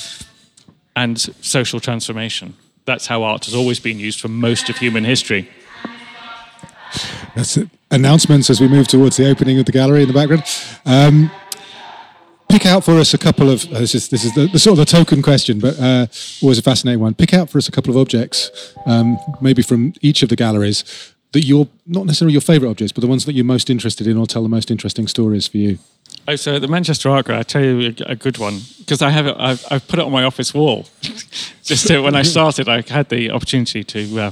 and 0.96 1.20
social 1.40 1.78
transformation. 1.78 2.54
That's 2.86 3.06
how 3.06 3.22
art 3.22 3.44
has 3.44 3.54
always 3.54 3.78
been 3.78 4.00
used 4.00 4.20
for 4.20 4.28
most 4.28 4.68
of 4.68 4.76
human 4.76 5.04
history. 5.04 5.48
That's 7.36 7.56
it. 7.56 7.68
Announcements 7.90 8.50
as 8.50 8.60
we 8.60 8.66
move 8.66 8.88
towards 8.88 9.16
the 9.16 9.30
opening 9.30 9.60
of 9.60 9.66
the 9.66 9.72
gallery 9.72 10.02
in 10.02 10.08
the 10.08 10.14
background. 10.14 10.42
Um, 10.84 11.30
pick 12.48 12.66
out 12.66 12.84
for 12.84 12.92
us 12.92 13.14
a 13.14 13.18
couple 13.18 13.48
of 13.48 13.64
uh, 13.72 13.78
this 13.78 13.94
is 13.94 14.08
this 14.08 14.24
is 14.24 14.34
the, 14.34 14.48
the, 14.48 14.58
sort 14.58 14.78
of 14.78 14.78
the 14.78 14.90
token 14.90 15.22
question, 15.22 15.60
but 15.60 15.78
uh, 15.78 16.06
always 16.42 16.58
a 16.58 16.62
fascinating 16.62 17.00
one. 17.00 17.14
Pick 17.14 17.32
out 17.32 17.48
for 17.48 17.58
us 17.58 17.68
a 17.68 17.72
couple 17.72 17.92
of 17.92 17.96
objects, 17.96 18.74
um, 18.86 19.16
maybe 19.40 19.62
from 19.62 19.92
each 20.00 20.24
of 20.24 20.28
the 20.28 20.36
galleries 20.36 20.84
that 21.32 21.44
you're 21.44 21.68
not 21.86 22.06
necessarily 22.06 22.32
your 22.32 22.40
favourite 22.40 22.70
objects, 22.70 22.92
but 22.92 23.00
the 23.00 23.06
ones 23.06 23.24
that 23.24 23.34
you're 23.34 23.44
most 23.44 23.70
interested 23.70 24.06
in 24.06 24.16
or 24.16 24.26
tell 24.26 24.42
the 24.42 24.48
most 24.48 24.70
interesting 24.70 25.06
stories 25.06 25.46
for 25.46 25.58
you. 25.58 25.78
Oh, 26.26 26.36
so 26.36 26.58
the 26.58 26.68
Manchester 26.68 27.10
Art 27.10 27.26
Gallery, 27.26 27.38
I'll 27.38 27.44
tell 27.44 27.62
you 27.62 27.94
a, 28.06 28.12
a 28.12 28.16
good 28.16 28.38
one 28.38 28.60
because 28.78 29.02
I 29.02 29.10
have 29.10 29.26
it, 29.26 29.36
I've, 29.38 29.64
I've, 29.70 29.86
put 29.86 29.98
it 29.98 30.04
on 30.04 30.12
my 30.12 30.24
office 30.24 30.54
wall. 30.54 30.86
Just 31.62 31.86
to, 31.88 32.00
when 32.00 32.14
I 32.14 32.22
started, 32.22 32.68
I 32.68 32.82
had 32.82 33.08
the 33.08 33.30
opportunity 33.30 33.84
to 33.84 34.20
uh, 34.20 34.30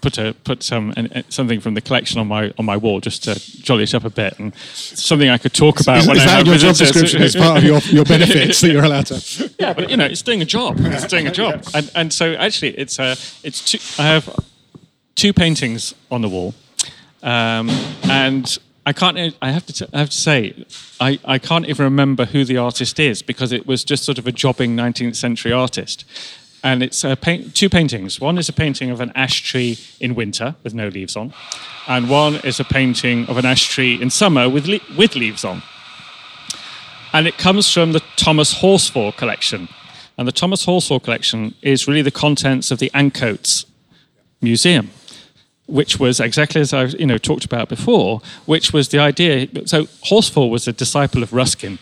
put 0.00 0.18
a 0.18 0.34
put 0.44 0.62
some 0.62 0.92
uh, 0.96 1.22
something 1.28 1.60
from 1.60 1.74
the 1.74 1.80
collection 1.80 2.20
on 2.20 2.26
my 2.26 2.52
on 2.58 2.64
my 2.64 2.76
wall 2.76 3.00
just 3.00 3.24
to 3.24 3.34
jolly 3.62 3.84
it 3.84 3.94
up 3.94 4.04
a 4.04 4.10
bit 4.10 4.38
and 4.38 4.54
something 4.54 5.28
I 5.28 5.38
could 5.38 5.52
talk 5.52 5.80
about. 5.80 5.98
Is, 5.98 6.08
when 6.08 6.16
is 6.16 6.22
I 6.22 6.42
that 6.42 6.46
your 6.46 6.56
job 6.56 6.76
description? 6.76 7.22
It's 7.22 7.36
part 7.36 7.58
of 7.58 7.64
your, 7.64 7.80
your 7.80 8.04
benefits 8.04 8.60
that 8.60 8.70
you're 8.70 8.84
allowed 8.84 9.06
to. 9.06 9.50
Yeah, 9.60 9.74
but 9.74 9.90
you 9.90 9.96
know, 9.98 10.06
it's 10.06 10.22
doing 10.22 10.40
a 10.40 10.46
job. 10.46 10.76
It's 10.78 11.06
doing 11.06 11.26
a 11.26 11.30
job, 11.30 11.64
and 11.74 11.90
and 11.94 12.12
so 12.12 12.32
actually, 12.34 12.78
it's 12.78 12.98
uh, 12.98 13.14
it's 13.42 13.62
two, 13.72 13.78
I 14.02 14.06
have 14.06 14.34
two 15.16 15.34
paintings 15.34 15.94
on 16.10 16.22
the 16.22 16.28
wall, 16.30 16.54
um, 17.22 17.68
and 18.04 18.58
I 18.90 18.92
can't. 18.92 19.36
I 19.40 19.52
have 19.52 19.64
to. 19.66 19.88
I 19.92 20.00
have 20.00 20.10
to 20.10 20.16
say, 20.16 20.66
I, 20.98 21.20
I 21.24 21.38
can't 21.38 21.64
even 21.68 21.84
remember 21.84 22.24
who 22.24 22.44
the 22.44 22.56
artist 22.56 22.98
is 22.98 23.22
because 23.22 23.52
it 23.52 23.64
was 23.64 23.84
just 23.84 24.02
sort 24.02 24.18
of 24.18 24.26
a 24.26 24.32
jobbing 24.32 24.74
19th 24.74 25.14
century 25.14 25.52
artist. 25.52 26.04
And 26.64 26.82
it's 26.82 27.04
paint, 27.20 27.54
two 27.54 27.68
paintings. 27.68 28.20
One 28.20 28.36
is 28.36 28.48
a 28.48 28.52
painting 28.52 28.90
of 28.90 29.00
an 29.00 29.12
ash 29.14 29.42
tree 29.42 29.78
in 30.00 30.16
winter 30.16 30.56
with 30.64 30.74
no 30.74 30.88
leaves 30.88 31.14
on, 31.14 31.32
and 31.86 32.10
one 32.10 32.40
is 32.42 32.58
a 32.58 32.64
painting 32.64 33.26
of 33.28 33.36
an 33.36 33.46
ash 33.46 33.68
tree 33.68 33.94
in 34.02 34.10
summer 34.10 34.48
with 34.48 34.66
le- 34.66 34.96
with 34.98 35.14
leaves 35.14 35.44
on. 35.44 35.62
And 37.12 37.28
it 37.28 37.38
comes 37.38 37.72
from 37.72 37.92
the 37.92 38.02
Thomas 38.16 38.54
Horsfall 38.54 39.16
collection. 39.16 39.68
And 40.18 40.26
the 40.26 40.32
Thomas 40.32 40.66
Horsfall 40.66 41.00
collection 41.00 41.54
is 41.62 41.86
really 41.86 42.02
the 42.02 42.10
contents 42.10 42.72
of 42.72 42.80
the 42.80 42.90
Ancoats 42.92 43.66
Museum 44.42 44.90
which 45.70 45.98
was 45.98 46.20
exactly 46.20 46.60
as 46.60 46.72
I 46.72 46.84
you 46.84 47.06
know 47.06 47.18
talked 47.18 47.44
about 47.44 47.68
before, 47.68 48.20
which 48.46 48.72
was 48.72 48.88
the 48.88 48.98
idea. 48.98 49.48
So 49.66 49.84
Horsfall 50.04 50.50
was 50.50 50.66
a 50.68 50.72
disciple 50.72 51.22
of 51.22 51.32
Ruskin. 51.32 51.78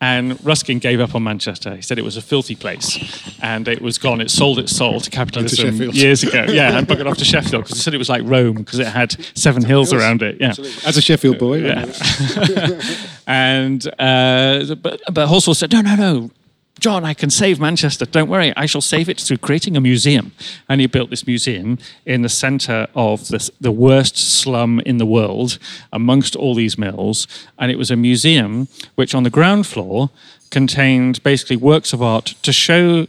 And 0.00 0.44
Ruskin 0.44 0.80
gave 0.80 0.98
up 0.98 1.14
on 1.14 1.22
Manchester. 1.22 1.76
He 1.76 1.82
said 1.82 1.96
it 1.96 2.02
was 2.02 2.16
a 2.16 2.22
filthy 2.22 2.56
place, 2.56 2.98
and 3.40 3.68
it 3.68 3.80
was 3.80 3.98
gone. 3.98 4.20
It 4.20 4.32
sold 4.32 4.58
its 4.58 4.74
soul 4.74 5.00
to 5.00 5.08
capitalism 5.08 5.78
to 5.78 5.90
years 5.92 6.24
ago. 6.24 6.44
Yeah, 6.48 6.76
and 6.76 6.88
buggered 6.88 7.08
off 7.08 7.18
to 7.18 7.24
Sheffield 7.24 7.62
because 7.62 7.76
he 7.76 7.82
said 7.84 7.94
it 7.94 7.98
was 7.98 8.08
like 8.08 8.22
Rome 8.24 8.56
because 8.56 8.80
it 8.80 8.88
had 8.88 9.12
seven 9.38 9.64
hills 9.64 9.92
around 9.92 10.22
it. 10.22 10.40
Yeah, 10.40 10.54
as 10.84 10.96
a 10.96 11.00
Sheffield 11.00 11.38
boy. 11.38 11.58
Yeah. 11.58 11.84
and 13.28 13.86
uh, 13.96 14.74
but 14.74 15.00
but 15.06 15.28
Horsfall 15.28 15.54
said, 15.54 15.70
no, 15.70 15.82
no, 15.82 15.94
no. 15.94 16.30
John, 16.80 17.04
I 17.04 17.14
can 17.14 17.30
save 17.30 17.60
Manchester. 17.60 18.06
Don't 18.06 18.28
worry, 18.28 18.52
I 18.56 18.66
shall 18.66 18.80
save 18.80 19.08
it 19.08 19.20
through 19.20 19.36
creating 19.36 19.76
a 19.76 19.80
museum. 19.80 20.32
And 20.68 20.80
he 20.80 20.86
built 20.88 21.10
this 21.10 21.26
museum 21.26 21.78
in 22.04 22.22
the 22.22 22.28
centre 22.28 22.88
of 22.94 23.28
the, 23.28 23.50
the 23.60 23.70
worst 23.70 24.16
slum 24.16 24.80
in 24.80 24.98
the 24.98 25.06
world, 25.06 25.58
amongst 25.92 26.34
all 26.34 26.54
these 26.54 26.76
mills. 26.76 27.28
And 27.58 27.70
it 27.70 27.78
was 27.78 27.90
a 27.90 27.96
museum 27.96 28.68
which, 28.96 29.14
on 29.14 29.22
the 29.22 29.30
ground 29.30 29.66
floor, 29.66 30.10
contained 30.50 31.22
basically 31.22 31.56
works 31.56 31.92
of 31.92 32.02
art 32.02 32.34
to 32.42 32.52
show 32.52 33.06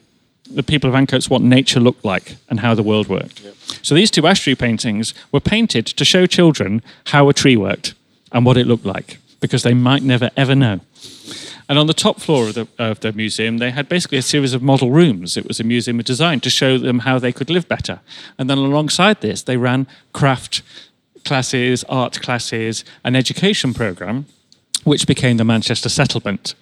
the 0.49 0.63
people 0.63 0.89
of 0.89 0.95
Ancoats 0.95 1.29
what 1.29 1.41
nature 1.41 1.79
looked 1.79 2.05
like 2.05 2.35
and 2.49 2.59
how 2.59 2.75
the 2.75 2.83
world 2.83 3.07
worked. 3.07 3.41
Yep. 3.41 3.55
So 3.81 3.95
these 3.95 4.11
two 4.11 4.27
ash 4.27 4.41
tree 4.41 4.55
paintings 4.55 5.13
were 5.31 5.39
painted 5.39 5.85
to 5.87 6.05
show 6.05 6.27
children 6.27 6.83
how 7.07 7.27
a 7.27 7.33
tree 7.33 7.57
worked 7.57 7.95
and 8.31 8.45
what 8.45 8.57
it 8.57 8.67
looked 8.67 8.85
like, 8.85 9.17
because 9.39 9.63
they 9.63 9.73
might 9.73 10.03
never 10.03 10.29
ever 10.37 10.53
know. 10.53 10.81
And 11.69 11.79
on 11.79 11.87
the 11.87 11.93
top 11.93 12.19
floor 12.19 12.49
of 12.49 12.55
the, 12.55 12.67
of 12.77 13.15
museum, 13.15 13.57
they 13.57 13.71
had 13.71 13.87
basically 13.87 14.17
a 14.17 14.23
series 14.23 14.53
of 14.53 14.61
model 14.61 14.91
rooms. 14.91 15.37
It 15.37 15.47
was 15.47 15.59
a 15.59 15.63
museum 15.63 15.99
of 15.99 16.05
design 16.05 16.39
to 16.41 16.49
show 16.49 16.77
them 16.77 16.99
how 16.99 17.19
they 17.19 17.31
could 17.31 17.49
live 17.49 17.67
better. 17.67 18.01
And 18.37 18.49
then 18.49 18.57
alongside 18.57 19.21
this, 19.21 19.43
they 19.43 19.57
ran 19.57 19.87
craft 20.11 20.61
classes, 21.23 21.83
art 21.85 22.21
classes, 22.21 22.83
an 23.03 23.15
education 23.15 23.73
program, 23.73 24.25
which 24.83 25.07
became 25.07 25.37
the 25.37 25.45
Manchester 25.45 25.89
Settlement. 25.89 26.55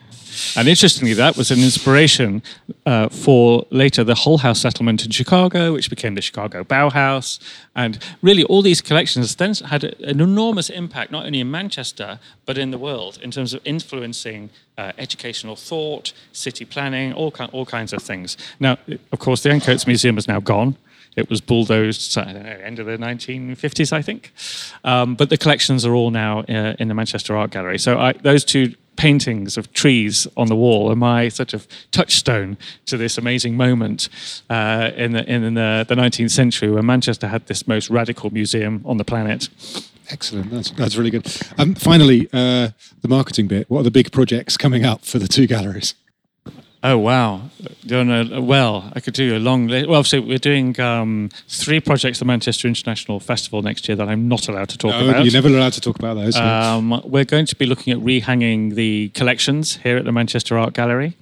And 0.55 0.67
interestingly, 0.67 1.13
that 1.13 1.37
was 1.37 1.51
an 1.51 1.59
inspiration 1.59 2.41
uh, 2.85 3.09
for 3.09 3.65
later 3.69 4.03
the 4.03 4.15
Hull 4.15 4.39
House 4.39 4.59
settlement 4.59 5.05
in 5.05 5.11
Chicago, 5.11 5.73
which 5.73 5.89
became 5.89 6.15
the 6.15 6.21
Chicago 6.21 6.63
Bauhaus. 6.63 7.39
And 7.75 7.99
really, 8.21 8.43
all 8.43 8.61
these 8.61 8.81
collections 8.81 9.35
then 9.35 9.53
had 9.69 9.83
an 9.83 10.21
enormous 10.21 10.69
impact, 10.69 11.11
not 11.11 11.25
only 11.25 11.39
in 11.39 11.51
Manchester, 11.51 12.19
but 12.45 12.57
in 12.57 12.71
the 12.71 12.77
world, 12.77 13.19
in 13.21 13.31
terms 13.31 13.53
of 13.53 13.61
influencing 13.65 14.49
uh, 14.77 14.91
educational 14.97 15.55
thought, 15.55 16.13
city 16.31 16.65
planning, 16.65 17.13
all, 17.13 17.33
all 17.51 17.65
kinds 17.65 17.93
of 17.93 18.01
things. 18.01 18.37
Now, 18.59 18.77
of 19.11 19.19
course, 19.19 19.43
the 19.43 19.49
Ancoats 19.49 19.87
Museum 19.87 20.17
is 20.17 20.27
now 20.27 20.39
gone. 20.39 20.75
It 21.15 21.29
was 21.29 21.41
bulldozed, 21.41 22.17
I 22.17 22.31
don't 22.31 22.43
know, 22.43 22.49
end 22.49 22.79
of 22.79 22.85
the 22.85 22.97
1950s, 22.97 23.91
I 23.91 24.01
think. 24.01 24.31
Um, 24.83 25.15
but 25.15 25.29
the 25.29 25.37
collections 25.37 25.85
are 25.85 25.93
all 25.93 26.09
now 26.09 26.39
uh, 26.41 26.75
in 26.79 26.87
the 26.87 26.93
Manchester 26.93 27.35
Art 27.35 27.51
Gallery. 27.51 27.79
So 27.79 27.99
I, 27.99 28.13
those 28.13 28.45
two 28.45 28.73
paintings 28.95 29.57
of 29.57 29.71
trees 29.73 30.27
on 30.37 30.47
the 30.47 30.55
wall 30.55 30.91
are 30.91 30.95
my 30.95 31.29
sort 31.29 31.53
of 31.53 31.67
touchstone 31.91 32.57
to 32.85 32.97
this 32.97 33.17
amazing 33.17 33.57
moment 33.57 34.09
uh, 34.49 34.91
in, 34.95 35.13
the, 35.13 35.23
in 35.31 35.53
the, 35.53 35.85
the 35.87 35.95
19th 35.95 36.31
century 36.31 36.69
where 36.69 36.83
Manchester 36.83 37.27
had 37.27 37.45
this 37.47 37.67
most 37.67 37.89
radical 37.89 38.29
museum 38.31 38.81
on 38.85 38.97
the 38.97 39.05
planet. 39.05 39.49
Excellent. 40.09 40.51
That's, 40.51 40.71
that's 40.71 40.95
really 40.97 41.09
good. 41.09 41.25
Um, 41.57 41.73
finally, 41.73 42.27
uh, 42.33 42.69
the 43.01 43.07
marketing 43.07 43.47
bit. 43.47 43.69
What 43.69 43.81
are 43.81 43.83
the 43.83 43.91
big 43.91 44.11
projects 44.11 44.57
coming 44.57 44.85
up 44.85 45.05
for 45.05 45.19
the 45.19 45.27
two 45.27 45.47
galleries? 45.47 45.95
Oh 46.83 46.97
wow! 46.97 47.41
well, 47.87 48.91
I 48.95 48.99
could 49.01 49.13
do 49.13 49.37
a 49.37 49.39
long 49.39 49.67
list. 49.67 49.87
Well, 49.87 50.03
so 50.03 50.19
we're 50.19 50.39
doing 50.39 50.79
um, 50.79 51.29
three 51.47 51.79
projects 51.79 52.17
at 52.17 52.19
the 52.19 52.25
Manchester 52.25 52.67
International 52.67 53.19
Festival 53.19 53.61
next 53.61 53.87
year 53.87 53.95
that 53.97 54.07
I'm 54.07 54.27
not 54.27 54.47
allowed 54.47 54.69
to 54.69 54.79
talk 54.79 54.91
no, 54.91 55.09
about. 55.09 55.23
You're 55.23 55.33
never 55.33 55.47
allowed 55.47 55.73
to 55.73 55.81
talk 55.81 55.99
about 55.99 56.15
those. 56.15 56.35
Um, 56.35 56.99
we're 57.05 57.25
going 57.25 57.45
to 57.45 57.55
be 57.55 57.67
looking 57.67 57.93
at 57.93 57.99
rehanging 57.99 58.73
the 58.73 59.09
collections 59.09 59.77
here 59.77 59.95
at 59.95 60.05
the 60.05 60.11
Manchester 60.11 60.57
Art 60.57 60.73
Gallery. 60.73 61.15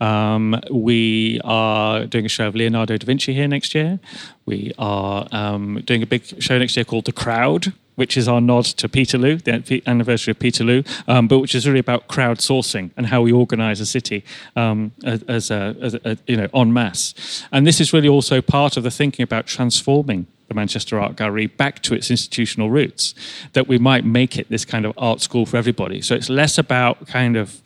Um, 0.00 0.58
we 0.70 1.40
are 1.44 2.06
doing 2.06 2.24
a 2.24 2.30
show 2.30 2.48
of 2.48 2.54
Leonardo 2.54 2.96
da 2.96 3.04
Vinci 3.04 3.34
here 3.34 3.46
next 3.46 3.74
year. 3.74 4.00
We 4.46 4.72
are 4.78 5.28
um, 5.30 5.82
doing 5.84 6.02
a 6.02 6.06
big 6.06 6.24
show 6.42 6.58
next 6.58 6.74
year 6.74 6.84
called 6.84 7.04
The 7.04 7.12
Crowd, 7.12 7.72
which 7.94 8.16
is 8.16 8.28
our 8.28 8.40
nod 8.40 8.64
to 8.64 8.88
Peterloo, 8.88 9.36
the 9.36 9.82
anniversary 9.86 10.32
of 10.32 10.38
Peterloo, 10.38 10.82
um, 11.06 11.28
but 11.28 11.38
which 11.40 11.54
is 11.54 11.66
really 11.66 11.80
about 11.80 12.08
crowdsourcing 12.08 12.90
and 12.96 13.06
how 13.06 13.20
we 13.22 13.32
organise 13.32 13.80
a 13.80 13.86
city 13.86 14.24
um, 14.56 14.92
as, 15.04 15.50
a, 15.50 15.76
as 15.80 15.94
a, 15.94 16.18
you 16.26 16.36
know, 16.36 16.48
en 16.54 16.72
masse. 16.72 17.44
And 17.52 17.66
this 17.66 17.80
is 17.80 17.92
really 17.92 18.08
also 18.08 18.40
part 18.40 18.76
of 18.76 18.82
the 18.82 18.90
thinking 18.90 19.22
about 19.22 19.46
transforming 19.46 20.26
the 20.48 20.54
Manchester 20.54 21.00
Art 21.00 21.16
Gallery 21.16 21.46
back 21.46 21.82
to 21.82 21.94
its 21.94 22.10
institutional 22.10 22.70
roots, 22.70 23.14
that 23.52 23.68
we 23.68 23.78
might 23.78 24.04
make 24.04 24.38
it 24.38 24.48
this 24.48 24.64
kind 24.64 24.84
of 24.84 24.92
art 24.96 25.20
school 25.20 25.46
for 25.46 25.56
everybody. 25.56 26.02
So 26.02 26.14
it's 26.14 26.28
less 26.28 26.58
about 26.58 27.06
kind 27.06 27.36
of 27.36 27.60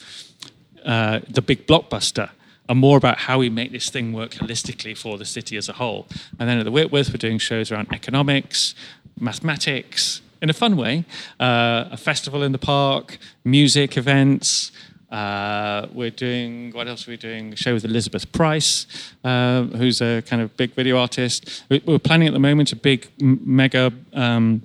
uh, 0.85 1.21
the 1.29 1.43
big 1.43 1.67
blockbuster 1.67 2.31
and 2.69 2.79
more 2.79 2.97
about 2.97 3.19
how 3.19 3.39
we 3.39 3.51
make 3.51 3.73
this 3.73 3.91
thing 3.91 4.13
work 4.13 4.33
holistically 4.33 4.97
for 4.97 5.19
the 5.19 5.25
city 5.25 5.57
as 5.57 5.69
a 5.69 5.75
whole. 5.75 6.07
And 6.39 6.49
then 6.49 6.59
at 6.59 6.65
the 6.65 6.71
Whitworth, 6.71 7.11
we're 7.11 7.17
doing 7.17 7.39
shows 7.39 7.71
around 7.71 7.89
economics, 7.93 8.75
mathematics 9.19 10.21
in 10.43 10.51
a 10.51 10.53
fun 10.53 10.77
way, 10.77 11.05
uh, 11.41 11.85
a 11.91 11.97
festival 11.97 12.43
in 12.43 12.53
the 12.53 12.59
park, 12.59 13.19
music 13.45 13.97
events. 13.97 14.73
Uh, 15.11 15.87
we're 15.93 16.11
doing 16.11 16.73
what 16.73 16.89
else 16.89 17.07
are 17.07 17.13
we 17.13 17.17
doing? 17.17 17.53
A 17.53 17.57
show 17.57 17.75
with 17.75 17.85
Elizabeth 17.85 18.31
Price, 18.33 18.87
uh, 19.25 19.63
who's 19.63 20.01
a 20.01 20.23
kind 20.23 20.43
of 20.43 20.57
big 20.57 20.73
video 20.75 20.99
artist. 20.99 21.63
We're 21.71 21.99
planning 21.99 22.29
at 22.29 22.35
the 22.35 22.41
moment 22.41 22.73
a 22.73 22.77
big 22.77 23.09
mega 23.21 23.93
um, 24.13 24.63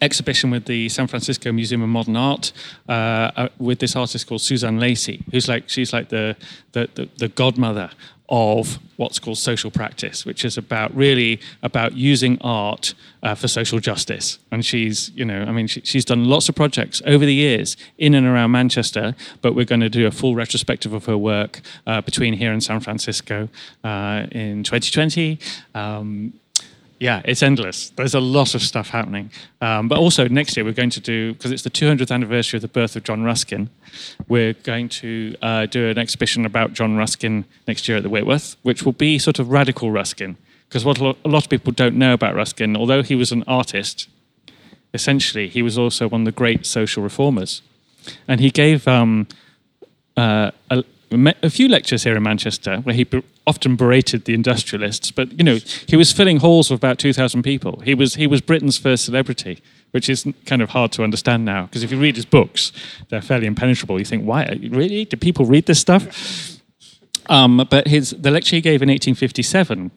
exhibition 0.00 0.50
with 0.50 0.66
the 0.66 0.88
San 0.88 1.06
Francisco 1.06 1.52
Museum 1.52 1.82
of 1.82 1.88
Modern 1.88 2.16
Art 2.16 2.52
uh, 2.88 2.92
uh, 2.92 3.48
with 3.58 3.80
this 3.80 3.96
artist 3.96 4.26
called 4.26 4.40
Suzanne 4.40 4.78
Lacy, 4.78 5.24
who's 5.30 5.48
like 5.48 5.68
she's 5.68 5.92
like 5.92 6.08
the 6.08 6.36
the, 6.72 6.88
the, 6.94 7.08
the 7.18 7.28
godmother 7.28 7.90
of 8.28 8.78
what's 8.96 9.18
called 9.18 9.36
social 9.36 9.70
practice, 9.70 10.24
which 10.24 10.44
is 10.44 10.56
about 10.56 10.94
really 10.96 11.40
about 11.62 11.94
using 11.94 12.38
art 12.40 12.94
uh, 13.22 13.34
for 13.34 13.48
social 13.48 13.78
justice. 13.80 14.38
And 14.50 14.64
she's, 14.64 15.10
you 15.14 15.24
know, 15.24 15.42
I 15.42 15.52
mean, 15.52 15.66
she, 15.66 15.80
she's 15.82 16.04
done 16.04 16.24
lots 16.24 16.48
of 16.48 16.54
projects 16.54 17.02
over 17.04 17.26
the 17.26 17.34
years 17.34 17.76
in 17.98 18.14
and 18.14 18.26
around 18.26 18.50
Manchester, 18.50 19.14
but 19.42 19.54
we're 19.54 19.66
going 19.66 19.80
to 19.80 19.90
do 19.90 20.06
a 20.06 20.10
full 20.10 20.34
retrospective 20.34 20.92
of 20.92 21.04
her 21.06 21.18
work 21.18 21.60
uh, 21.86 22.00
between 22.00 22.34
here 22.34 22.52
and 22.52 22.62
San 22.62 22.80
Francisco 22.80 23.48
uh, 23.82 24.26
in 24.30 24.62
2020. 24.62 25.38
Um, 25.74 26.32
yeah, 26.98 27.22
it's 27.24 27.42
endless. 27.42 27.90
There's 27.90 28.14
a 28.14 28.20
lot 28.20 28.54
of 28.54 28.62
stuff 28.62 28.90
happening. 28.90 29.30
Um, 29.60 29.88
but 29.88 29.98
also 29.98 30.28
next 30.28 30.56
year 30.56 30.64
we're 30.64 30.72
going 30.72 30.90
to 30.90 31.00
do 31.00 31.32
because 31.32 31.50
it's 31.50 31.62
the 31.62 31.70
200th 31.70 32.10
anniversary 32.10 32.58
of 32.58 32.62
the 32.62 32.68
birth 32.68 32.96
of 32.96 33.04
John 33.04 33.24
Ruskin. 33.24 33.70
We're 34.28 34.52
going 34.54 34.88
to 34.90 35.36
uh, 35.42 35.66
do 35.66 35.88
an 35.88 35.98
exhibition 35.98 36.46
about 36.46 36.72
John 36.72 36.96
Ruskin 36.96 37.44
next 37.66 37.88
year 37.88 37.96
at 37.96 38.02
the 38.02 38.08
Whitworth, 38.08 38.56
which 38.62 38.84
will 38.84 38.92
be 38.92 39.18
sort 39.18 39.38
of 39.38 39.50
radical 39.50 39.90
Ruskin. 39.90 40.36
Because 40.68 40.84
what 40.84 40.98
a 40.98 41.28
lot 41.28 41.44
of 41.44 41.50
people 41.50 41.72
don't 41.72 41.96
know 41.96 42.14
about 42.14 42.34
Ruskin, 42.34 42.76
although 42.76 43.02
he 43.02 43.14
was 43.14 43.32
an 43.32 43.44
artist, 43.46 44.08
essentially 44.92 45.48
he 45.48 45.62
was 45.62 45.76
also 45.76 46.08
one 46.08 46.22
of 46.22 46.24
the 46.24 46.32
great 46.32 46.64
social 46.66 47.02
reformers, 47.02 47.62
and 48.26 48.40
he 48.40 48.50
gave 48.50 48.88
um, 48.88 49.26
uh, 50.16 50.50
a, 50.70 50.84
a 51.42 51.50
few 51.50 51.68
lectures 51.68 52.04
here 52.04 52.16
in 52.16 52.22
Manchester 52.22 52.78
where 52.78 52.94
he 52.94 53.06
often 53.46 53.76
berated 53.76 54.24
the 54.24 54.34
industrialists, 54.34 55.10
but 55.10 55.32
you 55.38 55.44
know 55.44 55.58
he 55.86 55.96
was 55.96 56.12
filling 56.12 56.38
halls 56.38 56.70
of 56.70 56.76
about 56.76 56.98
two 56.98 57.12
thousand 57.12 57.42
people. 57.42 57.80
He 57.80 57.94
was 57.94 58.14
he 58.14 58.26
was 58.26 58.40
Britain's 58.40 58.78
first 58.78 59.04
celebrity, 59.04 59.62
which 59.90 60.08
is 60.08 60.26
kind 60.46 60.62
of 60.62 60.70
hard 60.70 60.92
to 60.92 61.02
understand 61.02 61.44
now 61.44 61.66
because 61.66 61.82
if 61.82 61.92
you 61.92 61.98
read 61.98 62.16
his 62.16 62.24
books, 62.24 62.72
they're 63.08 63.22
fairly 63.22 63.46
impenetrable. 63.46 63.98
You 63.98 64.04
think, 64.04 64.24
why 64.24 64.58
really 64.70 65.04
do 65.04 65.16
people 65.16 65.44
read 65.44 65.66
this 65.66 65.80
stuff? 65.80 66.60
Um, 67.28 67.66
but 67.70 67.88
his 67.88 68.10
the 68.10 68.30
lecture 68.30 68.56
he 68.56 68.62
gave 68.62 68.82
in 68.82 68.88
1857 68.88 69.90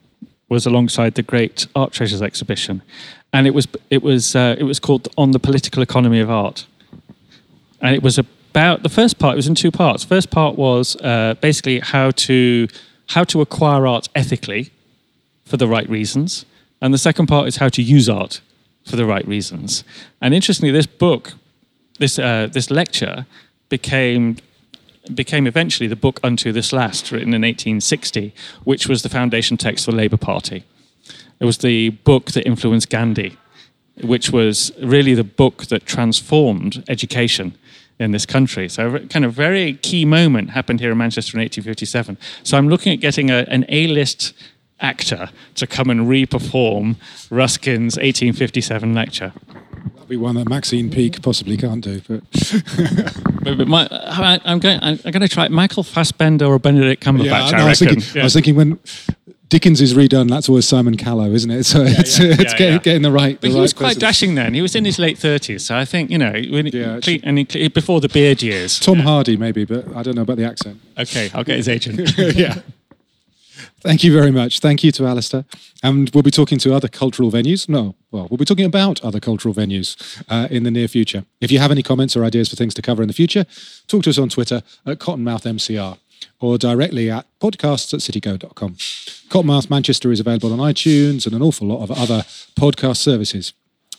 was 0.49 0.65
alongside 0.65 1.15
the 1.15 1.23
Great 1.23 1.67
Art 1.75 1.91
Treasures 1.91 2.21
exhibition, 2.21 2.81
and 3.33 3.47
it 3.47 3.53
was 3.53 3.67
it 3.89 4.03
was 4.03 4.35
uh, 4.35 4.55
it 4.57 4.63
was 4.63 4.79
called 4.79 5.07
On 5.17 5.31
the 5.31 5.39
Political 5.39 5.83
Economy 5.83 6.19
of 6.19 6.29
Art, 6.29 6.65
and 7.81 7.95
it 7.95 8.03
was 8.03 8.17
about 8.17 8.83
the 8.83 8.89
first 8.89 9.19
part. 9.19 9.33
It 9.33 9.37
was 9.37 9.47
in 9.47 9.55
two 9.55 9.71
parts. 9.71 10.03
First 10.03 10.31
part 10.31 10.57
was 10.57 10.95
uh, 10.97 11.35
basically 11.41 11.79
how 11.79 12.11
to 12.11 12.67
how 13.07 13.23
to 13.25 13.41
acquire 13.41 13.87
art 13.87 14.09
ethically 14.15 14.71
for 15.45 15.57
the 15.57 15.67
right 15.67 15.89
reasons. 15.89 16.45
And 16.81 16.93
the 16.93 16.97
second 16.97 17.27
part 17.27 17.47
is 17.47 17.57
how 17.57 17.69
to 17.69 17.81
use 17.81 18.09
art 18.09 18.41
for 18.85 18.95
the 18.95 19.05
right 19.05 19.27
reasons. 19.27 19.83
And 20.21 20.33
interestingly, 20.33 20.71
this 20.71 20.85
book, 20.85 21.33
this, 21.99 22.19
uh, 22.19 22.47
this 22.51 22.69
lecture, 22.69 23.25
became, 23.69 24.37
became 25.13 25.47
eventually 25.47 25.87
the 25.87 25.95
book 25.95 26.19
Unto 26.23 26.51
This 26.51 26.71
Last, 26.71 27.11
written 27.11 27.33
in 27.33 27.41
1860, 27.41 28.33
which 28.63 28.87
was 28.87 29.03
the 29.03 29.09
foundation 29.09 29.57
text 29.57 29.85
for 29.85 29.91
the 29.91 29.97
Labour 29.97 30.17
Party. 30.17 30.63
It 31.39 31.45
was 31.45 31.59
the 31.59 31.89
book 31.89 32.31
that 32.31 32.45
influenced 32.45 32.89
Gandhi, 32.89 33.37
which 34.01 34.31
was 34.31 34.71
really 34.81 35.13
the 35.13 35.23
book 35.23 35.65
that 35.67 35.85
transformed 35.85 36.83
education 36.87 37.55
in 37.99 38.11
this 38.11 38.25
country. 38.25 38.69
So, 38.69 38.95
a 38.95 38.99
kind 39.01 39.25
of 39.25 39.33
very 39.33 39.73
key 39.73 40.05
moment 40.05 40.51
happened 40.51 40.79
here 40.79 40.91
in 40.91 40.97
Manchester 40.97 41.37
in 41.37 41.41
1857. 41.41 42.17
So, 42.43 42.57
I'm 42.57 42.69
looking 42.69 42.93
at 42.93 42.99
getting 42.99 43.31
a, 43.31 43.45
an 43.49 43.65
A 43.69 43.87
list 43.87 44.33
actor 44.79 45.29
to 45.55 45.67
come 45.67 45.89
and 45.89 46.07
re-perform 46.07 46.97
Ruskin's 47.29 47.97
1857 47.97 48.93
lecture. 48.93 49.33
That'd 49.93 50.09
be 50.09 50.17
one 50.17 50.35
that 50.35 50.47
Maxine 50.47 50.89
Peake 50.89 51.21
possibly 51.21 51.57
can't 51.57 51.83
do, 51.83 52.01
but. 52.07 52.21
but, 53.43 53.57
but 53.57 53.67
my, 53.67 53.87
I'm 54.45 54.59
going. 54.59 54.79
I'm 54.81 54.97
going 54.97 55.21
to 55.21 55.27
try 55.27 55.47
Michael 55.47 55.83
Fassbender 55.83 56.45
or 56.45 56.59
Benedict 56.59 57.03
Cumberbatch. 57.03 57.51
Yeah, 57.51 57.57
no, 57.57 57.63
I, 57.63 57.65
I, 57.65 57.69
was 57.69 57.79
thinking, 57.79 58.03
yeah. 58.13 58.21
I 58.21 58.23
was 58.23 58.33
thinking 58.33 58.55
when 58.55 58.79
Dickens 59.49 59.79
is 59.79 59.93
redone. 59.93 60.29
That's 60.29 60.49
always 60.49 60.67
Simon 60.67 60.97
Callow, 60.97 61.31
isn't 61.31 61.51
it? 61.51 61.57
So 61.67 61.83
yeah, 61.83 61.95
it's, 61.99 62.19
yeah, 62.19 62.25
it's 62.31 62.53
yeah, 62.53 62.57
getting, 62.57 62.79
getting, 62.79 63.01
the 63.01 63.11
right. 63.11 63.39
The 63.39 63.47
but 63.47 63.51
he 63.51 63.55
right 63.55 63.61
was 63.61 63.73
quite 63.73 63.87
person. 63.87 63.99
dashing 63.99 64.35
then. 64.35 64.53
He 64.53 64.61
was 64.61 64.75
in 64.75 64.85
his 64.85 64.99
late 64.99 65.17
thirties, 65.17 65.65
so 65.65 65.77
I 65.77 65.85
think 65.85 66.09
you 66.11 66.17
know, 66.17 66.33
yeah, 66.33 66.99
and 67.23 67.37
he, 67.39 67.67
before 67.67 67.99
the 67.99 68.09
beard 68.09 68.41
years. 68.41 68.79
Tom 68.79 68.99
Hardy, 68.99 69.37
maybe, 69.37 69.65
but 69.65 69.87
I 69.95 70.03
don't 70.03 70.15
know 70.15 70.21
about 70.21 70.37
the 70.37 70.45
accent. 70.45 70.79
Okay, 70.97 71.29
I'll 71.33 71.43
get 71.43 71.57
his 71.57 71.67
agent. 71.67 72.17
yeah. 72.35 72.61
Thank 73.81 74.03
you 74.03 74.11
very 74.11 74.31
much. 74.31 74.59
Thank 74.59 74.83
you 74.83 74.91
to 74.93 75.05
Alistair. 75.05 75.45
And 75.83 76.09
we'll 76.13 76.23
be 76.23 76.31
talking 76.31 76.57
to 76.59 76.73
other 76.73 76.87
cultural 76.87 77.31
venues. 77.31 77.69
No, 77.69 77.95
well, 78.11 78.27
we'll 78.29 78.37
be 78.37 78.45
talking 78.45 78.65
about 78.65 79.03
other 79.03 79.19
cultural 79.19 79.53
venues 79.53 80.23
uh, 80.29 80.47
in 80.49 80.63
the 80.63 80.71
near 80.71 80.87
future. 80.87 81.25
If 81.41 81.51
you 81.51 81.59
have 81.59 81.71
any 81.71 81.83
comments 81.83 82.15
or 82.15 82.23
ideas 82.23 82.49
for 82.49 82.55
things 82.55 82.73
to 82.75 82.81
cover 82.81 83.01
in 83.01 83.07
the 83.07 83.13
future, 83.13 83.45
talk 83.87 84.03
to 84.03 84.09
us 84.09 84.17
on 84.17 84.29
Twitter 84.29 84.63
at 84.85 84.99
CottonmouthMCR 84.99 85.97
or 86.39 86.57
directly 86.57 87.09
at 87.09 87.25
podcasts 87.39 87.93
at 87.93 87.99
cityco.com. 87.99 88.75
Cottonmouth 88.75 89.69
Manchester 89.69 90.11
is 90.11 90.19
available 90.19 90.53
on 90.53 90.59
iTunes 90.59 91.25
and 91.25 91.35
an 91.35 91.41
awful 91.41 91.67
lot 91.67 91.83
of 91.83 91.91
other 91.91 92.23
podcast 92.55 92.97
services. 92.97 93.53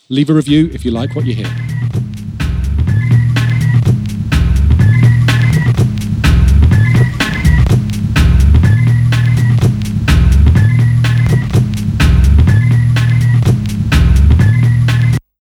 Leave 0.09 0.31
a 0.31 0.35
review 0.35 0.71
if 0.73 0.85
you 0.85 0.91
like 0.91 1.15
what 1.15 1.27
you 1.27 1.35
hear. 1.35 1.78